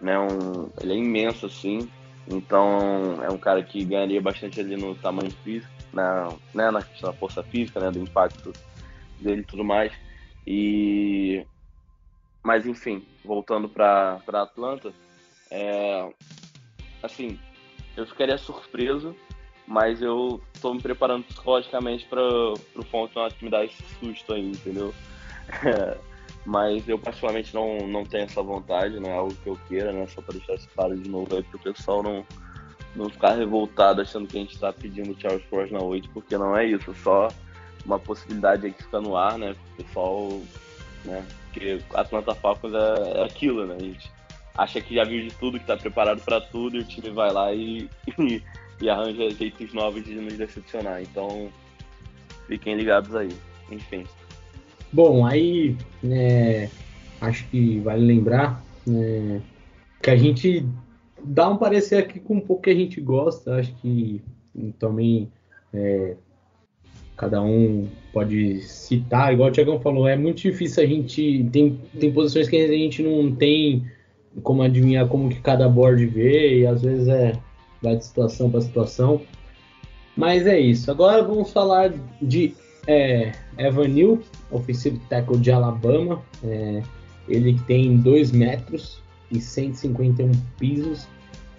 né, 0.00 0.18
um, 0.18 0.70
ele 0.80 0.92
é 0.92 0.96
imenso 0.96 1.46
assim, 1.46 1.88
então 2.26 3.22
é 3.22 3.30
um 3.30 3.38
cara 3.38 3.62
que 3.62 3.84
ganharia 3.84 4.20
bastante 4.20 4.60
ali 4.60 4.76
no 4.76 4.94
tamanho 4.94 5.30
físico 5.30 5.70
na, 5.92 6.28
né, 6.54 6.70
na 6.70 6.82
questão 6.82 7.10
da 7.10 7.16
força 7.16 7.42
física, 7.42 7.80
né, 7.80 7.90
do 7.90 7.98
impacto 7.98 8.52
dele 9.18 9.42
e 9.42 9.44
tudo 9.44 9.64
mais. 9.64 9.92
E 10.46 11.44
mas 12.42 12.66
enfim, 12.66 13.04
voltando 13.24 13.68
para 13.68 14.22
Atlanta, 14.26 14.92
é, 15.50 16.10
assim, 17.02 17.38
eu 17.96 18.06
ficaria 18.06 18.38
surpreso, 18.38 19.14
mas 19.66 20.00
eu 20.00 20.40
estou 20.54 20.74
me 20.74 20.80
preparando 20.80 21.24
psicologicamente 21.24 22.06
para 22.06 22.22
o 22.22 22.84
Fontenot 22.90 23.36
me 23.44 23.50
dar 23.50 23.64
esse 23.64 23.82
susto 23.98 24.32
aí, 24.32 24.50
entendeu? 24.50 24.94
mas 26.44 26.88
eu 26.88 26.98
particularmente 26.98 27.54
não, 27.54 27.86
não 27.86 28.04
tenho 28.04 28.24
essa 28.24 28.42
vontade, 28.42 28.98
não 28.98 29.10
é 29.10 29.14
algo 29.14 29.34
que 29.34 29.48
eu 29.48 29.58
queira, 29.68 29.92
né? 29.92 30.06
Só 30.06 30.22
para 30.22 30.34
deixar 30.34 30.54
isso 30.54 30.68
claro 30.74 30.96
de 30.96 31.08
novo 31.08 31.36
aí 31.36 31.42
para 31.42 31.56
o 31.56 31.60
pessoal 31.60 32.02
não 32.02 32.24
não 32.94 33.08
ficar 33.08 33.34
revoltado 33.34 34.00
achando 34.00 34.26
que 34.26 34.36
a 34.36 34.40
gente 34.40 34.54
está 34.54 34.72
pedindo 34.72 35.16
Charles 35.20 35.44
Cross 35.48 35.70
na 35.70 35.80
8, 35.80 36.10
porque 36.10 36.36
não 36.36 36.56
é 36.56 36.66
isso, 36.66 36.94
só 37.02 37.28
uma 37.84 37.98
possibilidade 37.98 38.66
aí 38.66 38.72
que 38.72 38.82
fica 38.82 39.00
no 39.00 39.16
ar, 39.16 39.38
né? 39.38 39.52
O 39.52 39.82
pessoal, 39.82 40.40
né? 41.04 41.24
Porque 41.44 41.80
Atlanta 41.94 42.34
Falcons 42.34 42.74
é, 42.74 43.20
é 43.20 43.24
aquilo, 43.24 43.66
né? 43.66 43.76
A 43.76 43.82
gente 43.82 44.10
acha 44.56 44.80
que 44.80 44.94
já 44.94 45.04
viu 45.04 45.22
de 45.22 45.34
tudo, 45.34 45.58
que 45.58 45.64
está 45.64 45.76
preparado 45.76 46.20
para 46.22 46.40
tudo, 46.40 46.76
e 46.76 46.80
o 46.80 46.84
time 46.84 47.10
vai 47.10 47.32
lá 47.32 47.52
e, 47.52 47.88
e, 48.18 48.42
e, 48.80 48.90
arranja 48.90 49.30
jeitos 49.30 49.72
novos 49.72 50.04
de 50.04 50.14
nos 50.14 50.36
decepcionar. 50.36 51.02
Então, 51.02 51.50
fiquem 52.46 52.74
ligados 52.74 53.14
aí. 53.14 53.34
Enfim. 53.70 54.04
Bom, 54.92 55.24
aí, 55.24 55.76
né, 56.02 56.68
acho 57.20 57.46
que 57.48 57.78
vale 57.80 58.04
lembrar 58.04 58.62
né, 58.86 59.40
que 60.02 60.10
a 60.10 60.16
gente 60.16 60.66
dá 61.22 61.48
um 61.48 61.56
parecer 61.56 61.96
aqui 61.96 62.18
com 62.18 62.36
um 62.36 62.40
pouco 62.40 62.62
que 62.62 62.70
a 62.70 62.74
gente 62.74 63.00
gosta. 63.00 63.56
Acho 63.56 63.72
que 63.76 64.20
também 64.78 65.30
é, 65.72 66.16
cada 67.16 67.40
um 67.42 67.86
pode 68.12 68.62
citar, 68.62 69.32
igual 69.32 69.50
o 69.50 69.52
Tiagão 69.52 69.80
falou, 69.80 70.08
é 70.08 70.16
muito 70.16 70.42
difícil 70.42 70.82
a 70.82 70.86
gente. 70.86 71.48
Tem, 71.52 71.78
tem 71.98 72.12
posições 72.12 72.48
que 72.48 72.56
a 72.56 72.66
gente 72.66 73.02
não 73.02 73.30
tem 73.30 73.84
como 74.42 74.62
adivinhar 74.62 75.06
como 75.08 75.28
que 75.28 75.40
cada 75.40 75.68
board 75.68 76.04
vê, 76.06 76.60
e 76.60 76.66
às 76.66 76.82
vezes 76.82 77.08
é 77.08 77.32
vai 77.82 77.96
de 77.96 78.04
situação 78.04 78.50
para 78.50 78.60
situação. 78.60 79.20
Mas 80.16 80.46
é 80.46 80.58
isso. 80.58 80.90
Agora 80.90 81.22
vamos 81.22 81.52
falar 81.52 81.92
de 82.20 82.54
é, 82.86 83.32
Evan 83.58 83.88
Neal, 83.88 84.18
offensive 84.50 84.98
tackle 85.08 85.38
de 85.38 85.50
Alabama. 85.50 86.22
É, 86.42 86.82
ele 87.28 87.58
tem 87.66 87.96
2 87.96 88.32
metros, 88.32 89.00
e 89.30 89.40
151 89.40 90.32
pisos. 90.58 91.06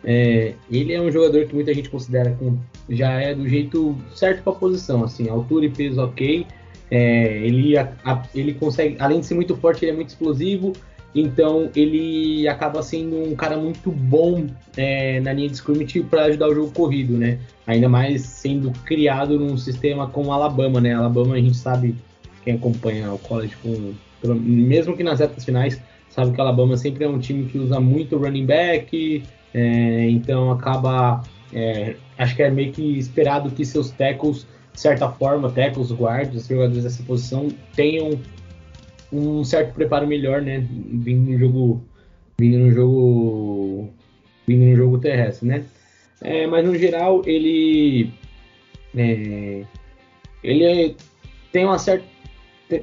É, 0.03 0.53
ele 0.69 0.93
é 0.93 1.01
um 1.01 1.11
jogador 1.11 1.45
que 1.45 1.53
muita 1.53 1.73
gente 1.73 1.89
considera 1.89 2.31
com, 2.31 2.57
já 2.89 3.11
é 3.21 3.33
do 3.33 3.47
jeito 3.47 3.95
certo 4.15 4.43
para 4.43 4.53
a 4.53 4.55
posição, 4.55 5.03
assim, 5.03 5.29
altura 5.29 5.65
e 5.65 5.69
peso 5.69 6.01
ok. 6.01 6.45
É, 6.89 7.37
ele, 7.45 7.77
a, 7.77 8.27
ele 8.35 8.53
consegue, 8.53 8.97
além 8.99 9.21
de 9.21 9.25
ser 9.25 9.35
muito 9.35 9.55
forte, 9.55 9.85
ele 9.85 9.91
é 9.91 9.95
muito 9.95 10.09
explosivo 10.09 10.73
Então 11.13 11.69
ele 11.75 12.47
acaba 12.47 12.81
sendo 12.81 13.17
um 13.17 13.35
cara 13.35 13.57
muito 13.57 13.91
bom 13.91 14.47
é, 14.77 15.19
na 15.19 15.33
linha 15.33 15.49
de 15.49 15.55
scrimmage 15.55 16.01
para 16.03 16.25
ajudar 16.25 16.47
o 16.47 16.55
jogo 16.55 16.71
corrido, 16.71 17.17
né? 17.17 17.39
Ainda 17.67 17.89
mais 17.89 18.21
sendo 18.21 18.71
criado 18.85 19.37
num 19.37 19.57
sistema 19.57 20.07
como 20.07 20.31
Alabama, 20.31 20.79
né? 20.79 20.93
Alabama 20.93 21.35
a 21.35 21.39
gente 21.39 21.57
sabe, 21.57 21.95
quem 22.43 22.55
acompanha 22.55 23.11
o 23.11 23.19
college, 23.19 23.55
com, 23.61 23.93
mesmo 24.33 24.95
que 24.95 25.03
nas 25.03 25.19
retas 25.19 25.43
finais, 25.43 25.81
sabe 26.09 26.33
que 26.33 26.39
Alabama 26.39 26.77
sempre 26.77 27.03
é 27.03 27.09
um 27.09 27.19
time 27.19 27.45
que 27.45 27.57
usa 27.57 27.79
muito 27.79 28.17
running 28.17 28.45
back, 28.45 29.23
é, 29.53 30.09
então 30.09 30.51
acaba, 30.51 31.23
é, 31.53 31.95
acho 32.17 32.35
que 32.35 32.43
é 32.43 32.49
meio 32.49 32.71
que 32.71 32.97
esperado 32.97 33.51
que 33.51 33.65
seus 33.65 33.91
tackles, 33.91 34.47
de 34.73 34.79
certa 34.79 35.09
forma, 35.09 35.51
tackles, 35.51 35.91
guards, 35.91 36.47
jogadores 36.47 36.83
dessa 36.83 37.03
posição, 37.03 37.49
tenham 37.75 38.17
um 39.11 39.43
certo 39.43 39.73
preparo 39.73 40.07
melhor, 40.07 40.41
né? 40.41 40.65
Vindo 40.69 41.31
no 41.31 41.37
jogo, 41.37 41.83
vindo 42.39 42.57
no 42.59 42.71
jogo, 42.71 43.89
vindo 44.47 44.65
no 44.65 44.75
jogo 44.75 44.99
terrestre, 44.99 45.47
né? 45.47 45.65
É, 46.21 46.45
mas 46.47 46.65
no 46.65 46.75
geral 46.77 47.23
ele 47.25 48.11
é, 48.95 49.63
ele 50.43 50.95
tem 51.51 51.65
uma 51.65 51.79
certa 51.79 52.05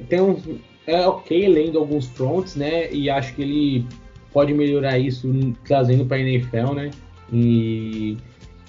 tem 0.07 0.21
um 0.21 0.59
é 0.85 1.07
ok 1.07 1.47
lendo 1.47 1.77
alguns 1.77 2.07
fronts, 2.07 2.55
né? 2.55 2.91
E 2.91 3.09
acho 3.09 3.35
que 3.35 3.41
ele 3.41 3.85
pode 4.33 4.53
melhorar 4.53 4.97
isso 4.97 5.27
trazendo 5.65 6.05
para 6.05 6.17
a 6.17 6.21
NFL, 6.21 6.73
né? 6.73 6.91
E, 7.31 8.17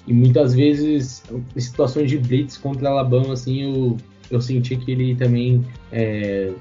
e 0.07 0.13
muitas 0.13 0.53
vezes 0.53 1.23
em 1.55 1.59
situações 1.59 2.09
de 2.09 2.17
blitz 2.17 2.57
contra 2.57 2.89
Alabama, 2.89 3.33
assim, 3.33 3.63
eu, 3.63 3.97
eu 4.29 4.39
senti 4.39 4.75
que 4.75 4.91
ele 4.91 5.15
também 5.15 5.65
é, 5.91 6.51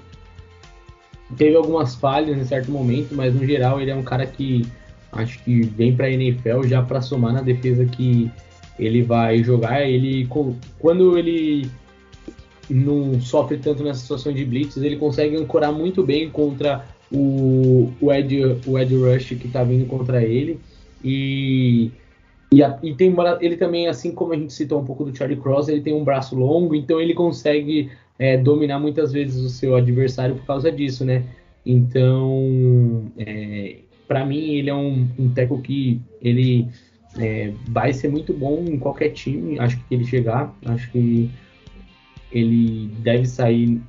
teve 1.36 1.56
algumas 1.56 1.94
falhas 1.94 2.36
em 2.36 2.44
certo 2.44 2.70
momento, 2.70 3.14
mas 3.14 3.34
no 3.34 3.44
geral 3.44 3.80
ele 3.80 3.90
é 3.90 3.94
um 3.94 4.02
cara 4.02 4.26
que 4.26 4.66
acho 5.12 5.42
que 5.42 5.62
vem 5.62 5.94
para 5.94 6.06
a 6.06 6.10
NFL 6.10 6.62
já 6.64 6.82
para 6.82 7.00
somar 7.00 7.32
na 7.32 7.42
defesa 7.42 7.84
que 7.84 8.30
ele 8.78 9.02
vai 9.02 9.42
jogar. 9.42 9.82
Ele 9.82 10.28
quando 10.78 11.18
ele 11.18 11.68
não 12.68 13.20
sofre 13.20 13.58
tanto 13.58 13.82
nessa 13.82 14.00
situação 14.00 14.32
de 14.32 14.44
blitz, 14.44 14.76
ele 14.76 14.96
consegue 14.96 15.36
ancorar 15.36 15.72
muito 15.72 16.04
bem 16.04 16.30
contra 16.30 16.84
o, 17.12 17.90
o, 18.00 18.12
Ed, 18.12 18.60
o 18.66 18.78
Ed 18.78 18.94
Rush 18.94 19.30
que 19.30 19.46
está 19.46 19.64
vindo 19.64 19.86
contra 19.86 20.22
ele. 20.22 20.60
E, 21.04 21.90
e, 22.52 22.62
a, 22.62 22.78
e, 22.82 22.94
tem 22.94 23.14
ele 23.40 23.56
também, 23.56 23.88
assim 23.88 24.12
como 24.12 24.32
a 24.32 24.36
gente 24.36 24.52
citou 24.52 24.80
um 24.80 24.84
pouco 24.84 25.04
do 25.04 25.16
Charlie 25.16 25.40
Cross, 25.40 25.68
ele 25.68 25.80
tem 25.80 25.94
um 25.94 26.04
braço 26.04 26.36
longo, 26.36 26.74
então 26.74 27.00
ele 27.00 27.14
consegue 27.14 27.90
é, 28.20 28.36
dominar 28.36 28.78
muitas 28.78 29.12
vezes 29.12 29.42
o 29.42 29.48
seu 29.48 29.74
adversário 29.74 30.36
por 30.36 30.44
causa 30.44 30.70
disso, 30.70 31.06
né? 31.06 31.24
Então, 31.64 33.10
é, 33.16 33.76
para 34.06 34.26
mim, 34.26 34.56
ele 34.56 34.68
é 34.68 34.74
um, 34.74 35.08
um 35.18 35.30
teco 35.30 35.58
que 35.62 36.02
ele 36.20 36.68
é, 37.18 37.50
vai 37.70 37.94
ser 37.94 38.08
muito 38.08 38.34
bom 38.34 38.62
em 38.68 38.78
qualquer 38.78 39.08
time. 39.08 39.58
Acho 39.58 39.78
que 39.78 39.94
ele 39.94 40.04
chegar, 40.04 40.54
acho 40.66 40.90
que 40.92 41.30
ele 42.30 42.90
deve 42.98 43.26
sair. 43.26 43.80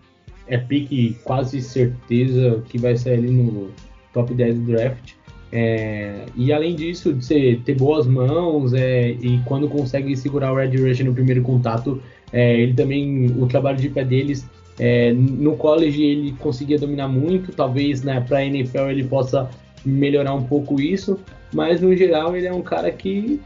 É 0.48 0.58
pique 0.58 1.18
quase 1.26 1.62
certeza 1.62 2.64
que 2.70 2.78
vai 2.78 2.96
sair 2.96 3.16
ali 3.16 3.32
no 3.32 3.70
top 4.14 4.34
10 4.34 4.60
do 4.60 4.66
draft. 4.68 5.14
É, 5.52 6.26
e 6.38 6.54
além 6.54 6.74
disso, 6.74 7.14
de 7.14 7.58
ter 7.58 7.76
boas 7.76 8.08
mãos 8.08 8.74
é, 8.74 9.12
e 9.12 9.42
quando 9.46 9.68
consegue 9.68 10.16
segurar 10.16 10.54
o 10.54 10.56
Red 10.56 10.78
Rush 10.78 11.02
no 11.02 11.14
primeiro 11.14 11.42
contato, 11.42 12.02
é, 12.32 12.60
ele 12.60 12.74
também, 12.74 13.28
o 13.38 13.48
trabalho 13.48 13.78
de 13.78 13.90
pé 13.90 14.04
deles, 14.04 14.46
é, 14.80 15.12
no 15.14 15.56
college 15.58 16.02
ele 16.02 16.32
conseguia 16.40 16.78
dominar 16.78 17.08
muito, 17.08 17.52
talvez 17.52 18.02
né, 18.04 18.22
para 18.22 18.38
a 18.38 18.46
NFL 18.46 18.90
ele 18.90 19.04
possa 19.04 19.50
melhorar 19.86 20.34
um 20.34 20.44
pouco 20.44 20.80
isso, 20.80 21.20
mas 21.54 21.82
no 21.82 21.96
geral 21.96 22.36
ele 22.36 22.48
é 22.48 22.54
um 22.54 22.62
cara 22.62 22.92
que 22.92 23.40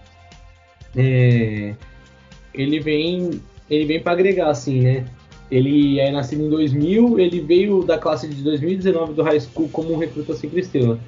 é, 0.96 1.74
ele 2.54 2.80
vem 2.80 3.42
ele 3.70 3.86
vem 3.86 4.00
para 4.00 4.12
agregar 4.12 4.50
assim, 4.50 4.82
né? 4.82 5.06
Ele 5.50 6.00
é 6.00 6.12
nascido 6.12 6.44
em 6.44 6.50
2000, 6.50 7.20
ele 7.20 7.40
veio 7.40 7.84
da 7.84 7.98
classe 7.98 8.28
de 8.28 8.44
2019 8.44 9.14
do 9.14 9.24
high 9.24 9.40
school 9.40 9.70
como 9.70 9.94
um 9.94 9.98
recruta 9.98 10.36
sempre 10.36 10.62
estrela. 10.62 11.00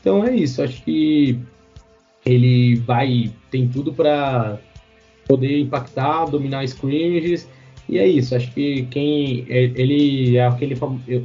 Então 0.00 0.24
é 0.24 0.34
isso, 0.34 0.62
acho 0.62 0.82
que 0.82 1.38
ele 2.24 2.76
vai 2.76 3.32
tem 3.50 3.68
tudo 3.68 3.92
para 3.92 4.58
poder 5.30 5.60
impactar, 5.60 6.24
dominar 6.26 6.66
scrimmages. 6.66 7.48
E 7.88 7.98
é 7.98 8.06
isso, 8.06 8.34
acho 8.34 8.52
que 8.52 8.84
quem. 8.86 9.46
É, 9.48 9.62
ele 9.62 10.36
é 10.36 10.46
aquele. 10.46 10.76
Eu, 11.06 11.24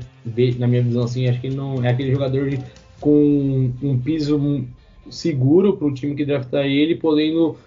na 0.60 0.68
minha 0.68 0.84
visão, 0.84 1.04
assim, 1.04 1.28
acho 1.28 1.42
que 1.42 1.48
ele 1.48 1.56
não 1.56 1.84
é 1.84 1.90
aquele 1.90 2.12
jogador 2.12 2.50
de, 2.50 2.60
com 3.00 3.72
um 3.82 4.00
piso 4.00 4.66
seguro 5.10 5.78
para 5.78 5.88
o 5.88 5.94
time 5.94 6.16
que 6.16 6.26
draftar 6.26 6.66
ele, 6.66 6.96
podendo 6.96 7.58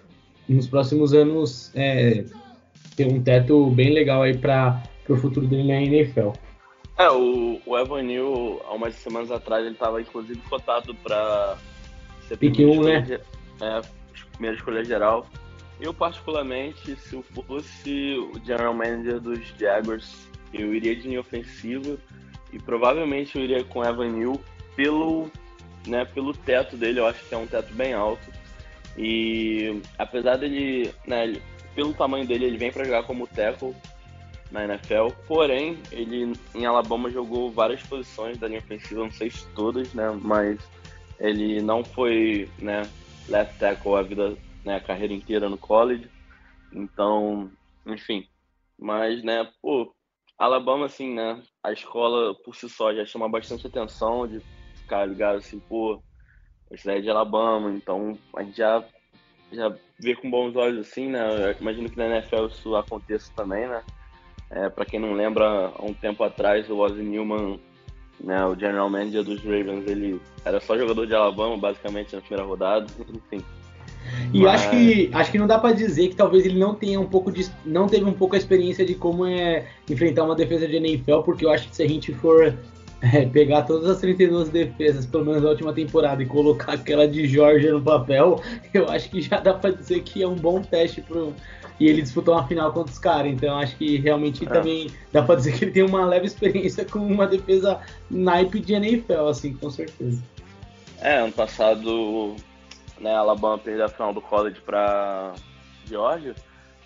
nos 0.48 0.66
próximos 0.66 1.12
anos 1.12 1.70
é, 1.74 2.24
ter 2.96 3.06
um 3.06 3.20
teto 3.20 3.70
bem 3.70 3.92
legal 3.92 4.22
aí 4.22 4.36
para 4.36 4.82
o 5.08 5.16
futuro 5.16 5.46
dele 5.46 5.68
na 5.68 5.80
NFL. 5.80 6.30
É, 6.96 7.08
o, 7.10 7.60
o 7.64 7.78
Evan 7.78 8.02
Neal, 8.02 8.60
há 8.66 8.74
umas 8.74 8.94
semanas 8.96 9.30
atrás, 9.30 9.64
ele 9.64 9.74
estava 9.74 10.00
inclusive 10.00 10.40
cotado 10.48 10.92
para 10.96 11.56
ser 12.26 12.36
Pique 12.36 12.64
1, 12.64 12.82
né? 12.82 13.20
É, 13.60 13.80
primeira 14.32 14.56
escolha 14.56 14.84
geral. 14.84 15.26
Eu, 15.80 15.94
particularmente, 15.94 16.96
se 16.96 17.14
eu 17.14 17.22
fosse 17.22 18.14
o 18.16 18.44
general 18.44 18.74
manager 18.74 19.20
dos 19.20 19.40
Jaguars, 19.58 20.28
eu 20.52 20.74
iria 20.74 20.96
de 20.96 21.02
linha 21.02 21.20
ofensiva 21.20 21.96
e 22.52 22.58
provavelmente 22.58 23.36
eu 23.36 23.44
iria 23.44 23.62
com 23.62 23.84
Evan 23.84 24.10
Neal 24.10 24.40
pelo, 24.74 25.30
né, 25.86 26.04
pelo 26.04 26.32
teto 26.32 26.76
dele. 26.76 26.98
Eu 26.98 27.06
acho 27.06 27.24
que 27.24 27.34
é 27.34 27.38
um 27.38 27.46
teto 27.46 27.72
bem 27.74 27.92
alto. 27.92 28.26
E 28.96 29.80
apesar 29.96 30.36
dele, 30.36 30.92
né, 31.06 31.34
pelo 31.74 31.94
tamanho 31.94 32.26
dele, 32.26 32.46
ele 32.46 32.58
vem 32.58 32.72
para 32.72 32.84
jogar 32.84 33.04
como 33.04 33.28
tackle 33.28 33.74
na 34.50 34.64
NFL. 34.64 35.10
Porém, 35.28 35.78
ele 35.92 36.32
em 36.54 36.66
Alabama 36.66 37.08
jogou 37.08 37.52
várias 37.52 37.82
posições 37.82 38.36
da 38.36 38.48
linha 38.48 38.58
ofensiva, 38.58 39.02
não 39.02 39.12
sei 39.12 39.30
se 39.30 39.46
todas, 39.54 39.94
né, 39.94 40.10
mas 40.20 40.58
ele 41.20 41.62
não 41.62 41.84
foi, 41.84 42.48
né, 42.58 42.82
left 43.28 43.56
tackle 43.58 43.94
a 43.94 44.02
vida 44.02 44.36
né, 44.68 44.76
a 44.76 44.80
carreira 44.80 45.14
inteira 45.14 45.48
no 45.48 45.56
college. 45.56 46.08
Então, 46.70 47.50
enfim. 47.86 48.28
Mas, 48.78 49.24
né, 49.24 49.50
pô, 49.62 49.94
Alabama, 50.38 50.86
assim, 50.86 51.14
né, 51.14 51.42
a 51.64 51.72
escola 51.72 52.34
por 52.44 52.54
si 52.54 52.68
só 52.68 52.94
já 52.94 53.04
chama 53.04 53.28
bastante 53.28 53.66
atenção 53.66 54.28
de 54.28 54.40
ficar 54.74 55.06
ligado 55.06 55.38
assim, 55.38 55.58
pô, 55.58 56.02
é 56.70 57.00
de 57.00 57.08
Alabama, 57.08 57.72
então 57.72 58.16
a 58.36 58.42
gente 58.42 58.58
já, 58.58 58.84
já 59.50 59.74
vê 59.98 60.14
com 60.14 60.30
bons 60.30 60.54
olhos 60.54 60.86
assim, 60.86 61.08
né? 61.08 61.50
Eu 61.50 61.56
imagino 61.58 61.88
que 61.88 61.96
na 61.96 62.06
NFL 62.06 62.46
isso 62.46 62.76
aconteça 62.76 63.32
também, 63.34 63.66
né? 63.66 63.82
É, 64.50 64.68
para 64.68 64.84
quem 64.84 65.00
não 65.00 65.14
lembra, 65.14 65.72
há 65.74 65.82
um 65.82 65.94
tempo 65.94 66.22
atrás 66.22 66.68
o 66.68 66.76
Ozzy 66.76 67.02
Newman, 67.02 67.58
né, 68.20 68.44
o 68.44 68.54
general 68.54 68.90
manager 68.90 69.24
dos 69.24 69.42
Ravens, 69.42 69.86
ele 69.86 70.20
era 70.44 70.60
só 70.60 70.76
jogador 70.76 71.06
de 71.06 71.14
Alabama, 71.14 71.56
basicamente, 71.56 72.14
na 72.14 72.20
primeira 72.20 72.46
rodada, 72.46 72.86
enfim. 73.08 73.42
E 74.32 74.40
Mas... 74.40 74.54
acho 74.54 74.70
que 74.70 75.10
acho 75.12 75.32
que 75.32 75.38
não 75.38 75.46
dá 75.46 75.58
para 75.58 75.74
dizer 75.74 76.08
que 76.08 76.16
talvez 76.16 76.44
ele 76.44 76.58
não 76.58 76.74
tenha 76.74 77.00
um 77.00 77.06
pouco 77.06 77.30
de 77.30 77.46
não 77.64 77.86
teve 77.86 78.04
um 78.04 78.12
pouco 78.12 78.34
a 78.34 78.38
experiência 78.38 78.84
de 78.84 78.94
como 78.94 79.26
é 79.26 79.66
enfrentar 79.88 80.24
uma 80.24 80.34
defesa 80.34 80.66
de 80.66 80.76
NFL, 80.76 81.20
porque 81.20 81.44
eu 81.44 81.50
acho 81.50 81.68
que 81.68 81.76
se 81.76 81.82
a 81.82 81.88
gente 81.88 82.12
for 82.14 82.54
é, 83.00 83.26
pegar 83.26 83.62
todas 83.62 83.88
as 83.88 84.00
32 84.00 84.48
defesas, 84.48 85.06
pelo 85.06 85.24
menos 85.24 85.42
da 85.42 85.50
última 85.50 85.72
temporada, 85.72 86.22
e 86.22 86.26
colocar 86.26 86.72
aquela 86.72 87.06
de 87.06 87.26
Georgia 87.26 87.72
no 87.72 87.82
papel, 87.82 88.42
eu 88.74 88.88
acho 88.88 89.10
que 89.10 89.20
já 89.20 89.38
dá 89.38 89.54
para 89.54 89.70
dizer 89.70 90.00
que 90.02 90.22
é 90.22 90.28
um 90.28 90.36
bom 90.36 90.60
teste 90.60 91.00
pro 91.00 91.34
e 91.80 91.86
ele 91.86 92.02
disputou 92.02 92.34
uma 92.34 92.46
final 92.46 92.72
contra 92.72 92.92
os 92.92 92.98
caras, 92.98 93.32
então 93.32 93.56
acho 93.56 93.76
que 93.76 93.98
realmente 93.98 94.44
é. 94.44 94.48
também 94.48 94.90
dá 95.12 95.22
para 95.22 95.36
dizer 95.36 95.56
que 95.56 95.64
ele 95.64 95.70
tem 95.70 95.84
uma 95.84 96.04
leve 96.04 96.26
experiência 96.26 96.84
com 96.84 96.98
uma 96.98 97.26
defesa 97.26 97.80
naipe 98.10 98.58
de 98.58 98.74
NFL, 98.74 99.28
assim, 99.28 99.52
com 99.54 99.70
certeza. 99.70 100.20
É, 101.00 101.18
ano 101.18 101.32
passado 101.32 102.34
né, 103.00 103.14
Alabama 103.14 103.58
perdeu 103.58 103.84
a 103.84 103.88
final 103.88 104.12
do 104.12 104.20
college 104.20 104.60
para 104.60 105.34
Georgia, 105.86 106.34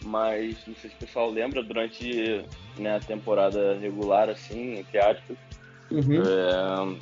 mas 0.05 0.57
não 0.67 0.75
sei 0.75 0.91
se 0.91 0.97
o 0.97 0.99
pessoal 0.99 1.31
lembra, 1.31 1.63
durante 1.63 2.45
né, 2.79 2.97
a 2.97 3.01
temporada 3.01 3.77
regular, 3.79 4.29
assim, 4.29 4.79
entre 4.79 4.99
aspas, 4.99 5.37
uhum. 5.91 6.23
é, 6.23 6.97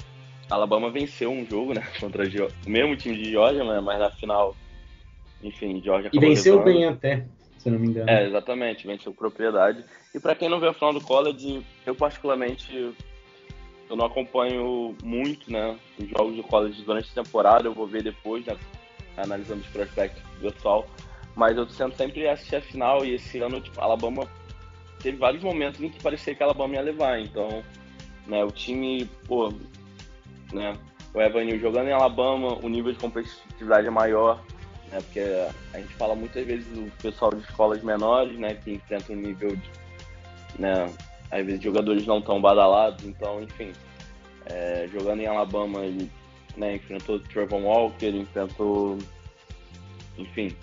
Alabama 0.50 0.90
venceu 0.90 1.30
um 1.30 1.46
jogo, 1.46 1.74
né, 1.74 1.82
contra 2.00 2.24
o 2.24 2.70
mesmo 2.70 2.96
time 2.96 3.16
de 3.16 3.30
Georgia, 3.30 3.64
né, 3.64 3.80
mas 3.80 3.98
na 3.98 4.10
final, 4.10 4.56
enfim, 5.42 5.80
Georgia 5.82 6.10
E 6.12 6.18
venceu 6.18 6.62
bem 6.62 6.84
até, 6.86 7.26
se 7.58 7.70
não 7.70 7.78
me 7.78 7.88
engano. 7.88 8.10
É, 8.10 8.26
exatamente, 8.26 8.86
venceu 8.86 9.12
propriedade. 9.12 9.84
E 10.14 10.18
para 10.18 10.34
quem 10.34 10.48
não 10.48 10.60
viu 10.60 10.70
a 10.70 10.74
final 10.74 10.92
do 10.92 11.00
college, 11.00 11.64
eu 11.86 11.94
particularmente 11.94 12.94
eu 13.88 13.96
não 13.96 14.06
acompanho 14.06 14.94
muito, 15.02 15.50
né, 15.50 15.76
os 15.98 16.08
jogos 16.08 16.36
do 16.36 16.44
college 16.44 16.82
durante 16.82 17.10
a 17.10 17.22
temporada, 17.22 17.66
eu 17.66 17.74
vou 17.74 17.88
ver 17.88 18.04
depois, 18.04 18.44
né, 18.46 18.56
analisando 19.16 19.60
os 19.60 19.66
prospectos 19.68 20.22
do 20.40 20.52
pessoal. 20.52 20.86
Mas 21.36 21.56
eu 21.56 21.66
tento 21.66 21.96
sempre 21.96 22.28
assistir 22.28 22.56
a 22.56 22.60
final 22.60 23.04
e 23.04 23.14
esse 23.14 23.38
ano, 23.38 23.60
tipo, 23.60 23.80
Alabama 23.80 24.26
teve 25.02 25.16
vários 25.16 25.42
momentos 25.42 25.80
em 25.80 25.88
que 25.88 26.02
parecia 26.02 26.34
que 26.34 26.42
a 26.42 26.46
Alabama 26.46 26.74
ia 26.74 26.82
levar. 26.82 27.20
Então, 27.20 27.62
né, 28.26 28.44
o 28.44 28.50
time, 28.50 29.06
pô, 29.26 29.52
né, 30.52 30.76
o 31.12 31.20
Evan 31.20 31.58
jogando 31.58 31.88
em 31.88 31.92
Alabama, 31.92 32.58
o 32.62 32.68
nível 32.68 32.92
de 32.92 32.98
competitividade 32.98 33.86
é 33.86 33.90
maior, 33.90 34.42
né? 34.90 34.98
Porque 35.00 35.20
a 35.72 35.78
gente 35.78 35.94
fala 35.94 36.14
muitas 36.14 36.46
vezes 36.46 36.66
do 36.68 36.90
pessoal 37.02 37.32
de 37.32 37.42
escolas 37.42 37.82
menores, 37.82 38.38
né? 38.38 38.54
Que 38.54 38.72
enfrenta 38.72 39.12
um 39.12 39.16
nível 39.16 39.56
de, 39.56 39.70
né? 40.58 40.92
Às 41.30 41.46
vezes 41.46 41.62
jogadores 41.62 42.06
não 42.06 42.20
tão 42.20 42.40
badalados, 42.40 43.04
então, 43.04 43.42
enfim, 43.42 43.72
é, 44.46 44.88
jogando 44.92 45.20
em 45.20 45.26
Alabama 45.26 45.80
ele 45.80 46.10
né, 46.56 46.76
enfrentou 46.76 47.16
o 47.16 47.20
Trevor 47.20 47.60
Walker, 47.60 48.08
enfrentou, 48.08 48.98
enfim, 50.16 50.54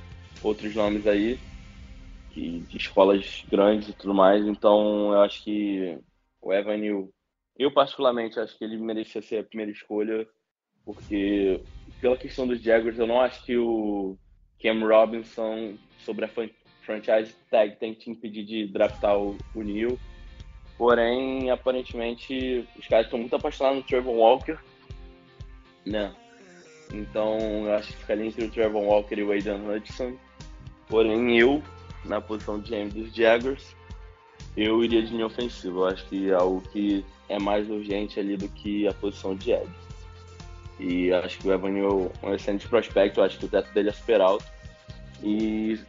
outros 0.44 0.74
nomes 0.76 1.08
aí 1.08 1.40
que, 2.32 2.60
de 2.60 2.78
escolas 2.78 3.44
grandes 3.50 3.90
e 3.90 3.94
tudo 3.94 4.14
mais. 4.14 4.46
Então, 4.46 5.12
eu 5.14 5.22
acho 5.22 5.44
que 5.44 5.98
o 6.42 6.54
Evan 6.54 6.78
Neal, 6.78 7.10
eu 7.58 7.72
particularmente 7.72 8.40
acho 8.40 8.58
que 8.58 8.64
ele 8.64 8.78
merecia 8.78 9.22
ser 9.22 9.40
a 9.40 9.44
primeira 9.44 9.72
escolha, 9.72 10.28
porque 10.86 11.62
pela 12.00 12.16
questão 12.16 12.48
dos 12.48 12.62
Jaguars, 12.62 13.00
eu 13.00 13.08
não 13.08 13.20
acho 13.20 13.44
que 13.44 13.58
o 13.58 14.18
Cam 14.62 14.80
Robinson 14.88 15.76
sobre 16.00 16.26
a 16.26 16.30
franchise 16.82 17.36
tag 17.50 17.76
tem 17.78 17.94
que 17.94 18.02
te 18.02 18.10
impedir 18.12 18.46
de 18.46 18.68
draftar 18.68 19.18
o, 19.18 19.38
o 19.54 19.62
Neal. 19.64 19.98
Porém, 20.78 21.50
aparentemente, 21.50 22.68
os 22.78 22.88
caras 22.88 23.08
estão 23.08 23.18
muito 23.20 23.36
apaixonados 23.36 23.80
no 23.80 23.88
Trevor 23.88 24.14
Walker, 24.14 24.58
né? 25.90 26.14
Então, 26.94 27.38
eu 27.66 27.74
acho 27.74 27.90
que 27.90 27.98
ficaria 27.98 28.26
entre 28.26 28.46
o 28.46 28.52
Trevor 28.52 28.82
Walker 28.82 29.16
e 29.16 29.24
o 29.24 29.32
Aidan 29.32 29.60
Hudson. 29.64 30.18
Porém, 30.88 31.38
eu, 31.38 31.62
na 32.06 32.22
posição 32.22 32.60
de 32.60 32.72
GM 32.72 32.90
dos 32.90 33.14
Jaguars, 33.14 33.76
eu 34.56 34.84
iria 34.84 35.04
de 35.04 35.12
linha 35.12 35.26
ofensiva. 35.26 35.80
Eu 35.80 35.88
acho 35.88 36.06
que 36.06 36.30
é 36.30 36.34
algo 36.34 36.62
que 36.70 37.06
é 37.30 37.38
mais 37.38 37.70
urgente 37.70 38.20
ali 38.20 38.38
do 38.38 38.48
que 38.48 38.88
a 38.88 38.94
posição 38.94 39.36
de 39.36 39.52
Ed. 39.52 39.70
E 40.80 41.12
acho 41.12 41.40
que 41.40 41.48
o 41.48 41.54
Evan 41.54 41.78
é 41.78 42.28
um 42.28 42.34
excelente 42.34 42.68
prospecto, 42.68 43.20
eu 43.20 43.24
acho 43.24 43.40
que 43.40 43.46
o 43.46 43.50
teto 43.50 43.72
dele 43.74 43.90
é 43.90 43.94
super 43.94 44.22
alto. 44.22 44.46
E 45.22 45.80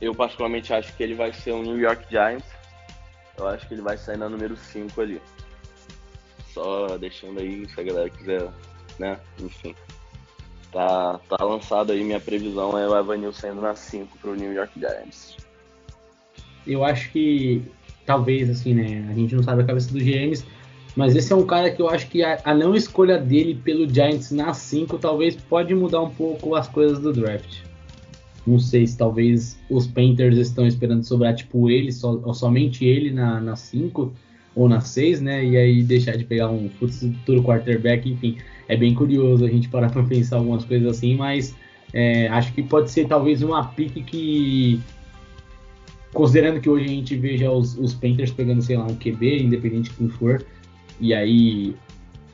eu 0.00 0.14
particularmente 0.14 0.72
acho 0.74 0.94
que 0.96 1.02
ele 1.02 1.14
vai 1.14 1.32
ser 1.32 1.52
um 1.52 1.62
New 1.62 1.78
York 1.78 2.04
Giants. 2.10 2.46
Eu 3.38 3.46
acho 3.48 3.66
que 3.68 3.74
ele 3.74 3.82
vai 3.82 3.96
sair 3.96 4.16
na 4.16 4.28
número 4.28 4.56
5 4.56 5.00
ali. 5.00 5.22
Só 6.52 6.98
deixando 6.98 7.38
aí, 7.38 7.68
se 7.68 7.80
a 7.80 7.84
galera 7.84 8.10
quiser 8.10 8.50
né? 8.98 9.18
Enfim. 9.40 9.74
Tá, 10.72 11.20
tá 11.28 11.42
lançado 11.44 11.92
aí, 11.92 12.04
minha 12.04 12.20
previsão 12.20 12.76
é 12.78 12.86
o 12.86 12.98
Evanil 12.98 13.32
saindo 13.32 13.60
na 13.60 13.74
5 13.74 14.18
pro 14.18 14.34
New 14.34 14.52
York 14.52 14.78
Giants. 14.78 15.36
Eu 16.66 16.84
acho 16.84 17.10
que 17.12 17.62
talvez, 18.04 18.50
assim, 18.50 18.74
né? 18.74 19.08
A 19.10 19.14
gente 19.14 19.34
não 19.34 19.42
sabe 19.42 19.62
a 19.62 19.66
cabeça 19.66 19.90
do 19.92 19.98
GMs, 19.98 20.44
mas 20.94 21.14
esse 21.14 21.32
é 21.32 21.36
um 21.36 21.46
cara 21.46 21.70
que 21.70 21.80
eu 21.80 21.88
acho 21.88 22.08
que 22.08 22.22
a, 22.22 22.40
a 22.44 22.54
não 22.54 22.74
escolha 22.74 23.18
dele 23.18 23.54
pelo 23.54 23.88
Giants 23.88 24.30
na 24.32 24.52
5 24.52 24.98
talvez 24.98 25.36
pode 25.36 25.74
mudar 25.74 26.02
um 26.02 26.10
pouco 26.10 26.54
as 26.54 26.68
coisas 26.68 26.98
do 26.98 27.12
draft. 27.12 27.62
Não 28.46 28.58
sei 28.58 28.86
se 28.86 28.96
talvez 28.96 29.58
os 29.70 29.86
Panthers 29.86 30.36
estão 30.36 30.66
esperando 30.66 31.04
sobrar 31.04 31.34
tipo 31.34 31.70
ele, 31.70 31.90
ou 32.02 32.34
somente 32.34 32.84
ele 32.84 33.10
na 33.10 33.56
5 33.56 34.12
ou 34.54 34.68
na 34.68 34.80
6, 34.80 35.20
né? 35.20 35.44
E 35.44 35.56
aí 35.56 35.82
deixar 35.82 36.16
de 36.16 36.24
pegar 36.24 36.50
um 36.50 36.68
futuro 36.68 37.42
quarterback, 37.42 38.08
enfim 38.08 38.36
é 38.68 38.76
bem 38.76 38.94
curioso 38.94 39.44
a 39.44 39.48
gente 39.48 39.68
parar 39.68 39.90
para 39.90 40.02
pensar 40.02 40.36
algumas 40.36 40.64
coisas 40.64 40.96
assim, 40.96 41.16
mas 41.16 41.54
é, 41.92 42.28
acho 42.28 42.52
que 42.52 42.62
pode 42.62 42.90
ser 42.90 43.06
talvez 43.06 43.42
uma 43.42 43.64
pique 43.64 44.02
que, 44.02 44.80
considerando 46.12 46.60
que 46.60 46.68
hoje 46.68 46.84
a 46.84 46.88
gente 46.88 47.16
veja 47.16 47.50
os, 47.50 47.78
os 47.78 47.94
Panthers 47.94 48.30
pegando, 48.30 48.62
sei 48.62 48.76
lá, 48.76 48.84
um 48.84 48.96
QB, 48.96 49.44
independente 49.44 49.90
de 49.90 49.96
quem 49.96 50.08
for, 50.08 50.44
e 51.00 51.14
aí 51.14 51.74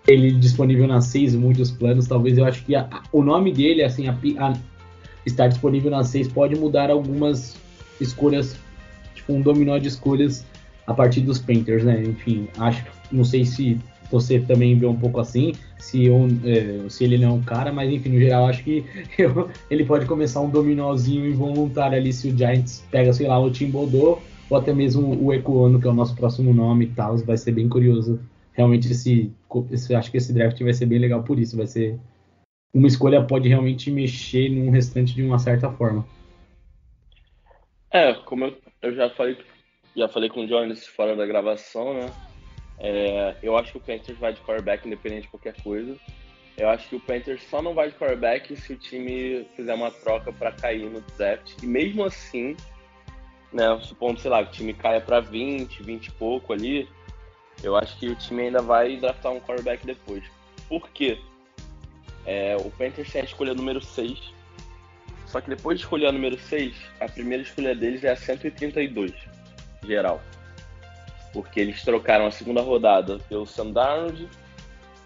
ele 0.06 0.32
disponível 0.32 0.86
nas 0.86 1.06
seis, 1.06 1.34
muitos 1.34 1.70
planos, 1.70 2.08
talvez 2.08 2.38
eu 2.38 2.44
acho 2.44 2.64
que 2.64 2.74
a, 2.74 2.88
a, 2.90 3.02
o 3.12 3.22
nome 3.22 3.52
dele, 3.52 3.82
assim, 3.82 4.08
a, 4.08 4.16
estar 5.24 5.48
disponível 5.48 5.90
nas 5.90 6.08
seis 6.08 6.26
pode 6.26 6.56
mudar 6.56 6.90
algumas 6.90 7.56
escolhas, 8.00 8.56
tipo 9.14 9.32
um 9.32 9.40
dominó 9.40 9.78
de 9.78 9.88
escolhas 9.88 10.44
a 10.86 10.94
partir 10.94 11.20
dos 11.20 11.38
Panthers, 11.38 11.84
né? 11.84 12.02
Enfim, 12.02 12.48
acho, 12.58 12.84
não 13.12 13.24
sei 13.24 13.44
se 13.44 13.78
você 14.12 14.38
também 14.38 14.78
vê 14.78 14.86
um 14.86 14.96
pouco 14.96 15.18
assim, 15.18 15.52
se, 15.78 16.08
é, 16.08 16.88
se 16.88 17.04
ele 17.04 17.18
não 17.18 17.28
é 17.28 17.32
um 17.32 17.42
cara, 17.42 17.72
mas 17.72 17.90
enfim, 17.90 18.10
no 18.10 18.18
geral, 18.18 18.46
acho 18.46 18.62
que 18.62 18.84
eu, 19.18 19.48
ele 19.70 19.84
pode 19.84 20.06
começar 20.06 20.40
um 20.40 20.50
dominózinho 20.50 21.26
involuntário 21.26 21.96
ali 21.96 22.12
se 22.12 22.28
o 22.28 22.36
Giants 22.36 22.86
pega, 22.90 23.12
sei 23.12 23.26
lá, 23.26 23.38
o 23.38 23.50
Tim 23.50 23.70
Bodô, 23.70 24.18
ou 24.50 24.56
até 24.56 24.72
mesmo 24.72 25.18
o 25.24 25.32
Ecoano, 25.32 25.80
que 25.80 25.86
é 25.86 25.90
o 25.90 25.94
nosso 25.94 26.14
próximo 26.14 26.52
nome 26.52 26.84
e 26.84 26.88
tal, 26.88 27.16
vai 27.18 27.36
ser 27.36 27.52
bem 27.52 27.68
curioso. 27.68 28.20
Realmente, 28.52 28.90
esse, 28.90 29.32
esse, 29.70 29.94
acho 29.94 30.10
que 30.10 30.18
esse 30.18 30.32
draft 30.32 30.60
vai 30.62 30.74
ser 30.74 30.84
bem 30.84 30.98
legal 30.98 31.22
por 31.22 31.38
isso, 31.38 31.56
vai 31.56 31.66
ser 31.66 31.98
uma 32.74 32.86
escolha 32.86 33.22
pode 33.22 33.48
realmente 33.48 33.90
mexer 33.90 34.48
num 34.48 34.70
restante 34.70 35.14
de 35.14 35.22
uma 35.22 35.38
certa 35.38 35.70
forma. 35.70 36.06
É, 37.90 38.14
como 38.14 38.46
eu, 38.46 38.56
eu 38.82 38.94
já 38.94 39.10
falei, 39.10 39.36
já 39.94 40.08
falei 40.08 40.30
com 40.30 40.40
o 40.40 40.46
Jones 40.46 40.86
fora 40.86 41.14
da 41.14 41.26
gravação, 41.26 41.92
né? 41.92 42.06
É, 42.84 43.36
eu 43.40 43.56
acho 43.56 43.70
que 43.70 43.78
o 43.78 43.80
Panthers 43.80 44.18
vai 44.18 44.32
de 44.32 44.40
quarterback 44.40 44.84
independente 44.84 45.22
de 45.22 45.28
qualquer 45.28 45.54
coisa. 45.62 45.96
Eu 46.58 46.68
acho 46.68 46.88
que 46.88 46.96
o 46.96 47.00
Panthers 47.00 47.42
só 47.44 47.62
não 47.62 47.74
vai 47.74 47.88
de 47.88 47.96
quarterback 47.96 48.54
se 48.56 48.72
o 48.72 48.76
time 48.76 49.46
fizer 49.54 49.72
uma 49.72 49.90
troca 49.90 50.32
para 50.32 50.50
cair 50.50 50.90
no 50.90 51.00
draft. 51.16 51.62
E 51.62 51.66
mesmo 51.66 52.04
assim, 52.04 52.56
né, 53.52 53.78
supondo, 53.82 54.20
sei 54.20 54.30
lá, 54.30 54.44
que 54.44 54.50
o 54.50 54.52
time 54.52 54.74
caia 54.74 55.00
para 55.00 55.20
20, 55.20 55.80
20 55.80 56.06
e 56.06 56.10
pouco 56.10 56.52
ali, 56.52 56.88
eu 57.62 57.76
acho 57.76 57.96
que 57.98 58.08
o 58.08 58.16
time 58.16 58.42
ainda 58.42 58.60
vai 58.60 58.96
draftar 58.96 59.32
um 59.32 59.40
quarterback 59.40 59.86
depois. 59.86 60.24
Por 60.68 60.90
quê? 60.90 61.18
É, 62.26 62.56
o 62.56 62.70
Panthers 62.70 63.12
tem 63.12 63.22
a 63.22 63.24
escolha 63.24 63.54
número 63.54 63.80
6. 63.80 64.34
Só 65.26 65.40
que 65.40 65.48
depois 65.48 65.78
de 65.78 65.84
escolher 65.84 66.06
a 66.06 66.12
número 66.12 66.36
6, 66.36 66.74
a 67.00 67.08
primeira 67.08 67.44
escolha 67.44 67.74
deles 67.74 68.02
é 68.02 68.10
a 68.10 68.16
132, 68.16 69.12
geral 69.86 70.20
porque 71.32 71.60
eles 71.60 71.82
trocaram 71.82 72.26
a 72.26 72.30
segunda 72.30 72.60
rodada 72.60 73.18
pelo 73.28 73.46
Sam 73.46 73.70
Darnold 73.70 74.28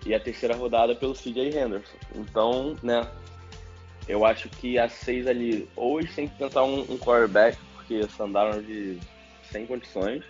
e 0.05 0.15
a 0.15 0.21
terceira 0.21 0.57
rodada 0.57 0.95
pelo 0.95 1.15
CJ 1.15 1.59
Henderson. 1.59 1.97
Então, 2.15 2.77
né, 2.83 3.07
eu 4.09 4.25
acho 4.25 4.49
que 4.49 4.79
a 4.79 4.89
seis 4.89 5.27
ali, 5.27 5.69
ou 5.75 6.01
eles 6.01 6.15
têm 6.15 6.29
que 6.29 6.37
tentar 6.37 6.65
um, 6.65 6.81
um 6.81 6.99
quarterback, 6.99 7.59
porque 7.75 8.03
Sam 8.09 8.31
Darnold 8.31 9.01
sem 9.51 9.67
condições, 9.67 10.25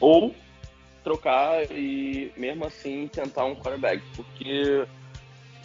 ou 0.00 0.34
trocar 1.04 1.64
e 1.70 2.32
mesmo 2.36 2.66
assim 2.66 3.08
tentar 3.08 3.44
um 3.44 3.54
quarterback, 3.54 4.02
porque 4.14 4.86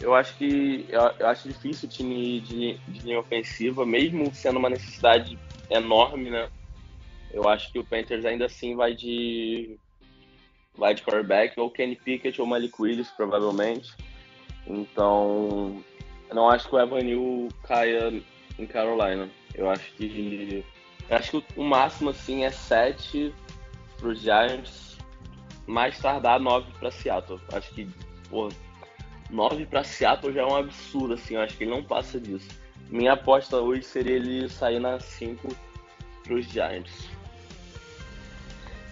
eu 0.00 0.14
acho 0.14 0.36
que 0.36 0.86
eu 0.90 1.26
acho 1.28 1.48
difícil 1.48 1.88
o 1.88 1.92
time 1.92 2.40
de, 2.40 2.78
de 2.88 3.00
linha 3.00 3.20
ofensiva, 3.20 3.86
mesmo 3.86 4.34
sendo 4.34 4.58
uma 4.58 4.70
necessidade 4.70 5.38
enorme, 5.70 6.30
né? 6.30 6.48
Eu 7.34 7.48
acho 7.48 7.72
que 7.72 7.80
o 7.80 7.84
Panthers 7.84 8.24
ainda 8.24 8.46
assim 8.46 8.76
vai 8.76 8.94
de 8.94 9.76
vai 10.76 10.94
de 10.94 11.02
quarterback, 11.02 11.58
ou 11.58 11.70
Kenny 11.70 11.96
Pickett 11.96 12.40
ou 12.40 12.46
Malik 12.46 12.80
Willis, 12.80 13.10
provavelmente. 13.10 13.92
Então, 14.66 15.82
não 16.32 16.48
acho 16.48 16.68
que 16.68 16.74
o 16.74 16.80
Evan 16.80 17.00
caia 17.64 18.22
em 18.58 18.66
Carolina. 18.66 19.28
Eu 19.54 19.68
acho 19.68 19.92
que 19.94 20.64
eu 21.08 21.16
acho 21.16 21.42
que 21.42 21.60
o 21.60 21.64
máximo 21.64 22.10
assim 22.10 22.44
é 22.44 22.50
7 22.50 23.34
para 23.98 24.08
os 24.08 24.20
Giants, 24.20 24.96
mais 25.66 25.98
tardar 25.98 26.40
9 26.40 26.72
para 26.78 26.90
Seattle. 26.90 27.40
Acho 27.52 27.74
que, 27.74 27.88
pô, 28.30 28.48
9 29.28 29.66
para 29.66 29.84
Seattle 29.84 30.32
já 30.32 30.42
é 30.42 30.46
um 30.46 30.56
absurdo 30.56 31.14
assim, 31.14 31.34
eu 31.34 31.42
acho 31.42 31.56
que 31.56 31.64
ele 31.64 31.72
não 31.72 31.82
passa 31.82 32.20
disso. 32.20 32.48
Minha 32.88 33.14
aposta 33.14 33.56
hoje 33.56 33.82
seria 33.82 34.16
ele 34.16 34.48
sair 34.48 34.78
na 34.78 35.00
5 35.00 35.48
para 36.22 36.34
os 36.34 36.46
Giants. 36.46 37.08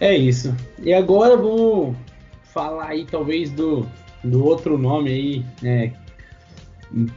É 0.03 0.17
isso. 0.17 0.53
E 0.83 0.93
agora 0.93 1.37
vamos 1.37 1.95
falar 2.53 2.89
aí 2.89 3.07
talvez 3.09 3.53
do, 3.53 3.87
do 4.25 4.45
outro 4.45 4.77
nome 4.77 5.11
aí, 5.11 5.45
né, 5.63 5.93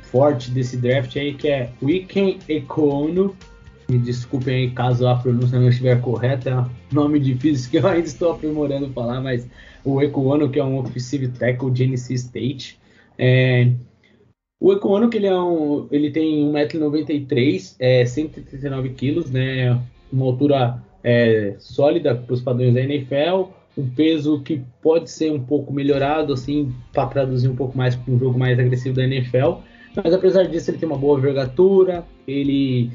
forte 0.03 0.51
desse 0.51 0.77
draft 0.77 1.15
aí, 1.17 1.33
que 1.33 1.47
é 1.47 1.71
Weekend 1.81 2.41
Econo. 2.47 3.35
Me 3.89 3.97
desculpem 3.97 4.55
aí 4.55 4.69
caso 4.69 5.07
a 5.07 5.15
pronúncia 5.15 5.59
não 5.59 5.67
estiver 5.67 5.99
correta, 5.99 6.51
é 6.51 6.59
um 6.59 6.69
nome 6.91 7.19
difícil 7.19 7.71
que 7.71 7.77
eu 7.77 7.87
ainda 7.87 8.05
estou 8.05 8.33
aprimorando 8.33 8.93
falar, 8.93 9.19
mas 9.19 9.49
o 9.83 9.99
Econo, 9.99 10.47
que 10.47 10.59
é 10.59 10.63
um 10.63 10.77
offensive 10.77 11.29
tackle 11.29 11.71
de 11.71 11.85
NC 11.85 12.13
State. 12.13 12.79
É, 13.17 13.71
o 14.59 14.71
Econo, 14.71 15.09
que 15.09 15.17
ele, 15.17 15.25
é 15.25 15.35
um, 15.35 15.87
ele 15.89 16.11
tem 16.11 16.53
1,93m, 16.53 17.77
é 17.79 18.03
139kg, 18.03 19.27
né, 19.31 19.81
uma 20.13 20.25
altura 20.27 20.84
é, 21.05 21.53
sólida 21.59 22.15
para 22.15 22.33
os 22.33 22.41
padrões 22.41 22.73
da 22.73 22.81
NFL, 22.81 23.51
um 23.77 23.87
peso 23.87 24.41
que 24.41 24.63
pode 24.81 25.11
ser 25.11 25.31
um 25.31 25.39
pouco 25.39 25.71
melhorado, 25.71 26.33
assim, 26.33 26.73
para 26.91 27.05
traduzir 27.05 27.47
um 27.47 27.55
pouco 27.55 27.77
mais 27.77 27.95
para 27.95 28.11
um 28.11 28.17
jogo 28.17 28.39
mais 28.39 28.57
agressivo 28.57 28.95
da 28.95 29.03
NFL. 29.03 29.59
Mas 29.95 30.11
apesar 30.11 30.47
disso, 30.47 30.71
ele 30.71 30.79
tem 30.79 30.89
uma 30.89 30.97
boa 30.97 31.19
vergatura, 31.19 32.03
ele 32.27 32.89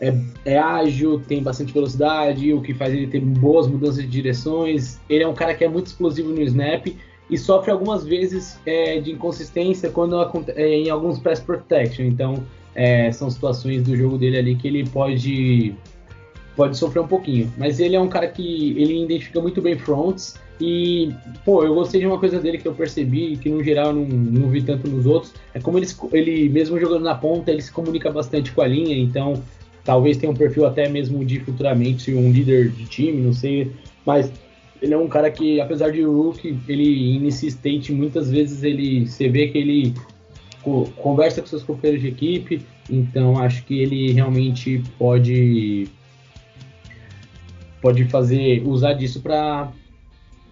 é, 0.00 0.12
é, 0.44 0.58
ágil, 0.58 1.20
tem 1.20 1.40
bastante 1.40 1.72
velocidade, 1.72 2.52
o 2.52 2.60
que 2.60 2.74
faz 2.74 2.92
ele 2.92 3.06
ter 3.06 3.20
boas 3.20 3.68
mudanças 3.68 4.02
de 4.02 4.08
direções. 4.08 4.98
Ele 5.08 5.22
é 5.22 5.28
um 5.28 5.34
cara 5.34 5.54
que 5.54 5.62
é 5.62 5.68
muito 5.68 5.86
explosivo 5.86 6.30
no 6.30 6.42
snap 6.42 6.88
e 7.30 7.38
sofre 7.38 7.70
algumas 7.70 8.04
vezes 8.04 8.58
é, 8.66 8.98
de 8.98 9.12
inconsistência 9.12 9.88
quando 9.88 10.16
é, 10.56 10.68
em 10.68 10.90
alguns 10.90 11.20
pass 11.20 11.38
protection. 11.38 12.06
Então, 12.06 12.42
é, 12.74 13.12
são 13.12 13.30
situações 13.30 13.84
do 13.84 13.96
jogo 13.96 14.18
dele 14.18 14.36
ali 14.36 14.56
que 14.56 14.66
ele 14.66 14.84
pode 14.88 15.76
pode 16.56 16.76
sofrer 16.76 17.00
um 17.00 17.06
pouquinho. 17.06 17.52
Mas 17.56 17.78
ele 17.78 17.94
é 17.94 18.00
um 18.00 18.08
cara 18.08 18.26
que 18.26 18.70
ele 18.80 19.04
identifica 19.04 19.40
muito 19.40 19.60
bem 19.60 19.78
fronts 19.78 20.34
e, 20.60 21.12
pô, 21.44 21.62
eu 21.62 21.74
gostei 21.74 22.00
de 22.00 22.06
uma 22.06 22.18
coisa 22.18 22.40
dele 22.40 22.58
que 22.58 22.66
eu 22.66 22.74
percebi, 22.74 23.36
que 23.36 23.50
no 23.50 23.62
geral 23.62 23.92
não, 23.92 24.04
não 24.06 24.48
vi 24.48 24.62
tanto 24.62 24.88
nos 24.88 25.04
outros, 25.04 25.34
é 25.52 25.60
como 25.60 25.78
ele, 25.78 25.86
ele, 26.12 26.48
mesmo 26.48 26.80
jogando 26.80 27.02
na 27.02 27.14
ponta, 27.14 27.50
ele 27.50 27.60
se 27.60 27.70
comunica 27.70 28.10
bastante 28.10 28.50
com 28.52 28.62
a 28.62 28.66
linha, 28.66 28.96
então 28.96 29.42
talvez 29.84 30.16
tenha 30.16 30.32
um 30.32 30.36
perfil 30.36 30.64
até 30.64 30.88
mesmo 30.88 31.24
de 31.24 31.38
futuramente 31.40 32.12
um 32.12 32.32
líder 32.32 32.70
de 32.70 32.86
time, 32.86 33.20
não 33.20 33.34
sei, 33.34 33.70
mas 34.04 34.32
ele 34.80 34.94
é 34.94 34.98
um 34.98 35.08
cara 35.08 35.30
que, 35.30 35.60
apesar 35.60 35.92
de 35.92 36.02
rookie, 36.02 36.58
ele 36.66 37.16
inicia 37.16 37.48
state, 37.48 37.92
muitas 37.92 38.30
vezes 38.30 38.62
ele, 38.62 39.06
você 39.06 39.28
vê 39.28 39.48
que 39.48 39.58
ele 39.58 39.94
conversa 40.96 41.40
com 41.40 41.46
seus 41.46 41.62
companheiros 41.62 42.02
de 42.02 42.08
equipe, 42.08 42.62
então 42.90 43.38
acho 43.38 43.64
que 43.64 43.78
ele 43.80 44.12
realmente 44.12 44.82
pode 44.98 45.88
pode 47.86 48.04
fazer 48.06 48.66
usar 48.66 48.94
disso 48.94 49.20
para 49.20 49.70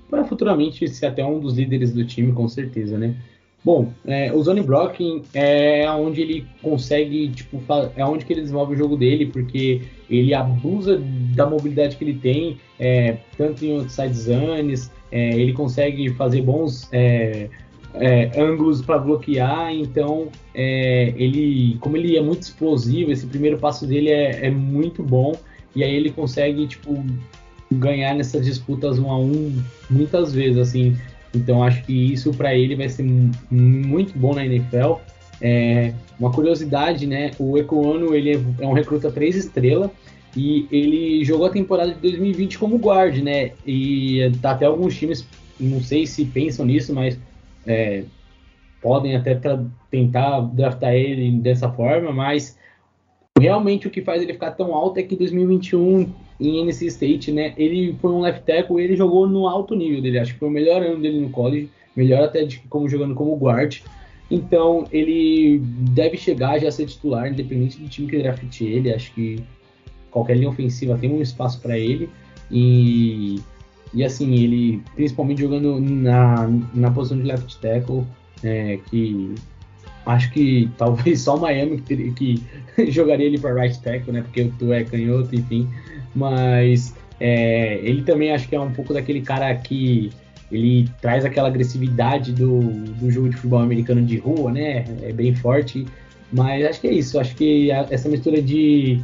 para 0.09 0.25
futuramente 0.25 0.87
ser 0.87 1.07
até 1.07 1.25
um 1.25 1.41
dos 1.41 1.57
líderes 1.57 1.93
do 1.93 2.05
time, 2.05 2.31
com 2.31 2.47
certeza, 2.47 2.97
né? 2.97 3.17
Bom, 3.65 3.93
é, 4.07 4.33
o 4.33 4.41
zone 4.41 4.61
blocking 4.61 5.23
é 5.33 5.91
onde 5.91 6.21
ele 6.21 6.47
consegue, 6.63 7.29
tipo, 7.31 7.61
é 7.97 8.05
onde 8.05 8.25
que 8.25 8.33
ele 8.33 8.43
desenvolve 8.43 8.75
o 8.75 8.77
jogo 8.77 8.97
dele, 8.97 9.27
porque 9.27 9.83
ele 10.09 10.33
abusa 10.33 11.03
da 11.35 11.45
mobilidade 11.45 11.97
que 11.97 12.05
ele 12.05 12.15
tem, 12.15 12.59
é, 12.79 13.17
tanto 13.37 13.65
em 13.65 13.79
outside 13.79 14.15
zones, 14.15 14.93
é, 15.11 15.31
ele 15.37 15.53
consegue 15.53 16.11
fazer 16.11 16.43
bons 16.43 16.89
é, 16.93 17.49
é, 17.95 18.31
ângulos 18.41 18.81
para 18.83 18.99
bloquear, 18.99 19.75
então 19.75 20.29
é, 20.55 21.13
ele, 21.17 21.77
como 21.81 21.97
ele 21.97 22.17
é 22.17 22.21
muito 22.21 22.43
explosivo, 22.43 23.11
esse 23.11 23.27
primeiro 23.27 23.59
passo 23.59 23.87
dele 23.87 24.11
é, 24.11 24.49
muito 24.51 25.03
bom, 25.03 25.33
e 25.75 25.83
aí 25.83 25.95
ele 25.95 26.11
consegue, 26.11 26.67
tipo, 26.67 27.05
ganhar 27.73 28.15
nessas 28.15 28.45
disputas 28.45 28.99
um 28.99 29.11
a 29.11 29.19
um 29.19 29.63
muitas 29.91 30.33
vezes, 30.33 30.59
assim. 30.59 30.97
Então 31.35 31.63
acho 31.65 31.83
que 31.85 32.13
isso 32.13 32.33
para 32.33 32.55
ele 32.55 32.77
vai 32.77 32.89
ser 32.89 33.05
muito 33.51 34.17
bom 34.17 34.35
na 34.35 34.45
NFL. 34.45 34.95
É, 35.41 35.93
uma 36.19 36.31
curiosidade, 36.31 37.07
né? 37.07 37.33
O 37.39 37.59
Ecoano 37.59 38.15
ele 38.15 38.35
é, 38.61 38.67
um 38.67 38.73
recruta 38.73 39.11
três 39.11 39.35
estrelas 39.35 39.91
e 40.37 40.67
ele 40.71 41.25
jogou 41.25 41.47
a 41.47 41.51
temporada 41.51 41.93
de 41.93 42.01
2020 42.01 42.59
como 42.59 42.79
guard, 42.79 43.17
né? 43.19 43.51
E 43.67 44.31
tá 44.41 44.53
até 44.53 44.67
alguns 44.67 44.97
times, 44.97 45.27
não 45.59 45.81
sei 45.83 46.07
se 46.07 46.25
pensam 46.25 46.65
nisso, 46.65 46.95
mas 46.95 47.19
é, 47.67 48.05
podem 48.81 49.17
até 49.17 49.39
tentar 49.91 50.41
draftar 50.41 50.93
ele 50.93 51.33
dessa 51.33 51.69
forma, 51.69 52.13
mas 52.13 52.57
realmente 53.39 53.87
o 53.87 53.91
que 53.91 54.01
faz 54.01 54.23
ele 54.23 54.33
ficar 54.33 54.53
tão 54.53 54.75
alto 54.75 54.99
é 54.99 55.03
que 55.03 55.17
2021 55.17 56.13
em 56.41 56.63
NC 56.63 56.87
State, 56.87 57.33
né? 57.33 57.55
Ele 57.57 57.97
foi 58.01 58.11
um 58.11 58.21
left 58.21 58.45
tackle 58.45 58.81
ele 58.81 58.97
jogou 58.97 59.29
no 59.29 59.49
alto 59.49 59.75
nível 59.75 60.01
dele. 60.01 60.19
Acho 60.19 60.35
que 60.35 60.39
foi 60.39 60.49
o 60.49 60.53
melhor 60.53 60.83
ano 60.83 61.01
dele 61.01 61.21
no 61.21 61.31
college, 61.31 61.69
melhor 61.97 62.23
até 62.23 62.45
de 62.45 62.59
como 62.69 62.89
jogando 62.89 63.15
como 63.15 63.37
guard. 63.37 63.81
Então 64.31 64.87
ele 64.91 65.61
deve 65.91 66.17
chegar 66.17 66.59
já 66.59 66.69
a 66.69 66.73
ser 66.73 66.87
titular, 66.87 67.29
independente 67.29 67.79
do 67.79 67.89
time 67.89 68.09
que 68.09 68.19
drafte 68.19 68.65
ele. 68.65 68.93
Acho 68.93 69.13
que 69.13 69.43
qualquer 70.11 70.37
linha 70.37 70.49
ofensiva 70.49 70.97
tem 70.97 71.11
um 71.11 71.21
espaço 71.21 71.61
para 71.61 71.77
ele. 71.79 72.09
E, 72.51 73.41
e 73.93 74.05
assim, 74.05 74.33
ele 74.35 74.83
principalmente 74.95 75.41
jogando 75.41 75.81
na, 75.81 76.49
na 76.73 76.91
posição 76.91 77.19
de 77.19 77.25
left 77.25 77.59
tackle, 77.59 78.05
é, 78.43 78.79
que 78.91 79.35
acho 80.07 80.31
que 80.33 80.71
talvez 80.77 81.21
só 81.21 81.37
o 81.37 81.41
Miami 81.41 81.81
que, 81.81 82.13
que 82.13 82.43
jogaria 82.91 83.27
ele 83.27 83.39
para 83.39 83.55
right 83.55 83.81
tackle, 83.81 84.13
né? 84.13 84.23
Porque 84.23 84.43
o 84.43 84.53
Tu 84.59 84.73
é 84.73 84.85
canhoto, 84.85 85.35
enfim. 85.35 85.69
Mas 86.15 86.95
é, 87.21 87.79
ele 87.83 88.03
também 88.03 88.33
acho 88.33 88.49
que 88.49 88.55
é 88.55 88.61
um 88.61 88.73
pouco 88.73 88.93
daquele 88.93 89.21
cara 89.21 89.55
que 89.55 90.11
ele 90.51 90.89
traz 91.01 91.25
aquela 91.25 91.49
agressividade 91.49 92.33
do, 92.33 92.61
do 92.61 93.11
jogo 93.11 93.29
de 93.29 93.37
futebol 93.37 93.61
americano 93.61 94.03
de 94.03 94.19
rua, 94.19 94.53
né? 94.53 94.85
É 95.03 95.13
bem 95.13 95.35
forte. 95.35 95.87
Mas 96.33 96.65
acho 96.65 96.81
que 96.81 96.89
é 96.89 96.93
isso. 96.93 97.19
Acho 97.19 97.35
que 97.35 97.71
a, 97.73 97.87
essa 97.91 98.09
mistura 98.09 98.41
de, 98.41 99.01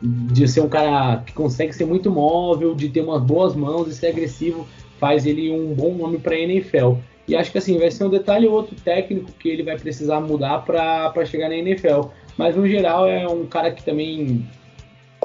de 0.00 0.48
ser 0.48 0.60
um 0.60 0.68
cara 0.68 1.22
que 1.24 1.32
consegue 1.32 1.74
ser 1.74 1.86
muito 1.86 2.10
móvel, 2.10 2.74
de 2.74 2.88
ter 2.88 3.00
umas 3.00 3.22
boas 3.22 3.54
mãos 3.54 3.88
e 3.88 3.94
ser 3.94 4.08
agressivo, 4.08 4.66
faz 4.98 5.26
ele 5.26 5.50
um 5.50 5.74
bom 5.74 5.94
nome 5.94 6.18
para 6.18 6.34
a 6.34 6.38
NFL. 6.38 6.94
E 7.28 7.34
acho 7.34 7.50
que 7.50 7.58
assim 7.58 7.78
vai 7.78 7.90
ser 7.90 8.04
um 8.04 8.10
detalhe 8.10 8.46
ou 8.46 8.54
outro 8.54 8.76
técnico 8.76 9.32
que 9.32 9.48
ele 9.48 9.62
vai 9.62 9.76
precisar 9.76 10.20
mudar 10.20 10.64
para 10.64 11.24
chegar 11.24 11.48
na 11.48 11.56
NFL. 11.56 12.08
Mas 12.36 12.54
no 12.54 12.68
geral 12.68 13.08
é 13.08 13.26
um 13.26 13.46
cara 13.46 13.70
que 13.70 13.82
também 13.82 14.46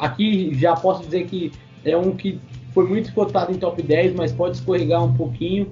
Aqui 0.02 0.52
já 0.56 0.76
posso 0.76 1.04
dizer 1.04 1.26
que 1.26 1.52
é 1.86 1.96
um 1.96 2.16
que 2.16 2.40
foi 2.74 2.88
muito 2.88 3.14
cotado 3.14 3.52
em 3.52 3.56
top 3.58 3.82
10, 3.84 4.16
mas 4.16 4.32
pode 4.32 4.58
escorregar 4.58 5.04
um 5.04 5.14
pouquinho. 5.14 5.72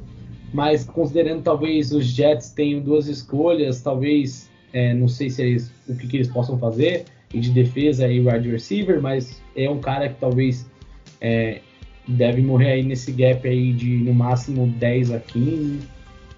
Mas 0.54 0.86
considerando 0.86 1.42
talvez 1.42 1.92
os 1.92 2.06
Jets 2.06 2.52
tenham 2.52 2.80
duas 2.80 3.08
escolhas, 3.08 3.82
talvez 3.82 4.48
é, 4.72 4.94
não 4.94 5.08
sei 5.08 5.32
se 5.32 5.72
o 5.88 5.96
que, 5.96 6.08
que, 6.08 6.18
eles 6.18 6.28
possam 6.28 6.60
fazer 6.60 7.06
e 7.34 7.40
de 7.40 7.52
defesa 7.52 8.08
e 8.08 8.20
wide 8.20 8.50
receiver, 8.50 9.02
mas 9.02 9.42
é 9.56 9.70
um 9.70 9.80
cara 9.80 10.10
que 10.10 10.20
talvez 10.20 10.70
é, 11.22 11.62
deve 12.08 12.42
morrer 12.42 12.72
aí 12.74 12.84
nesse 12.84 13.12
gap 13.12 13.48
aí 13.48 13.74
de 13.74 13.98
no 13.98 14.14
máximo 14.14 14.68
10 14.68 15.12
a 15.12 15.20
15, 15.20 15.80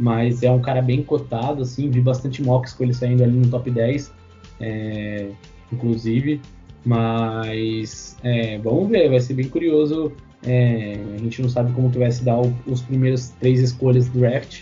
mas 0.01 0.41
é 0.41 0.49
um 0.49 0.59
cara 0.59 0.81
bem 0.81 1.03
cotado, 1.03 1.61
assim, 1.61 1.87
vi 1.87 2.01
bastante 2.01 2.41
mocks 2.41 2.73
com 2.73 2.83
ele 2.83 2.93
saindo 2.93 3.23
ali 3.23 3.37
no 3.37 3.47
top 3.47 3.69
10, 3.69 4.11
é, 4.59 5.27
inclusive. 5.71 6.41
Mas 6.83 8.17
é, 8.23 8.57
vamos 8.57 8.89
ver, 8.89 9.09
vai 9.09 9.19
ser 9.19 9.35
bem 9.35 9.47
curioso. 9.47 10.11
É, 10.43 10.97
a 11.13 11.17
gente 11.19 11.39
não 11.43 11.49
sabe 11.49 11.71
como 11.73 11.91
que 11.91 11.99
vai 11.99 12.09
se 12.09 12.23
dar 12.23 12.41
o, 12.41 12.51
os 12.65 12.81
primeiros 12.81 13.29
três 13.39 13.59
escolhas 13.59 14.09
do 14.09 14.19
draft, 14.19 14.61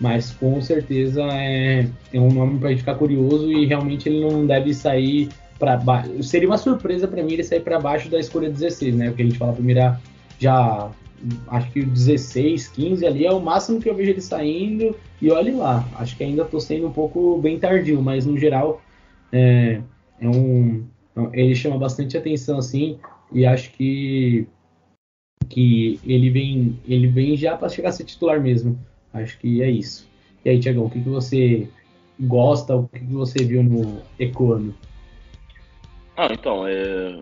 mas 0.00 0.30
com 0.30 0.58
certeza 0.62 1.22
é, 1.22 1.86
é 2.10 2.18
um 2.18 2.32
nome 2.32 2.58
para 2.58 2.74
ficar 2.74 2.94
curioso 2.94 3.52
e 3.52 3.66
realmente 3.66 4.08
ele 4.08 4.20
não 4.20 4.46
deve 4.46 4.72
sair 4.72 5.28
para 5.58 5.76
baixo. 5.76 6.22
Seria 6.22 6.48
uma 6.48 6.56
surpresa 6.56 7.06
para 7.06 7.22
mim 7.22 7.34
ele 7.34 7.44
sair 7.44 7.60
para 7.60 7.78
baixo 7.78 8.08
da 8.08 8.18
escolha 8.18 8.48
16, 8.48 8.94
né? 8.94 9.08
Porque 9.08 9.20
a 9.20 9.26
gente 9.26 9.36
fala 9.36 9.52
primeira 9.52 10.00
já 10.38 10.90
acho 11.48 11.70
que 11.72 11.80
o 11.80 11.86
16, 11.86 12.68
15 12.68 13.06
ali 13.06 13.26
é 13.26 13.32
o 13.32 13.40
máximo 13.40 13.80
que 13.80 13.88
eu 13.88 13.94
vejo 13.94 14.10
ele 14.10 14.20
saindo 14.20 14.96
e 15.20 15.30
olhe 15.30 15.52
lá. 15.52 15.86
Acho 15.96 16.16
que 16.16 16.24
ainda 16.24 16.42
estou 16.42 16.60
sendo 16.60 16.86
um 16.86 16.92
pouco 16.92 17.38
bem 17.38 17.58
tardio, 17.58 18.00
mas 18.02 18.26
no 18.26 18.36
geral 18.36 18.80
é, 19.32 19.80
é 20.20 20.28
um 20.28 20.86
então, 21.12 21.30
ele 21.34 21.54
chama 21.54 21.76
bastante 21.76 22.16
atenção 22.16 22.58
assim 22.58 22.98
e 23.32 23.44
acho 23.44 23.72
que 23.72 24.46
que 25.48 25.98
ele 26.06 26.30
vem 26.30 26.78
ele 26.86 27.08
vem 27.08 27.36
já 27.36 27.56
para 27.56 27.68
chegar 27.68 27.88
a 27.88 27.92
ser 27.92 28.04
titular 28.04 28.40
mesmo. 28.40 28.78
Acho 29.12 29.38
que 29.38 29.62
é 29.62 29.70
isso. 29.70 30.08
E 30.44 30.50
aí, 30.50 30.60
Tiagão, 30.60 30.84
o 30.84 30.90
que, 30.90 31.00
que 31.00 31.08
você 31.08 31.68
gosta, 32.20 32.76
o 32.76 32.88
que, 32.88 33.00
que 33.00 33.12
você 33.12 33.44
viu 33.44 33.62
no 33.62 34.02
Ecoano? 34.18 34.74
Ah, 36.16 36.28
então, 36.30 36.66
é... 36.66 37.20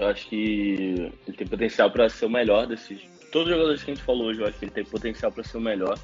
eu 0.00 0.08
acho 0.08 0.26
que 0.28 1.12
ele 1.28 1.36
tem 1.36 1.46
potencial 1.46 1.90
para 1.90 2.08
ser 2.08 2.24
o 2.24 2.30
melhor 2.30 2.66
desses. 2.66 3.02
Todos 3.30 3.48
os 3.48 3.54
jogadores 3.54 3.84
que 3.84 3.90
a 3.90 3.94
gente 3.94 4.04
falou 4.04 4.28
hoje, 4.28 4.40
eu 4.40 4.46
acho 4.46 4.58
que 4.58 4.64
ele 4.64 4.72
tem 4.72 4.84
potencial 4.84 5.30
para 5.30 5.44
ser 5.44 5.58
o 5.58 5.60
melhor. 5.60 5.98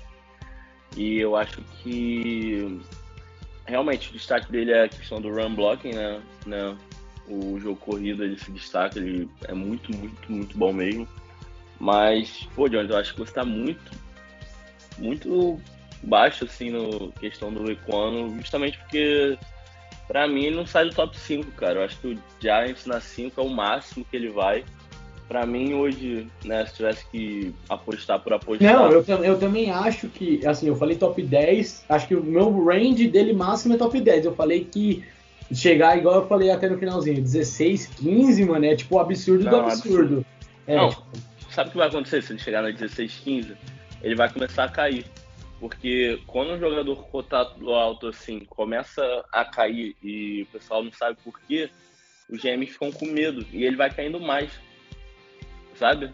E 0.94 1.18
eu 1.18 1.34
acho 1.34 1.62
que 1.82 2.78
realmente 3.64 4.10
o 4.10 4.12
destaque 4.12 4.52
dele 4.52 4.72
é 4.72 4.84
a 4.84 4.88
questão 4.88 5.18
do 5.20 5.30
run 5.32 5.54
blocking, 5.54 5.94
né? 5.94 6.22
né? 6.44 6.76
O 7.26 7.58
jogo 7.58 7.76
corrido 7.76 8.22
ele 8.22 8.38
se 8.38 8.50
destaca, 8.50 8.98
ele 8.98 9.28
é 9.48 9.54
muito, 9.54 9.90
muito, 9.96 10.30
muito 10.30 10.58
bom 10.58 10.74
mesmo. 10.74 11.08
Mas, 11.80 12.46
pô, 12.54 12.68
Jones, 12.68 12.90
eu 12.90 12.98
acho 12.98 13.14
que 13.14 13.20
você 13.20 13.32
tá 13.32 13.44
muito, 13.44 13.90
muito 14.98 15.58
baixo, 16.02 16.44
assim, 16.44 16.70
no 16.70 17.10
questão 17.12 17.52
do 17.52 17.70
Equano, 17.70 18.36
justamente 18.38 18.78
porque, 18.78 19.38
pra 20.06 20.26
mim, 20.28 20.44
ele 20.44 20.56
não 20.56 20.66
sai 20.66 20.88
do 20.88 20.94
top 20.94 21.18
5, 21.18 21.50
cara. 21.52 21.80
Eu 21.80 21.84
acho 21.84 21.98
que 21.98 22.08
o 22.08 22.18
Giants 22.40 22.86
na 22.86 23.00
5 23.00 23.40
é 23.40 23.44
o 23.44 23.48
máximo 23.48 24.04
que 24.08 24.16
ele 24.16 24.28
vai 24.28 24.64
para 25.28 25.44
mim 25.44 25.74
hoje, 25.74 26.26
né, 26.44 26.64
se 26.66 26.74
tivesse 26.74 27.04
que 27.10 27.52
apostar 27.68 28.20
por 28.20 28.32
apostar. 28.32 28.72
Não, 28.72 28.92
eu, 28.92 29.04
eu 29.24 29.38
também 29.38 29.70
acho 29.70 30.08
que, 30.08 30.46
assim, 30.46 30.68
eu 30.68 30.76
falei 30.76 30.96
top 30.96 31.20
10, 31.20 31.84
acho 31.88 32.08
que 32.08 32.14
o 32.14 32.22
meu 32.22 32.64
range 32.64 33.08
dele 33.08 33.32
máximo 33.32 33.74
é 33.74 33.76
top 33.76 34.00
10. 34.00 34.24
Eu 34.24 34.34
falei 34.34 34.64
que 34.64 35.04
chegar 35.52 35.98
igual 35.98 36.16
eu 36.16 36.28
falei 36.28 36.50
até 36.50 36.68
no 36.68 36.78
finalzinho, 36.78 37.20
16, 37.20 37.86
15, 37.86 38.44
mano, 38.44 38.64
é 38.66 38.76
tipo 38.76 38.96
o 38.96 39.00
absurdo 39.00 39.44
Não, 39.44 39.50
do 39.50 39.56
absurdo. 39.58 39.98
absurdo. 39.98 40.26
É, 40.66 40.76
Não, 40.76 40.90
tipo... 40.90 41.04
sabe 41.50 41.68
o 41.68 41.72
que 41.72 41.78
vai 41.78 41.88
acontecer 41.88 42.22
se 42.22 42.32
ele 42.32 42.38
chegar 42.38 42.62
na 42.62 42.70
16, 42.70 43.20
15? 43.24 43.56
Ele 44.02 44.14
vai 44.14 44.32
começar 44.32 44.64
a 44.64 44.68
cair. 44.68 45.04
Porque 45.58 46.20
quando 46.26 46.52
um 46.52 46.58
jogador 46.58 46.96
cotado 47.08 47.72
alto 47.72 48.08
assim 48.08 48.40
começa 48.40 49.24
a 49.32 49.44
cair 49.44 49.96
e 50.02 50.42
o 50.42 50.46
pessoal 50.46 50.84
não 50.84 50.92
sabe 50.92 51.16
por 51.24 51.40
quê, 51.40 51.70
os 52.28 52.40
GMs 52.40 52.72
ficam 52.72 52.92
com 52.92 53.06
medo 53.06 53.44
e 53.52 53.64
ele 53.64 53.76
vai 53.76 53.90
caindo 53.90 54.20
mais 54.20 54.50
sabe? 55.76 56.10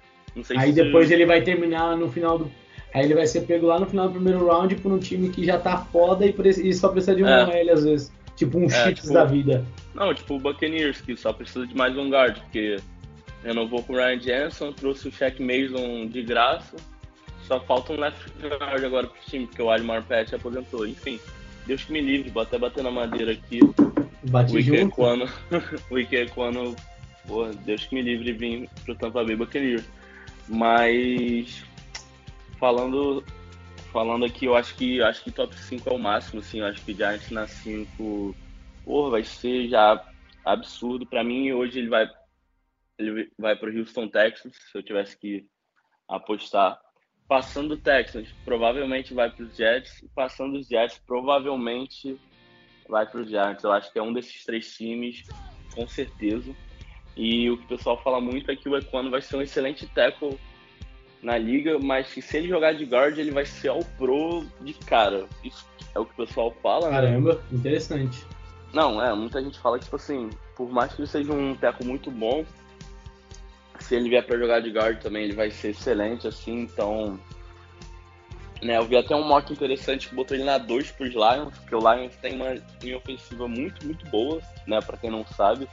Aí 0.56 0.72
depois 0.72 1.10
ele 1.10 1.26
vai 1.26 1.42
terminar 1.42 1.96
no 1.96 2.10
final 2.10 2.38
do. 2.38 2.50
Aí 2.94 3.04
ele 3.04 3.14
vai 3.14 3.26
ser 3.26 3.42
pego 3.42 3.66
lá 3.66 3.78
no 3.78 3.86
final 3.86 4.06
do 4.08 4.14
primeiro 4.14 4.46
round 4.46 4.74
por 4.76 4.92
um 4.92 4.98
time 4.98 5.30
que 5.30 5.44
já 5.44 5.58
tá 5.58 5.78
foda 5.78 6.26
e, 6.26 6.34
e 6.62 6.74
só 6.74 6.88
precisa 6.88 7.14
de 7.14 7.22
um 7.22 7.28
é. 7.28 7.70
Às 7.70 7.84
vezes. 7.84 8.12
Tipo 8.36 8.58
um 8.58 8.64
é, 8.64 8.92
tipo, 8.92 9.12
da 9.12 9.24
vida. 9.24 9.64
Não, 9.94 10.12
tipo 10.14 10.34
o 10.34 10.38
Buccaneers, 10.38 11.00
que 11.00 11.14
só 11.16 11.32
precisa 11.32 11.66
de 11.66 11.76
mais 11.76 11.96
um 11.96 12.08
guard, 12.08 12.38
porque 12.38 12.76
renovou 13.44 13.82
com 13.82 13.92
o 13.92 13.96
Ryan 13.96 14.20
Jensen, 14.20 14.72
trouxe 14.72 15.08
o 15.08 15.12
Shaq 15.12 15.40
Mason 15.42 16.06
de 16.06 16.22
graça. 16.22 16.76
Só 17.52 17.60
falta 17.60 17.92
um 17.92 18.00
left 18.00 18.32
guard 18.40 18.82
agora 18.82 19.06
pro 19.06 19.20
time, 19.26 19.46
porque 19.46 19.60
o 19.60 19.70
Ali 19.70 19.84
Marpet 19.84 20.34
aposentou. 20.34 20.86
Enfim, 20.86 21.20
Deus 21.66 21.84
que 21.84 21.92
me 21.92 22.00
livre, 22.00 22.30
vou 22.30 22.42
até 22.42 22.58
bater 22.58 22.82
na 22.82 22.90
madeira 22.90 23.32
aqui. 23.32 23.60
Bate 24.30 24.56
o 24.56 24.58
Ike 24.58 24.88
Quando, 24.88 25.28
o 25.90 25.98
Ike 25.98 26.30
quando, 26.30 26.74
porra, 27.26 27.52
Deus 27.52 27.84
que 27.84 27.94
me 27.94 28.00
livre 28.00 28.32
vir 28.32 28.70
pro 28.86 28.94
Tampa 28.94 29.22
Bay 29.22 29.36
Buccaneers. 29.36 29.84
Mas 30.48 31.62
falando 32.58 33.22
falando 33.92 34.24
aqui, 34.24 34.46
eu 34.46 34.56
acho 34.56 34.74
que 34.74 35.02
acho 35.02 35.22
que 35.22 35.30
top 35.30 35.54
5 35.54 35.90
é 35.90 35.92
o 35.92 35.98
máximo, 35.98 36.40
assim, 36.40 36.60
eu 36.60 36.66
acho 36.66 36.82
que 36.82 36.94
Giants 36.94 37.30
na 37.30 37.46
5, 37.46 38.34
porra, 38.82 39.10
vai 39.10 39.24
ser 39.24 39.68
já 39.68 40.02
absurdo 40.42 41.04
para 41.04 41.22
mim. 41.22 41.52
Hoje 41.52 41.80
ele 41.80 41.90
vai 41.90 42.08
ele 42.98 43.30
vai 43.38 43.54
para 43.54 43.68
o 43.68 43.78
Houston 43.78 44.08
Texans, 44.08 44.56
se 44.56 44.78
eu 44.78 44.82
tivesse 44.82 45.18
que 45.18 45.44
apostar. 46.08 46.80
Passando 47.32 47.72
o 47.72 47.76
Texans, 47.78 48.28
provavelmente 48.44 49.14
vai 49.14 49.30
para 49.30 49.42
os 49.42 49.56
Jets. 49.56 50.04
Passando 50.14 50.58
os 50.58 50.68
Jets, 50.68 51.00
provavelmente 51.06 52.20
vai 52.86 53.06
para 53.06 53.22
os 53.22 53.26
Giants. 53.30 53.64
Eu 53.64 53.72
acho 53.72 53.90
que 53.90 53.98
é 53.98 54.02
um 54.02 54.12
desses 54.12 54.44
três 54.44 54.76
times, 54.76 55.22
com 55.74 55.88
certeza. 55.88 56.54
E 57.16 57.48
o 57.48 57.56
que 57.56 57.64
o 57.64 57.68
pessoal 57.68 57.96
fala 58.02 58.20
muito 58.20 58.50
é 58.50 58.54
que 58.54 58.68
o 58.68 58.76
Equano 58.76 59.10
vai 59.10 59.22
ser 59.22 59.36
um 59.36 59.40
excelente 59.40 59.86
tackle 59.86 60.38
na 61.22 61.38
liga, 61.38 61.78
mas 61.78 62.12
que 62.12 62.20
se 62.20 62.36
ele 62.36 62.48
jogar 62.48 62.74
de 62.74 62.84
guard, 62.84 63.16
ele 63.16 63.30
vai 63.30 63.46
ser 63.46 63.68
ao 63.68 63.82
pro 63.96 64.44
de 64.60 64.74
cara. 64.74 65.26
Isso 65.42 65.66
é 65.94 65.98
o 65.98 66.04
que 66.04 66.12
o 66.12 66.26
pessoal 66.26 66.54
fala, 66.62 66.90
né? 66.90 66.96
Caramba, 66.96 67.42
interessante. 67.50 68.26
Não, 68.74 69.02
é, 69.02 69.14
muita 69.14 69.42
gente 69.42 69.58
fala 69.58 69.78
que, 69.78 69.84
tipo 69.84 69.96
assim, 69.96 70.28
por 70.54 70.68
mais 70.68 70.92
que 70.92 71.00
ele 71.00 71.08
seja 71.08 71.32
um 71.32 71.54
tackle 71.54 71.86
muito 71.86 72.10
bom, 72.10 72.44
se 73.82 73.94
ele 73.94 74.08
vier 74.08 74.24
para 74.24 74.38
jogar 74.38 74.60
de 74.60 74.70
guard 74.70 74.98
também, 75.00 75.24
ele 75.24 75.34
vai 75.34 75.50
ser 75.50 75.70
excelente, 75.70 76.26
assim, 76.26 76.60
então. 76.60 77.18
Né, 78.62 78.76
eu 78.78 78.84
vi 78.84 78.96
até 78.96 79.14
um 79.16 79.26
mock 79.26 79.52
interessante 79.52 80.08
que 80.08 80.14
botou 80.14 80.36
ele 80.36 80.44
na 80.44 80.56
2 80.56 80.92
pros 80.92 81.12
Lions, 81.12 81.58
porque 81.58 81.74
o 81.74 81.78
Lions 81.80 82.14
tem 82.16 82.36
uma 82.36 82.54
linha 82.80 82.96
ofensiva 82.96 83.48
muito, 83.48 83.84
muito 83.84 84.08
boa, 84.08 84.40
né, 84.66 84.80
para 84.80 84.96
quem 84.96 85.10
não 85.10 85.26
sabe. 85.26 85.68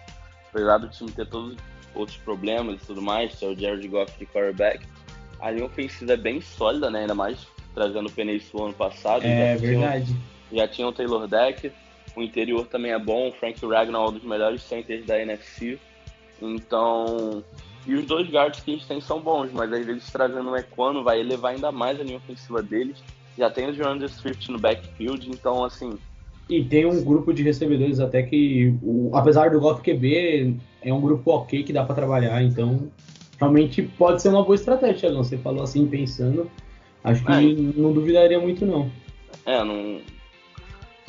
Apesar 0.49 0.79
do 0.79 0.89
time 0.89 1.11
ter 1.11 1.27
todos 1.27 1.55
outros 1.93 2.17
problemas 2.17 2.81
e 2.81 2.85
tudo 2.85 3.01
mais, 3.01 3.35
que 3.35 3.45
é 3.45 3.47
o 3.47 3.55
Jared 3.55 3.87
Goff 3.87 4.17
de 4.17 4.25
quarterback, 4.25 4.83
a 5.39 5.51
linha 5.51 5.65
ofensiva 5.65 6.13
é 6.13 6.17
bem 6.17 6.41
sólida, 6.41 6.89
né, 6.89 7.01
ainda 7.01 7.13
mais 7.13 7.47
trazendo 7.75 8.09
o 8.09 8.11
Penis 8.11 8.51
ano 8.55 8.73
passado. 8.73 9.23
É 9.23 9.55
verdade. 9.55 10.07
Tinham, 10.07 10.21
já 10.51 10.67
tinha 10.67 10.87
o 10.87 10.91
Taylor 10.91 11.27
Deck, 11.27 11.71
o 12.15 12.23
interior 12.23 12.65
também 12.65 12.91
é 12.91 12.99
bom, 12.99 13.29
o 13.29 13.31
Frank 13.31 13.63
Ragnar 13.65 14.01
é 14.01 14.09
um 14.09 14.13
dos 14.13 14.23
melhores 14.23 14.63
centers 14.63 15.05
da 15.05 15.21
NFC. 15.21 15.79
Então, 16.41 17.43
e 17.85 17.95
os 17.95 18.05
dois 18.05 18.29
guards 18.29 18.59
que 18.61 18.71
eles 18.71 18.85
têm 18.85 19.01
são 19.01 19.19
bons, 19.19 19.51
mas 19.53 19.71
às 19.71 19.85
vezes 19.85 20.11
trazendo 20.11 20.49
um 20.49 20.55
Equano 20.55 21.03
vai 21.03 21.19
elevar 21.19 21.53
ainda 21.53 21.71
mais 21.71 21.99
a 21.99 22.03
linha 22.03 22.17
ofensiva 22.17 22.61
deles. 22.61 23.01
Já 23.37 23.49
tem 23.49 23.69
o 23.69 23.73
Jordan 23.73 24.07
Swift 24.07 24.51
no 24.51 24.59
backfield, 24.59 25.29
então 25.29 25.63
assim. 25.63 25.97
E 26.49 26.63
tem 26.63 26.85
um 26.85 27.03
grupo 27.03 27.33
de 27.33 27.43
recebedores 27.43 27.99
até 27.99 28.23
que, 28.23 28.75
o, 28.81 29.11
apesar 29.13 29.51
do 29.51 29.59
Golf 29.59 29.81
QB, 29.81 30.57
é 30.81 30.93
um 30.93 30.99
grupo 30.99 31.31
ok 31.31 31.63
que 31.63 31.71
dá 31.71 31.83
para 31.83 31.95
trabalhar, 31.95 32.41
então 32.43 32.91
realmente 33.39 33.83
pode 33.83 34.21
ser 34.21 34.29
uma 34.29 34.43
boa 34.43 34.55
estratégia, 34.55 35.11
não 35.11 35.23
Você 35.23 35.37
falou 35.37 35.63
assim 35.63 35.87
pensando, 35.87 36.49
acho 37.03 37.23
que 37.23 37.31
é. 37.31 37.79
não 37.79 37.93
duvidaria 37.93 38.39
muito 38.39 38.65
não. 38.65 38.91
É, 39.45 39.63
não. 39.63 40.01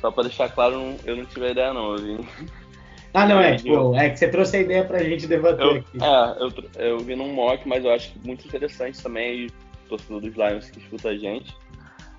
Só 0.00 0.10
para 0.10 0.24
deixar 0.24 0.48
claro, 0.50 0.94
eu 1.04 1.16
não 1.16 1.24
tive 1.24 1.50
ideia 1.50 1.74
não, 1.74 1.96
eu 1.96 1.98
vim 1.98 2.26
ah, 3.12 3.26
não, 3.26 3.40
é, 3.40 3.56
tipo, 3.56 3.94
é 3.94 4.10
que 4.10 4.18
você 4.18 4.28
trouxe 4.28 4.56
a 4.56 4.60
ideia 4.60 4.84
pra 4.84 5.02
gente 5.02 5.26
debater 5.26 5.64
eu, 5.64 5.76
aqui. 5.76 5.98
É, 6.00 6.42
eu, 6.42 6.90
eu 6.90 6.98
vi 7.00 7.16
num 7.16 7.32
mock, 7.32 7.66
mas 7.68 7.84
eu 7.84 7.92
acho 7.92 8.12
muito 8.24 8.46
interessante 8.46 9.02
também, 9.02 9.46
o 9.46 9.88
torcedor 9.88 10.20
dos 10.20 10.34
Lions 10.34 10.70
que 10.70 10.78
escuta 10.78 11.08
a 11.08 11.16
gente, 11.16 11.54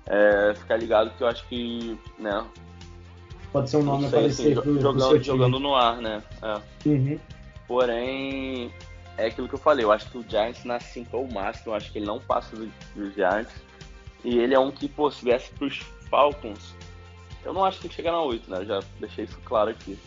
é, 0.06 0.54
ficar 0.54 0.76
ligado 0.76 1.10
que 1.16 1.22
eu 1.22 1.28
acho 1.28 1.46
que, 1.48 1.98
né... 2.18 2.44
Pode 3.52 3.70
ser 3.70 3.78
um 3.78 3.82
nome 3.82 4.08
sei, 4.08 4.18
aparecer 4.18 4.52
assim, 4.52 4.60
pro, 4.60 4.80
jogando, 4.80 5.08
pro 5.08 5.22
jogando 5.22 5.60
no 5.60 5.74
ar, 5.74 5.98
né? 5.98 6.22
É. 6.42 6.88
Uhum. 6.88 7.18
Porém, 7.66 8.72
é 9.16 9.26
aquilo 9.26 9.48
que 9.48 9.54
eu 9.54 9.58
falei, 9.58 9.84
eu 9.84 9.92
acho 9.92 10.10
que 10.10 10.18
o 10.18 10.24
Giants 10.28 10.64
na 10.64 10.80
5 10.80 11.16
é 11.16 11.20
o 11.20 11.32
máximo, 11.32 11.72
eu 11.72 11.74
acho 11.74 11.92
que 11.92 11.98
ele 11.98 12.06
não 12.06 12.18
passa 12.18 12.56
dos 12.56 12.68
do 12.94 13.10
Giants. 13.12 13.52
E 14.24 14.38
ele 14.38 14.54
é 14.54 14.58
um 14.58 14.70
que, 14.70 14.88
pô, 14.88 15.10
se 15.10 15.24
viesse 15.24 15.50
pros 15.52 15.78
Falcons, 16.08 16.74
eu 17.44 17.52
não 17.52 17.64
acho 17.64 17.80
que 17.80 17.86
ele 17.86 17.94
chega 17.94 18.12
na 18.12 18.22
8, 18.22 18.50
né? 18.50 18.58
Eu 18.58 18.66
já 18.66 18.80
deixei 19.00 19.24
isso 19.24 19.38
claro 19.44 19.70
aqui. 19.70 19.98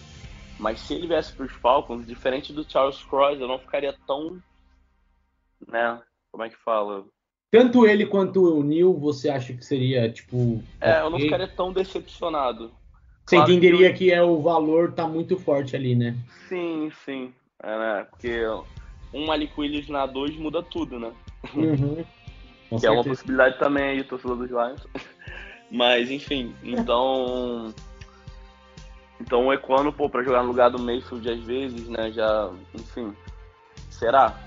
Mas 0.59 0.79
se 0.79 0.93
ele 0.93 1.07
viesse 1.07 1.33
para 1.33 1.45
os 1.45 1.51
Falcons, 1.53 2.07
diferente 2.07 2.53
do 2.53 2.69
Charles 2.69 3.03
Cross, 3.03 3.39
eu 3.39 3.47
não 3.47 3.59
ficaria 3.59 3.93
tão. 4.07 4.41
Né? 5.67 6.01
Como 6.31 6.43
é 6.43 6.49
que 6.49 6.57
fala? 6.57 7.05
Tanto 7.51 7.85
ele 7.85 8.05
quanto 8.05 8.57
o 8.57 8.63
Neil, 8.63 8.93
você 8.93 9.29
acha 9.29 9.53
que 9.53 9.63
seria, 9.63 10.11
tipo. 10.11 10.61
É, 10.79 10.91
okay? 10.91 11.01
eu 11.05 11.09
não 11.09 11.19
ficaria 11.19 11.47
tão 11.47 11.71
decepcionado. 11.71 12.71
Você 13.25 13.37
claro 13.37 13.51
entenderia 13.51 13.91
que, 13.91 14.05
que, 14.05 14.11
é 14.11 14.21
o 14.21 14.41
valor 14.41 14.91
tá 14.91 15.07
muito 15.07 15.37
forte 15.37 15.75
ali, 15.75 15.95
né? 15.95 16.15
Sim, 16.47 16.91
sim. 17.03 17.33
É, 17.63 17.79
né? 17.79 18.07
Porque 18.09 18.41
um 19.13 19.25
Malik 19.25 19.53
Willis 19.57 19.87
na 19.87 20.05
2 20.05 20.35
muda 20.37 20.61
tudo, 20.61 20.99
né? 20.99 21.11
Uhum. 21.53 22.03
que 22.69 22.79
certeza. 22.79 22.87
é 22.87 22.91
uma 22.91 23.03
possibilidade 23.03 23.57
também 23.57 23.83
aí, 23.83 24.03
torcedor 24.03 24.37
dos 24.37 24.49
Lions. 24.49 24.87
Mas, 25.71 26.11
enfim, 26.11 26.53
então. 26.63 27.73
Então 29.19 29.47
o 29.47 29.53
Equano, 29.53 29.93
pô, 29.93 30.09
pra 30.09 30.23
jogar 30.23 30.43
no 30.43 30.49
lugar 30.49 30.69
do 30.69 30.79
Mayfield 30.79 31.29
às 31.29 31.43
vezes, 31.43 31.87
né, 31.87 32.11
já, 32.11 32.51
enfim, 32.73 33.15
será? 33.89 34.37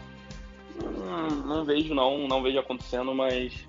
Hum, 0.83 1.47
não 1.47 1.65
vejo 1.65 1.95
não, 1.95 2.29
não 2.29 2.43
vejo 2.43 2.59
acontecendo, 2.59 3.15
mas, 3.15 3.67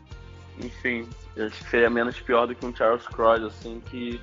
enfim, 0.57 1.07
acho 1.37 1.63
que 1.63 1.69
seria 1.69 1.89
menos 1.89 2.19
pior 2.19 2.45
do 2.45 2.53
que 2.53 2.65
um 2.65 2.75
Charles 2.75 3.07
Cross, 3.07 3.43
assim, 3.43 3.81
que 3.89 4.19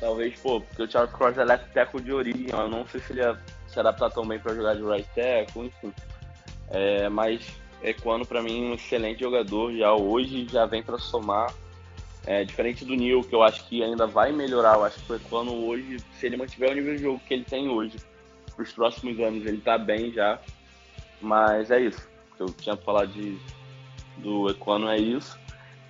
talvez, 0.00 0.38
pô, 0.40 0.60
porque 0.60 0.82
o 0.82 0.90
Charles 0.90 1.12
Cross 1.12 1.38
é 1.38 1.44
left 1.44 1.72
tackle 1.72 2.02
de 2.02 2.12
origem, 2.12 2.46
eu 2.50 2.68
não 2.68 2.86
sei 2.86 3.00
se 3.00 3.12
ele 3.12 3.20
ia 3.20 3.40
se 3.68 3.78
adaptar 3.78 4.10
tão 4.10 4.26
bem 4.26 4.38
para 4.38 4.54
jogar 4.54 4.74
de 4.74 4.82
right 4.82 5.08
tackle, 5.14 5.66
enfim. 5.66 5.92
É, 6.70 7.08
mas 7.08 7.48
Equano, 7.82 8.26
para 8.26 8.42
mim, 8.42 8.70
um 8.70 8.74
excelente 8.74 9.20
jogador, 9.20 9.72
já 9.72 9.92
hoje 9.92 10.46
já 10.50 10.66
vem 10.66 10.82
para 10.82 10.98
somar 10.98 11.52
é, 12.26 12.44
diferente 12.44 12.84
do 12.84 12.94
Neil, 12.94 13.22
que 13.22 13.34
eu 13.34 13.42
acho 13.42 13.66
que 13.68 13.82
ainda 13.82 14.06
vai 14.06 14.32
melhorar, 14.32 14.74
eu 14.74 14.84
acho 14.84 14.98
que 15.00 15.12
o 15.12 15.16
Equano 15.16 15.66
hoje, 15.66 15.98
se 16.12 16.26
ele 16.26 16.36
mantiver 16.36 16.70
o 16.70 16.74
nível 16.74 16.96
de 16.96 17.02
jogo 17.02 17.20
que 17.26 17.32
ele 17.32 17.44
tem 17.44 17.68
hoje, 17.68 17.96
para 18.54 18.62
os 18.62 18.72
próximos 18.72 19.20
anos, 19.20 19.46
ele 19.46 19.58
tá 19.58 19.78
bem 19.78 20.12
já. 20.12 20.40
Mas 21.20 21.70
é 21.70 21.80
isso. 21.80 22.08
O 22.32 22.36
que 22.36 22.42
eu 22.42 22.46
tinha 22.54 22.76
falar 22.76 23.06
de, 23.06 23.38
do 24.18 24.50
Equano 24.50 24.88
é 24.88 24.98
isso. 24.98 25.38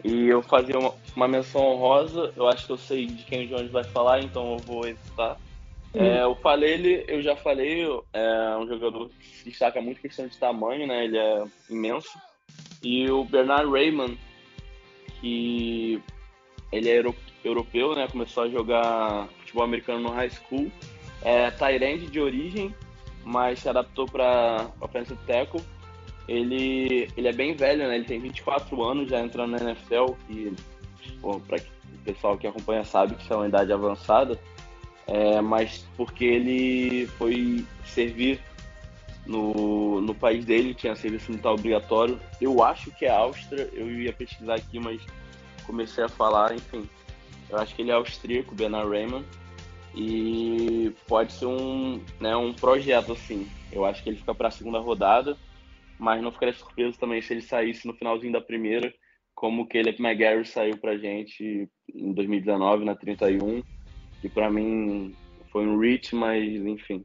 E 0.05 0.27
eu 0.29 0.43
fazia 0.43 0.79
uma, 0.79 0.95
uma, 1.17 1.27
menção 1.27 1.63
honrosa, 1.63 2.33
eu 2.37 2.47
acho 2.47 2.67
que 2.67 2.73
eu 2.73 2.77
sei 2.77 3.07
de 3.07 3.25
quem 3.25 3.47
o 3.47 3.49
Jones 3.49 3.73
vai 3.73 3.83
falar, 3.83 4.21
então 4.21 4.53
eu 4.53 4.59
vou 4.59 4.87
evitar. 4.87 5.37
Uhum. 5.95 6.03
É, 6.03 6.23
eu 6.23 6.35
falei 6.37 6.75
ele, 6.75 7.05
eu 7.09 7.23
já 7.23 7.35
falei, 7.35 7.85
é 8.13 8.57
um 8.59 8.69
jogador 8.69 9.09
que 9.09 9.27
se 9.39 9.45
destaca 9.47 9.81
muito 9.81 10.01
questão 10.01 10.27
de 10.27 10.37
tamanho, 10.37 10.87
né? 10.87 11.07
Ele 11.07 11.19
é 11.19 11.45
imenso. 11.71 12.17
E 12.83 13.11
o 13.11 13.25
Bernard 13.25 13.71
Raymond, 13.71 14.19
que 15.21 16.01
ele 16.73 16.89
é 16.89 17.03
europeu, 17.45 17.95
né? 17.95 18.09
Começou 18.09 18.45
a 18.45 18.49
jogar 18.49 19.29
futebol 19.39 19.65
americano 19.65 20.01
no 20.01 20.11
high 20.11 20.31
school. 20.31 20.71
É 21.23 21.51
Tyrande 21.51 22.07
de 22.07 22.21
origem, 22.21 22.75
mas 23.25 23.61
se 23.61 23.69
adaptou 23.69 24.07
para 24.07 24.69
offensive 24.81 25.19
tackle. 25.27 25.63
Ele, 26.29 27.09
ele 27.17 27.29
é 27.29 27.33
bem 27.33 27.55
velho, 27.55 27.87
né? 27.87 27.95
Ele 27.95 28.05
tem 28.05 28.21
24 28.21 28.83
anos 28.83 29.09
já 29.09 29.21
entrando 29.21 29.53
na 29.53 29.71
NFL, 29.71 30.13
que 30.27 30.53
para 31.47 31.59
o 31.59 31.99
pessoal 32.05 32.37
que 32.37 32.47
acompanha 32.47 32.85
sabe 32.85 33.15
que 33.15 33.23
isso 33.23 33.33
é 33.33 33.37
uma 33.37 33.49
idade 33.49 33.73
avançada. 33.73 34.39
É, 35.07 35.41
mas 35.41 35.87
porque 35.97 36.25
ele 36.25 37.07
foi 37.17 37.65
servir 37.85 38.41
no, 39.25 40.01
no 40.01 40.15
país 40.15 40.45
dele, 40.45 40.75
tinha 40.75 40.97
serviço 40.97 41.31
militar 41.31 41.53
obrigatório. 41.53 42.19
Eu 42.41 42.63
acho 42.63 42.91
que 42.91 43.05
é 43.05 43.11
Áustria, 43.11 43.69
eu 43.73 43.89
ia 43.89 44.13
pesquisar 44.13 44.55
aqui, 44.55 44.81
mas 44.81 45.01
comecei 45.67 46.05
a 46.05 46.09
falar, 46.09 46.55
enfim. 46.55 46.89
Eu 47.49 47.59
acho 47.59 47.75
que 47.75 47.83
ele 47.83 47.91
é 47.91 47.95
austríaco, 47.95 48.55
Bernard 48.55 48.89
Raymond, 48.89 49.27
e 49.95 50.93
pode 51.09 51.33
ser 51.33 51.47
um, 51.47 52.01
né, 52.21 52.37
um 52.37 52.53
projeto, 52.53 53.13
assim. 53.13 53.49
Eu 53.73 53.85
acho 53.85 54.03
que 54.03 54.11
ele 54.11 54.19
fica 54.19 54.35
para 54.35 54.49
a 54.49 54.51
segunda 54.51 54.79
rodada, 54.79 55.37
mas 55.99 56.23
não 56.23 56.33
ficaria 56.33 56.55
surpreso 56.55 56.99
também 56.99 57.23
se 57.23 57.33
ele 57.33 57.43
saísse 57.43 57.87
no 57.87 57.95
finalzinho 57.95 58.33
da 58.33 58.41
primeira, 58.41 58.93
como 59.35 59.63
o 59.63 59.67
Caleb 59.67 60.03
McGarry 60.03 60.45
saiu 60.47 60.77
pra 60.79 60.97
gente 60.97 61.69
em 61.95 62.13
2019, 62.13 62.85
na 62.85 62.95
31, 62.95 63.63
que 64.21 64.29
para 64.29 64.51
mim 64.51 65.15
foi 65.53 65.67
um 65.67 65.79
reach, 65.79 66.15
mas 66.15 66.43
enfim. 66.45 67.05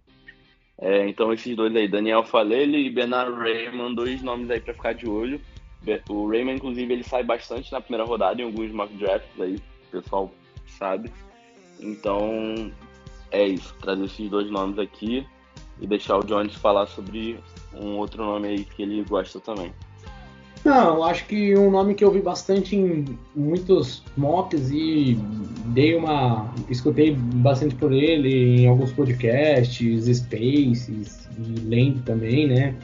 É, 0.79 1.07
então 1.07 1.31
esses 1.31 1.55
dois 1.55 1.75
aí, 1.75 1.87
Daniel 1.87 2.23
Falele 2.23 2.87
e 2.87 2.89
Bernard 2.89 3.37
Raymond, 3.37 3.95
dois 3.95 4.23
nomes 4.23 4.49
aí 4.49 4.59
para 4.59 4.73
ficar 4.73 4.93
de 4.93 5.07
olho. 5.07 5.39
O 6.09 6.29
Raymond, 6.29 6.57
inclusive, 6.57 6.93
ele 6.93 7.03
sai 7.03 7.23
bastante 7.23 7.71
na 7.71 7.81
primeira 7.81 8.05
rodada 8.05 8.41
em 8.41 8.45
alguns 8.45 8.71
mock 8.71 8.93
drafts 8.95 9.41
aí, 9.41 9.55
o 9.55 9.91
pessoal 9.91 10.31
sabe. 10.67 11.11
Então, 11.79 12.71
é 13.31 13.47
isso. 13.47 13.73
Trazer 13.81 14.05
esses 14.05 14.29
dois 14.29 14.49
nomes 14.49 14.77
aqui 14.77 15.25
e 15.79 15.87
deixar 15.87 16.17
o 16.17 16.23
Jones 16.23 16.53
falar 16.55 16.85
sobre 16.87 17.39
um 17.73 17.97
outro 17.97 18.23
nome 18.23 18.47
aí 18.47 18.63
que 18.63 18.83
ele 18.83 19.03
gosta 19.03 19.39
também. 19.39 19.73
Não, 20.63 21.03
acho 21.03 21.25
que 21.25 21.57
um 21.57 21.71
nome 21.71 21.95
que 21.95 22.03
eu 22.03 22.11
vi 22.11 22.21
bastante 22.21 22.75
em 22.75 23.17
muitos 23.35 24.03
mocks 24.15 24.69
e 24.69 25.17
dei 25.67 25.95
uma. 25.95 26.53
escutei 26.69 27.15
bastante 27.15 27.73
por 27.73 27.91
ele 27.91 28.61
em 28.61 28.67
alguns 28.67 28.91
podcasts, 28.91 30.05
spaces, 30.05 31.27
e 31.39 31.91
também, 32.05 32.47
né? 32.47 32.75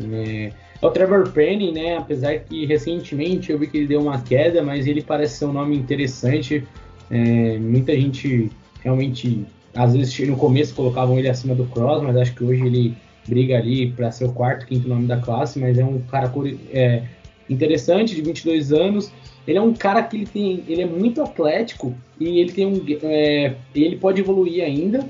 É, 0.00 0.46
é 0.46 0.52
o 0.82 0.90
Trevor 0.90 1.30
Penny, 1.30 1.72
né? 1.72 1.96
Apesar 1.96 2.38
que 2.40 2.64
recentemente 2.64 3.52
eu 3.52 3.58
vi 3.58 3.66
que 3.66 3.78
ele 3.78 3.86
deu 3.86 4.00
uma 4.00 4.20
queda, 4.20 4.62
mas 4.62 4.86
ele 4.86 5.02
parece 5.02 5.38
ser 5.38 5.44
um 5.46 5.52
nome 5.52 5.76
interessante. 5.76 6.66
É, 7.10 7.58
muita 7.58 7.94
gente 7.94 8.50
realmente, 8.82 9.44
às 9.74 9.94
vezes 9.94 10.28
no 10.28 10.36
começo 10.36 10.74
colocavam 10.74 11.18
ele 11.18 11.28
acima 11.28 11.54
do 11.54 11.66
Cross, 11.66 12.02
mas 12.02 12.16
acho 12.16 12.34
que 12.34 12.44
hoje 12.44 12.64
ele 12.64 12.96
briga 13.28 13.58
ali 13.58 13.90
para 13.92 14.10
ser 14.10 14.24
o 14.24 14.32
quarto, 14.32 14.66
quinto 14.66 14.88
nome 14.88 15.06
da 15.06 15.18
classe, 15.18 15.58
mas 15.58 15.78
é 15.78 15.84
um 15.84 16.00
cara 16.00 16.32
é, 16.72 17.02
interessante, 17.48 18.14
de 18.14 18.22
22 18.22 18.72
anos. 18.72 19.12
Ele 19.46 19.58
é 19.58 19.62
um 19.62 19.74
cara 19.74 20.02
que 20.02 20.16
ele 20.16 20.26
tem, 20.26 20.64
ele 20.68 20.82
é 20.82 20.86
muito 20.86 21.22
atlético 21.22 21.94
e 22.18 22.38
ele 22.40 22.52
tem 22.52 22.66
um, 22.66 22.82
é, 23.02 23.54
ele 23.74 23.96
pode 23.96 24.20
evoluir 24.20 24.64
ainda. 24.64 25.06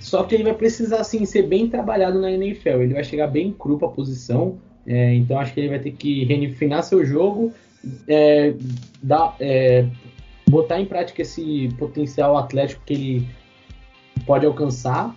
Só 0.00 0.22
que 0.22 0.34
ele 0.34 0.44
vai 0.44 0.54
precisar 0.54 0.98
assim 0.98 1.24
ser 1.24 1.42
bem 1.44 1.68
trabalhado 1.68 2.20
na 2.20 2.30
NFL. 2.30 2.82
Ele 2.82 2.94
vai 2.94 3.04
chegar 3.04 3.26
bem 3.28 3.54
cru 3.58 3.78
para 3.78 3.88
a 3.88 3.90
posição. 3.90 4.58
É, 4.86 5.14
então 5.14 5.38
acho 5.38 5.52
que 5.54 5.60
ele 5.60 5.68
vai 5.68 5.78
ter 5.78 5.92
que 5.92 6.24
refinar 6.24 6.82
seu 6.82 7.04
jogo, 7.04 7.52
é, 8.06 8.54
dar, 9.02 9.36
é, 9.40 9.86
botar 10.48 10.80
em 10.80 10.86
prática 10.86 11.22
esse 11.22 11.68
potencial 11.78 12.36
atlético 12.36 12.82
que 12.84 12.92
ele 12.92 13.28
pode 14.26 14.44
alcançar. 14.46 15.14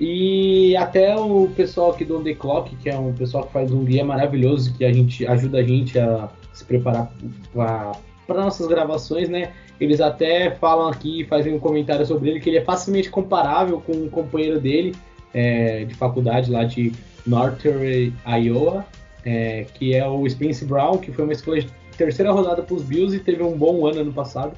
E 0.00 0.76
até 0.76 1.16
o 1.16 1.48
pessoal 1.56 1.90
aqui 1.90 2.04
do 2.04 2.18
On 2.18 2.22
The 2.22 2.34
Clock, 2.34 2.76
que 2.76 2.88
é 2.88 2.96
um 2.96 3.12
pessoal 3.12 3.44
que 3.44 3.52
faz 3.52 3.72
um 3.72 3.84
guia 3.84 4.04
maravilhoso, 4.04 4.76
que 4.76 4.84
a 4.84 4.92
gente 4.92 5.26
ajuda 5.26 5.58
a 5.58 5.62
gente 5.62 5.98
a 5.98 6.28
se 6.52 6.64
preparar 6.64 7.12
para 7.52 8.42
nossas 8.42 8.68
gravações, 8.68 9.28
né? 9.28 9.52
Eles 9.80 10.00
até 10.00 10.50
falam 10.52 10.88
aqui, 10.88 11.24
fazem 11.24 11.52
um 11.52 11.58
comentário 11.58 12.06
sobre 12.06 12.30
ele, 12.30 12.40
que 12.40 12.48
ele 12.48 12.58
é 12.58 12.64
facilmente 12.64 13.10
comparável 13.10 13.80
com 13.80 13.92
um 13.92 14.08
companheiro 14.08 14.60
dele 14.60 14.94
é, 15.34 15.84
de 15.84 15.94
faculdade 15.94 16.50
lá 16.50 16.64
de 16.64 16.92
Northern 17.26 18.12
Iowa, 18.26 18.84
é, 19.24 19.66
que 19.74 19.94
é 19.94 20.06
o 20.06 20.28
Spence 20.28 20.64
Brown, 20.64 20.98
que 20.98 21.12
foi 21.12 21.24
uma 21.24 21.32
escolha 21.32 21.62
de 21.62 21.68
terceira 21.96 22.30
rodada 22.32 22.62
para 22.62 22.74
os 22.74 22.82
Bills 22.82 23.16
e 23.16 23.20
teve 23.20 23.42
um 23.42 23.56
bom 23.56 23.86
ano 23.86 24.00
ano 24.00 24.12
passado. 24.12 24.56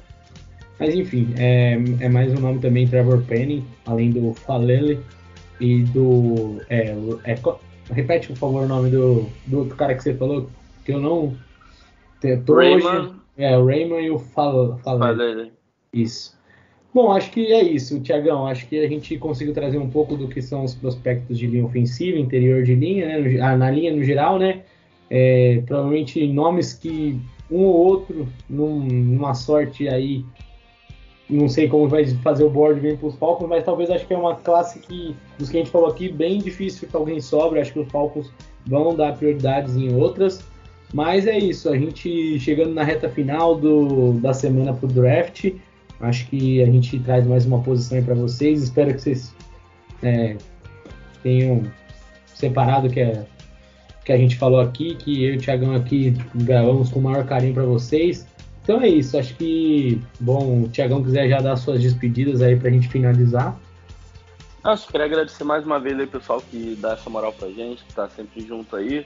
Mas 0.79 0.95
enfim, 0.95 1.33
é, 1.37 1.73
é 1.99 2.09
mais 2.09 2.33
um 2.33 2.39
nome 2.39 2.59
também, 2.59 2.87
Trevor 2.87 3.21
Penny, 3.23 3.63
além 3.85 4.09
do 4.09 4.33
Falele 4.33 4.99
e 5.59 5.83
do. 5.83 6.59
É, 6.69 6.95
é, 7.23 7.35
repete, 7.91 8.29
por 8.29 8.37
favor, 8.37 8.63
o 8.63 8.67
nome 8.67 8.89
do, 8.89 9.29
do 9.45 9.59
outro 9.59 9.75
cara 9.75 9.93
que 9.93 10.01
você 10.01 10.13
falou, 10.13 10.49
que 10.83 10.91
eu 10.91 10.99
não. 10.99 11.35
Tô 12.45 12.55
Raymond. 12.55 13.09
Hoje, 13.09 13.13
é, 13.37 13.57
o 13.57 13.65
Raymond 13.65 14.03
e 14.03 14.09
o 14.09 14.19
Falele. 14.19 14.79
Falele. 14.83 15.51
Isso. 15.93 16.35
Bom, 16.93 17.11
acho 17.11 17.31
que 17.31 17.53
é 17.53 17.63
isso, 17.63 18.01
Tiagão. 18.01 18.45
Acho 18.45 18.67
que 18.67 18.77
a 18.83 18.87
gente 18.87 19.17
conseguiu 19.17 19.53
trazer 19.53 19.77
um 19.77 19.89
pouco 19.89 20.17
do 20.17 20.27
que 20.27 20.41
são 20.41 20.65
os 20.65 20.75
prospectos 20.75 21.39
de 21.39 21.47
linha 21.47 21.65
ofensiva, 21.65 22.17
interior 22.17 22.63
de 22.63 22.75
linha, 22.75 23.05
né? 23.05 23.39
Ah, 23.41 23.55
na 23.55 23.71
linha 23.71 23.95
no 23.95 24.03
geral, 24.03 24.37
né? 24.37 24.63
É, 25.09 25.61
provavelmente 25.65 26.27
nomes 26.27 26.73
que 26.73 27.19
um 27.49 27.63
ou 27.63 27.75
outro, 27.75 28.27
num, 28.49 28.79
numa 28.79 29.33
sorte 29.33 29.87
aí, 29.87 30.25
não 31.29 31.47
sei 31.47 31.67
como 31.69 31.87
vai 31.87 32.05
fazer 32.05 32.43
o 32.43 32.49
board 32.49 32.79
bem 32.81 32.97
para 32.97 33.07
os 33.07 33.15
Falcons, 33.15 33.47
mas 33.47 33.63
talvez 33.63 33.89
acho 33.89 34.05
que 34.05 34.13
é 34.13 34.17
uma 34.17 34.35
classe 34.35 34.79
que, 34.79 35.15
dos 35.37 35.49
que 35.49 35.57
a 35.57 35.59
gente 35.61 35.71
falou 35.71 35.89
aqui, 35.89 36.09
bem 36.09 36.39
difícil 36.39 36.89
que 36.89 36.95
alguém 36.95 37.21
sobre. 37.21 37.61
Acho 37.61 37.71
que 37.71 37.79
os 37.79 37.89
Falcons 37.89 38.31
vão 38.65 38.95
dar 38.95 39.17
prioridades 39.17 39.77
em 39.77 39.95
outras. 39.95 40.43
Mas 40.93 41.25
é 41.25 41.37
isso, 41.37 41.69
a 41.69 41.77
gente 41.77 42.37
chegando 42.37 42.73
na 42.73 42.83
reta 42.83 43.07
final 43.07 43.55
do, 43.55 44.11
da 44.19 44.33
semana 44.33 44.73
para 44.73 44.85
o 44.85 44.91
draft. 44.91 45.53
Acho 46.01 46.25
que 46.27 46.61
a 46.61 46.65
gente 46.65 46.99
traz 46.99 47.27
mais 47.27 47.45
uma 47.45 47.61
posição 47.61 48.03
para 48.03 48.15
vocês. 48.15 48.63
Espero 48.63 48.93
que 48.93 49.01
vocês 49.01 49.35
é, 50.01 50.35
tenham 51.21 51.63
separado 52.25 52.89
que, 52.89 52.99
é, 52.99 53.25
que 54.03 54.11
a 54.11 54.17
gente 54.17 54.35
falou 54.37 54.59
aqui, 54.59 54.95
que 54.95 55.23
eu 55.23 55.35
e 55.35 55.37
o 55.37 55.39
Thiagão 55.39 55.75
aqui 55.75 56.11
gravamos 56.35 56.89
com 56.89 56.99
o 56.99 57.03
maior 57.03 57.25
carinho 57.25 57.53
para 57.53 57.65
vocês. 57.65 58.27
Então 58.63 58.81
é 58.81 58.87
isso, 58.87 59.17
acho 59.17 59.35
que, 59.35 60.01
bom, 60.19 60.63
o 60.63 60.69
Thiagão 60.69 61.03
quiser 61.03 61.27
já 61.27 61.39
dar 61.39 61.55
suas 61.55 61.81
despedidas 61.81 62.41
aí 62.41 62.55
para 62.55 62.69
a 62.69 62.71
gente 62.71 62.87
finalizar. 62.87 63.59
Acho 64.63 64.85
que 64.85 64.91
queria 64.91 65.07
agradecer 65.07 65.43
mais 65.43 65.65
uma 65.65 65.79
vez 65.79 65.99
aí, 65.99 66.05
pessoal, 66.05 66.41
que 66.41 66.75
dá 66.79 66.93
essa 66.93 67.09
moral 67.09 67.33
pra 67.33 67.49
gente, 67.49 67.83
que 67.83 67.93
tá 67.93 68.07
sempre 68.09 68.45
junto 68.45 68.75
aí. 68.75 69.05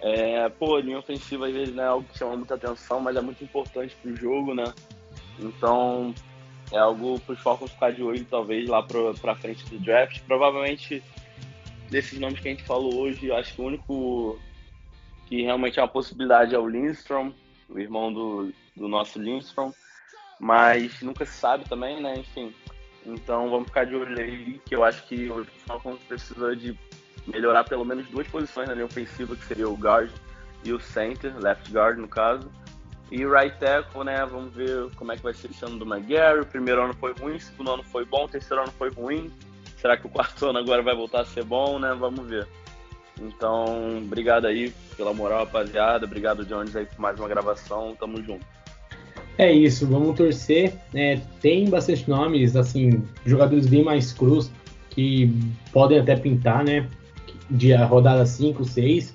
É, 0.00 0.48
pô, 0.48 0.78
linha 0.78 0.98
ofensiva 0.98 1.46
às 1.46 1.52
vezes 1.52 1.74
não 1.74 1.82
é 1.82 1.86
algo 1.86 2.06
que 2.10 2.18
chama 2.18 2.36
muita 2.36 2.54
atenção, 2.54 3.00
mas 3.00 3.16
é 3.16 3.20
muito 3.20 3.42
importante 3.44 3.94
pro 4.00 4.16
jogo, 4.16 4.54
né? 4.54 4.64
Então, 5.40 6.14
é 6.72 6.78
algo 6.78 7.18
para 7.20 7.34
os 7.34 7.40
Falcons 7.40 7.70
ficar 7.70 7.92
de 7.92 8.02
olho, 8.02 8.24
talvez, 8.24 8.68
lá 8.68 8.82
para 8.82 9.34
frente 9.36 9.64
do 9.66 9.78
draft. 9.78 10.20
Provavelmente, 10.26 11.02
desses 11.90 12.18
nomes 12.18 12.40
que 12.40 12.48
a 12.48 12.50
gente 12.50 12.64
falou 12.64 12.94
hoje, 13.00 13.30
acho 13.32 13.54
que 13.54 13.60
o 13.60 13.66
único 13.66 14.38
que 15.26 15.42
realmente 15.42 15.78
é 15.78 15.82
uma 15.82 15.88
possibilidade 15.88 16.54
é 16.54 16.58
o 16.58 16.68
Lindstrom, 16.68 17.32
o 17.68 17.78
irmão 17.78 18.12
do, 18.12 18.52
do 18.76 18.88
nosso 18.88 19.20
Lindstrom. 19.20 19.72
Mas 20.40 21.00
nunca 21.02 21.24
se 21.24 21.32
sabe 21.32 21.68
também, 21.68 22.00
né? 22.00 22.18
Enfim. 22.18 22.54
Então, 23.04 23.50
vamos 23.50 23.68
ficar 23.68 23.84
de 23.84 23.94
olho 23.94 24.18
aí, 24.18 24.60
que 24.64 24.74
eu 24.74 24.84
acho 24.84 25.06
que 25.06 25.30
o 25.30 25.44
Falcons 25.66 25.98
precisa 26.06 26.54
de 26.54 26.78
melhorar 27.26 27.64
pelo 27.64 27.84
menos 27.84 28.06
duas 28.08 28.26
posições 28.28 28.68
na 28.68 28.74
linha 28.74 28.86
ofensiva, 28.86 29.34
que 29.34 29.44
seria 29.44 29.68
o 29.68 29.76
guard 29.76 30.10
e 30.64 30.72
o 30.72 30.80
center, 30.80 31.34
left 31.38 31.70
guard 31.70 31.98
no 31.98 32.08
caso. 32.08 32.50
E 33.10 33.24
o 33.24 33.32
right 33.32 33.56
tackle, 33.58 34.04
né? 34.04 34.26
Vamos 34.26 34.54
ver 34.54 34.90
como 34.96 35.12
é 35.12 35.16
que 35.16 35.22
vai 35.22 35.32
ser 35.32 35.50
esse 35.50 35.64
ano 35.64 35.78
do 35.78 35.86
McGarry. 35.86 36.40
O 36.40 36.46
primeiro 36.46 36.82
ano 36.82 36.94
foi 36.94 37.12
ruim, 37.12 37.36
o 37.36 37.40
segundo 37.40 37.72
ano 37.72 37.82
foi 37.82 38.04
bom, 38.04 38.24
o 38.24 38.28
terceiro 38.28 38.62
ano 38.62 38.72
foi 38.72 38.90
ruim. 38.90 39.30
Será 39.80 39.96
que 39.96 40.06
o 40.06 40.10
quarto 40.10 40.44
ano 40.46 40.58
agora 40.58 40.82
vai 40.82 40.94
voltar 40.94 41.22
a 41.22 41.24
ser 41.24 41.44
bom, 41.44 41.78
né? 41.78 41.96
Vamos 41.98 42.28
ver. 42.28 42.46
Então, 43.20 43.98
obrigado 43.98 44.46
aí 44.46 44.72
pela 44.96 45.12
moral, 45.14 45.40
rapaziada. 45.40 46.04
Obrigado, 46.04 46.44
Jones, 46.44 46.76
aí 46.76 46.86
por 46.86 47.00
mais 47.00 47.18
uma 47.18 47.28
gravação. 47.28 47.96
Tamo 47.98 48.22
junto. 48.22 48.44
É 49.38 49.52
isso, 49.52 49.86
vamos 49.86 50.16
torcer. 50.16 50.74
É, 50.92 51.18
tem 51.40 51.68
bastante 51.68 52.08
nomes, 52.08 52.56
assim, 52.56 53.02
jogadores 53.24 53.66
bem 53.66 53.82
mais 53.82 54.12
crus 54.12 54.50
que 54.90 55.32
podem 55.72 55.98
até 55.98 56.16
pintar, 56.16 56.64
né? 56.64 56.88
De 57.48 57.74
rodada 57.74 58.26
5, 58.26 58.64
6. 58.64 59.14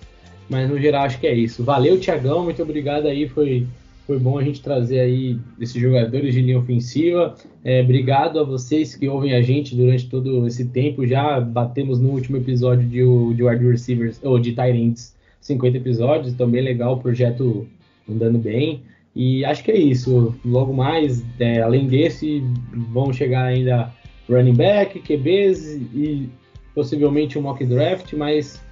Mas 0.49 0.69
no 0.69 0.79
geral 0.79 1.03
acho 1.03 1.19
que 1.19 1.27
é 1.27 1.33
isso. 1.33 1.63
Valeu, 1.63 1.99
Tiagão. 1.99 2.43
Muito 2.43 2.61
obrigado 2.61 3.07
aí. 3.07 3.27
Foi 3.27 3.67
foi 4.05 4.19
bom 4.19 4.37
a 4.37 4.43
gente 4.43 4.61
trazer 4.61 4.99
aí 4.99 5.39
esses 5.59 5.81
jogadores 5.81 6.33
de 6.33 6.41
linha 6.41 6.59
ofensiva. 6.59 7.35
É, 7.63 7.81
obrigado 7.81 8.39
a 8.39 8.43
vocês 8.43 8.95
que 8.95 9.07
ouvem 9.07 9.33
a 9.33 9.41
gente 9.41 9.75
durante 9.75 10.09
todo 10.09 10.45
esse 10.45 10.65
tempo. 10.65 11.07
Já 11.07 11.39
batemos 11.39 11.99
no 11.99 12.09
último 12.09 12.37
episódio 12.37 12.87
de, 12.87 12.99
de 13.35 13.43
wide 13.43 13.65
receivers, 13.65 14.19
ou 14.21 14.37
de 14.39 14.51
Tyrants, 14.51 15.15
50 15.39 15.77
episódios. 15.77 16.33
Então, 16.33 16.49
bem 16.49 16.61
legal, 16.61 16.93
o 16.93 16.99
projeto 16.99 17.65
andando 18.09 18.37
bem. 18.37 18.81
E 19.15 19.45
acho 19.45 19.63
que 19.63 19.71
é 19.71 19.77
isso. 19.77 20.35
Logo 20.43 20.73
mais, 20.73 21.23
é, 21.39 21.61
além 21.61 21.87
desse, 21.87 22.43
vão 22.91 23.13
chegar 23.13 23.45
ainda 23.45 23.91
running 24.29 24.55
back, 24.55 24.99
QBs 24.99 25.75
e 25.93 26.29
possivelmente 26.73 27.37
um 27.37 27.43
mock 27.43 27.63
draft, 27.65 28.13
mas 28.13 28.62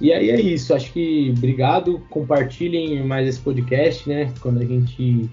e 0.00 0.12
aí 0.12 0.30
é 0.30 0.40
isso, 0.40 0.74
acho 0.74 0.92
que 0.92 1.32
obrigado, 1.36 2.00
compartilhem 2.10 3.02
mais 3.04 3.28
esse 3.28 3.40
podcast, 3.40 4.08
né? 4.08 4.32
Quando 4.40 4.60
a 4.60 4.64
gente. 4.64 5.30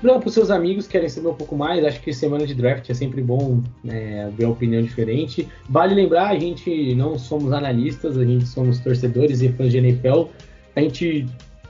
Para 0.00 0.18
os 0.26 0.34
seus 0.34 0.50
amigos 0.50 0.86
que 0.86 0.92
querem 0.92 1.08
saber 1.08 1.28
um 1.28 1.34
pouco 1.34 1.54
mais, 1.54 1.84
acho 1.84 2.00
que 2.00 2.12
semana 2.12 2.46
de 2.46 2.54
draft 2.54 2.88
é 2.90 2.94
sempre 2.94 3.22
bom 3.22 3.62
né, 3.84 4.32
ver 4.36 4.46
uma 4.46 4.54
opinião 4.54 4.82
diferente. 4.82 5.46
Vale 5.68 5.94
lembrar, 5.94 6.28
a 6.28 6.38
gente 6.38 6.94
não 6.94 7.18
somos 7.18 7.52
analistas, 7.52 8.18
a 8.18 8.24
gente 8.24 8.46
somos 8.46 8.80
torcedores 8.80 9.40
e 9.42 9.48
fãs 9.50 9.70
de 9.70 9.78
NFL. 9.78 10.24
A 10.74 10.80
gente 10.80 11.26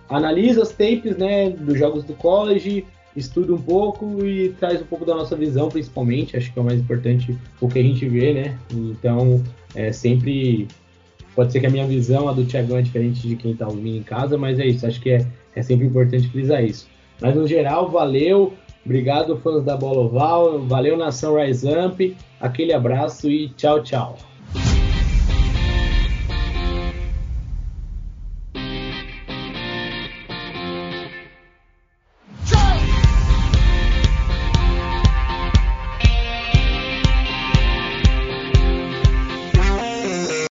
analisa 0.08 0.62
as 0.62 0.70
tapes 0.70 1.16
né, 1.18 1.50
dos 1.50 1.78
jogos 1.78 2.04
do 2.04 2.14
college, 2.14 2.86
estuda 3.14 3.52
um 3.52 3.60
pouco 3.60 4.24
e 4.24 4.50
traz 4.60 4.80
um 4.80 4.86
pouco 4.86 5.04
da 5.04 5.14
nossa 5.14 5.36
visão, 5.36 5.68
principalmente. 5.68 6.36
Acho 6.36 6.52
que 6.52 6.58
é 6.58 6.62
o 6.62 6.64
mais 6.64 6.80
importante 6.80 7.36
o 7.60 7.68
que 7.68 7.78
a 7.78 7.82
gente 7.82 8.08
vê, 8.08 8.32
né? 8.32 8.58
Então, 8.72 9.42
é 9.74 9.92
sempre 9.92 10.68
Pode 11.38 11.52
ser 11.52 11.60
que 11.60 11.66
a 11.66 11.70
minha 11.70 11.86
visão, 11.86 12.28
a 12.28 12.32
do 12.32 12.44
Thiagão, 12.44 12.78
é 12.78 12.82
diferente 12.82 13.20
de 13.28 13.36
quem 13.36 13.52
está 13.52 13.68
ouvindo 13.68 13.96
em 13.96 14.02
casa, 14.02 14.36
mas 14.36 14.58
é 14.58 14.66
isso. 14.66 14.84
Acho 14.84 15.00
que 15.00 15.10
é, 15.10 15.24
é 15.54 15.62
sempre 15.62 15.86
importante 15.86 16.26
frisar 16.30 16.64
isso. 16.64 16.88
Mas 17.20 17.36
no 17.36 17.46
geral, 17.46 17.88
valeu. 17.88 18.54
Obrigado, 18.84 19.36
fãs 19.36 19.62
da 19.62 19.76
Bola 19.76 20.00
Oval. 20.00 20.58
Valeu, 20.66 20.96
Nação 20.96 21.36
Rise 21.36 21.68
Up. 21.68 22.16
Aquele 22.40 22.72
abraço 22.72 23.30
e 23.30 23.50
tchau, 23.50 23.84
tchau. 23.84 24.18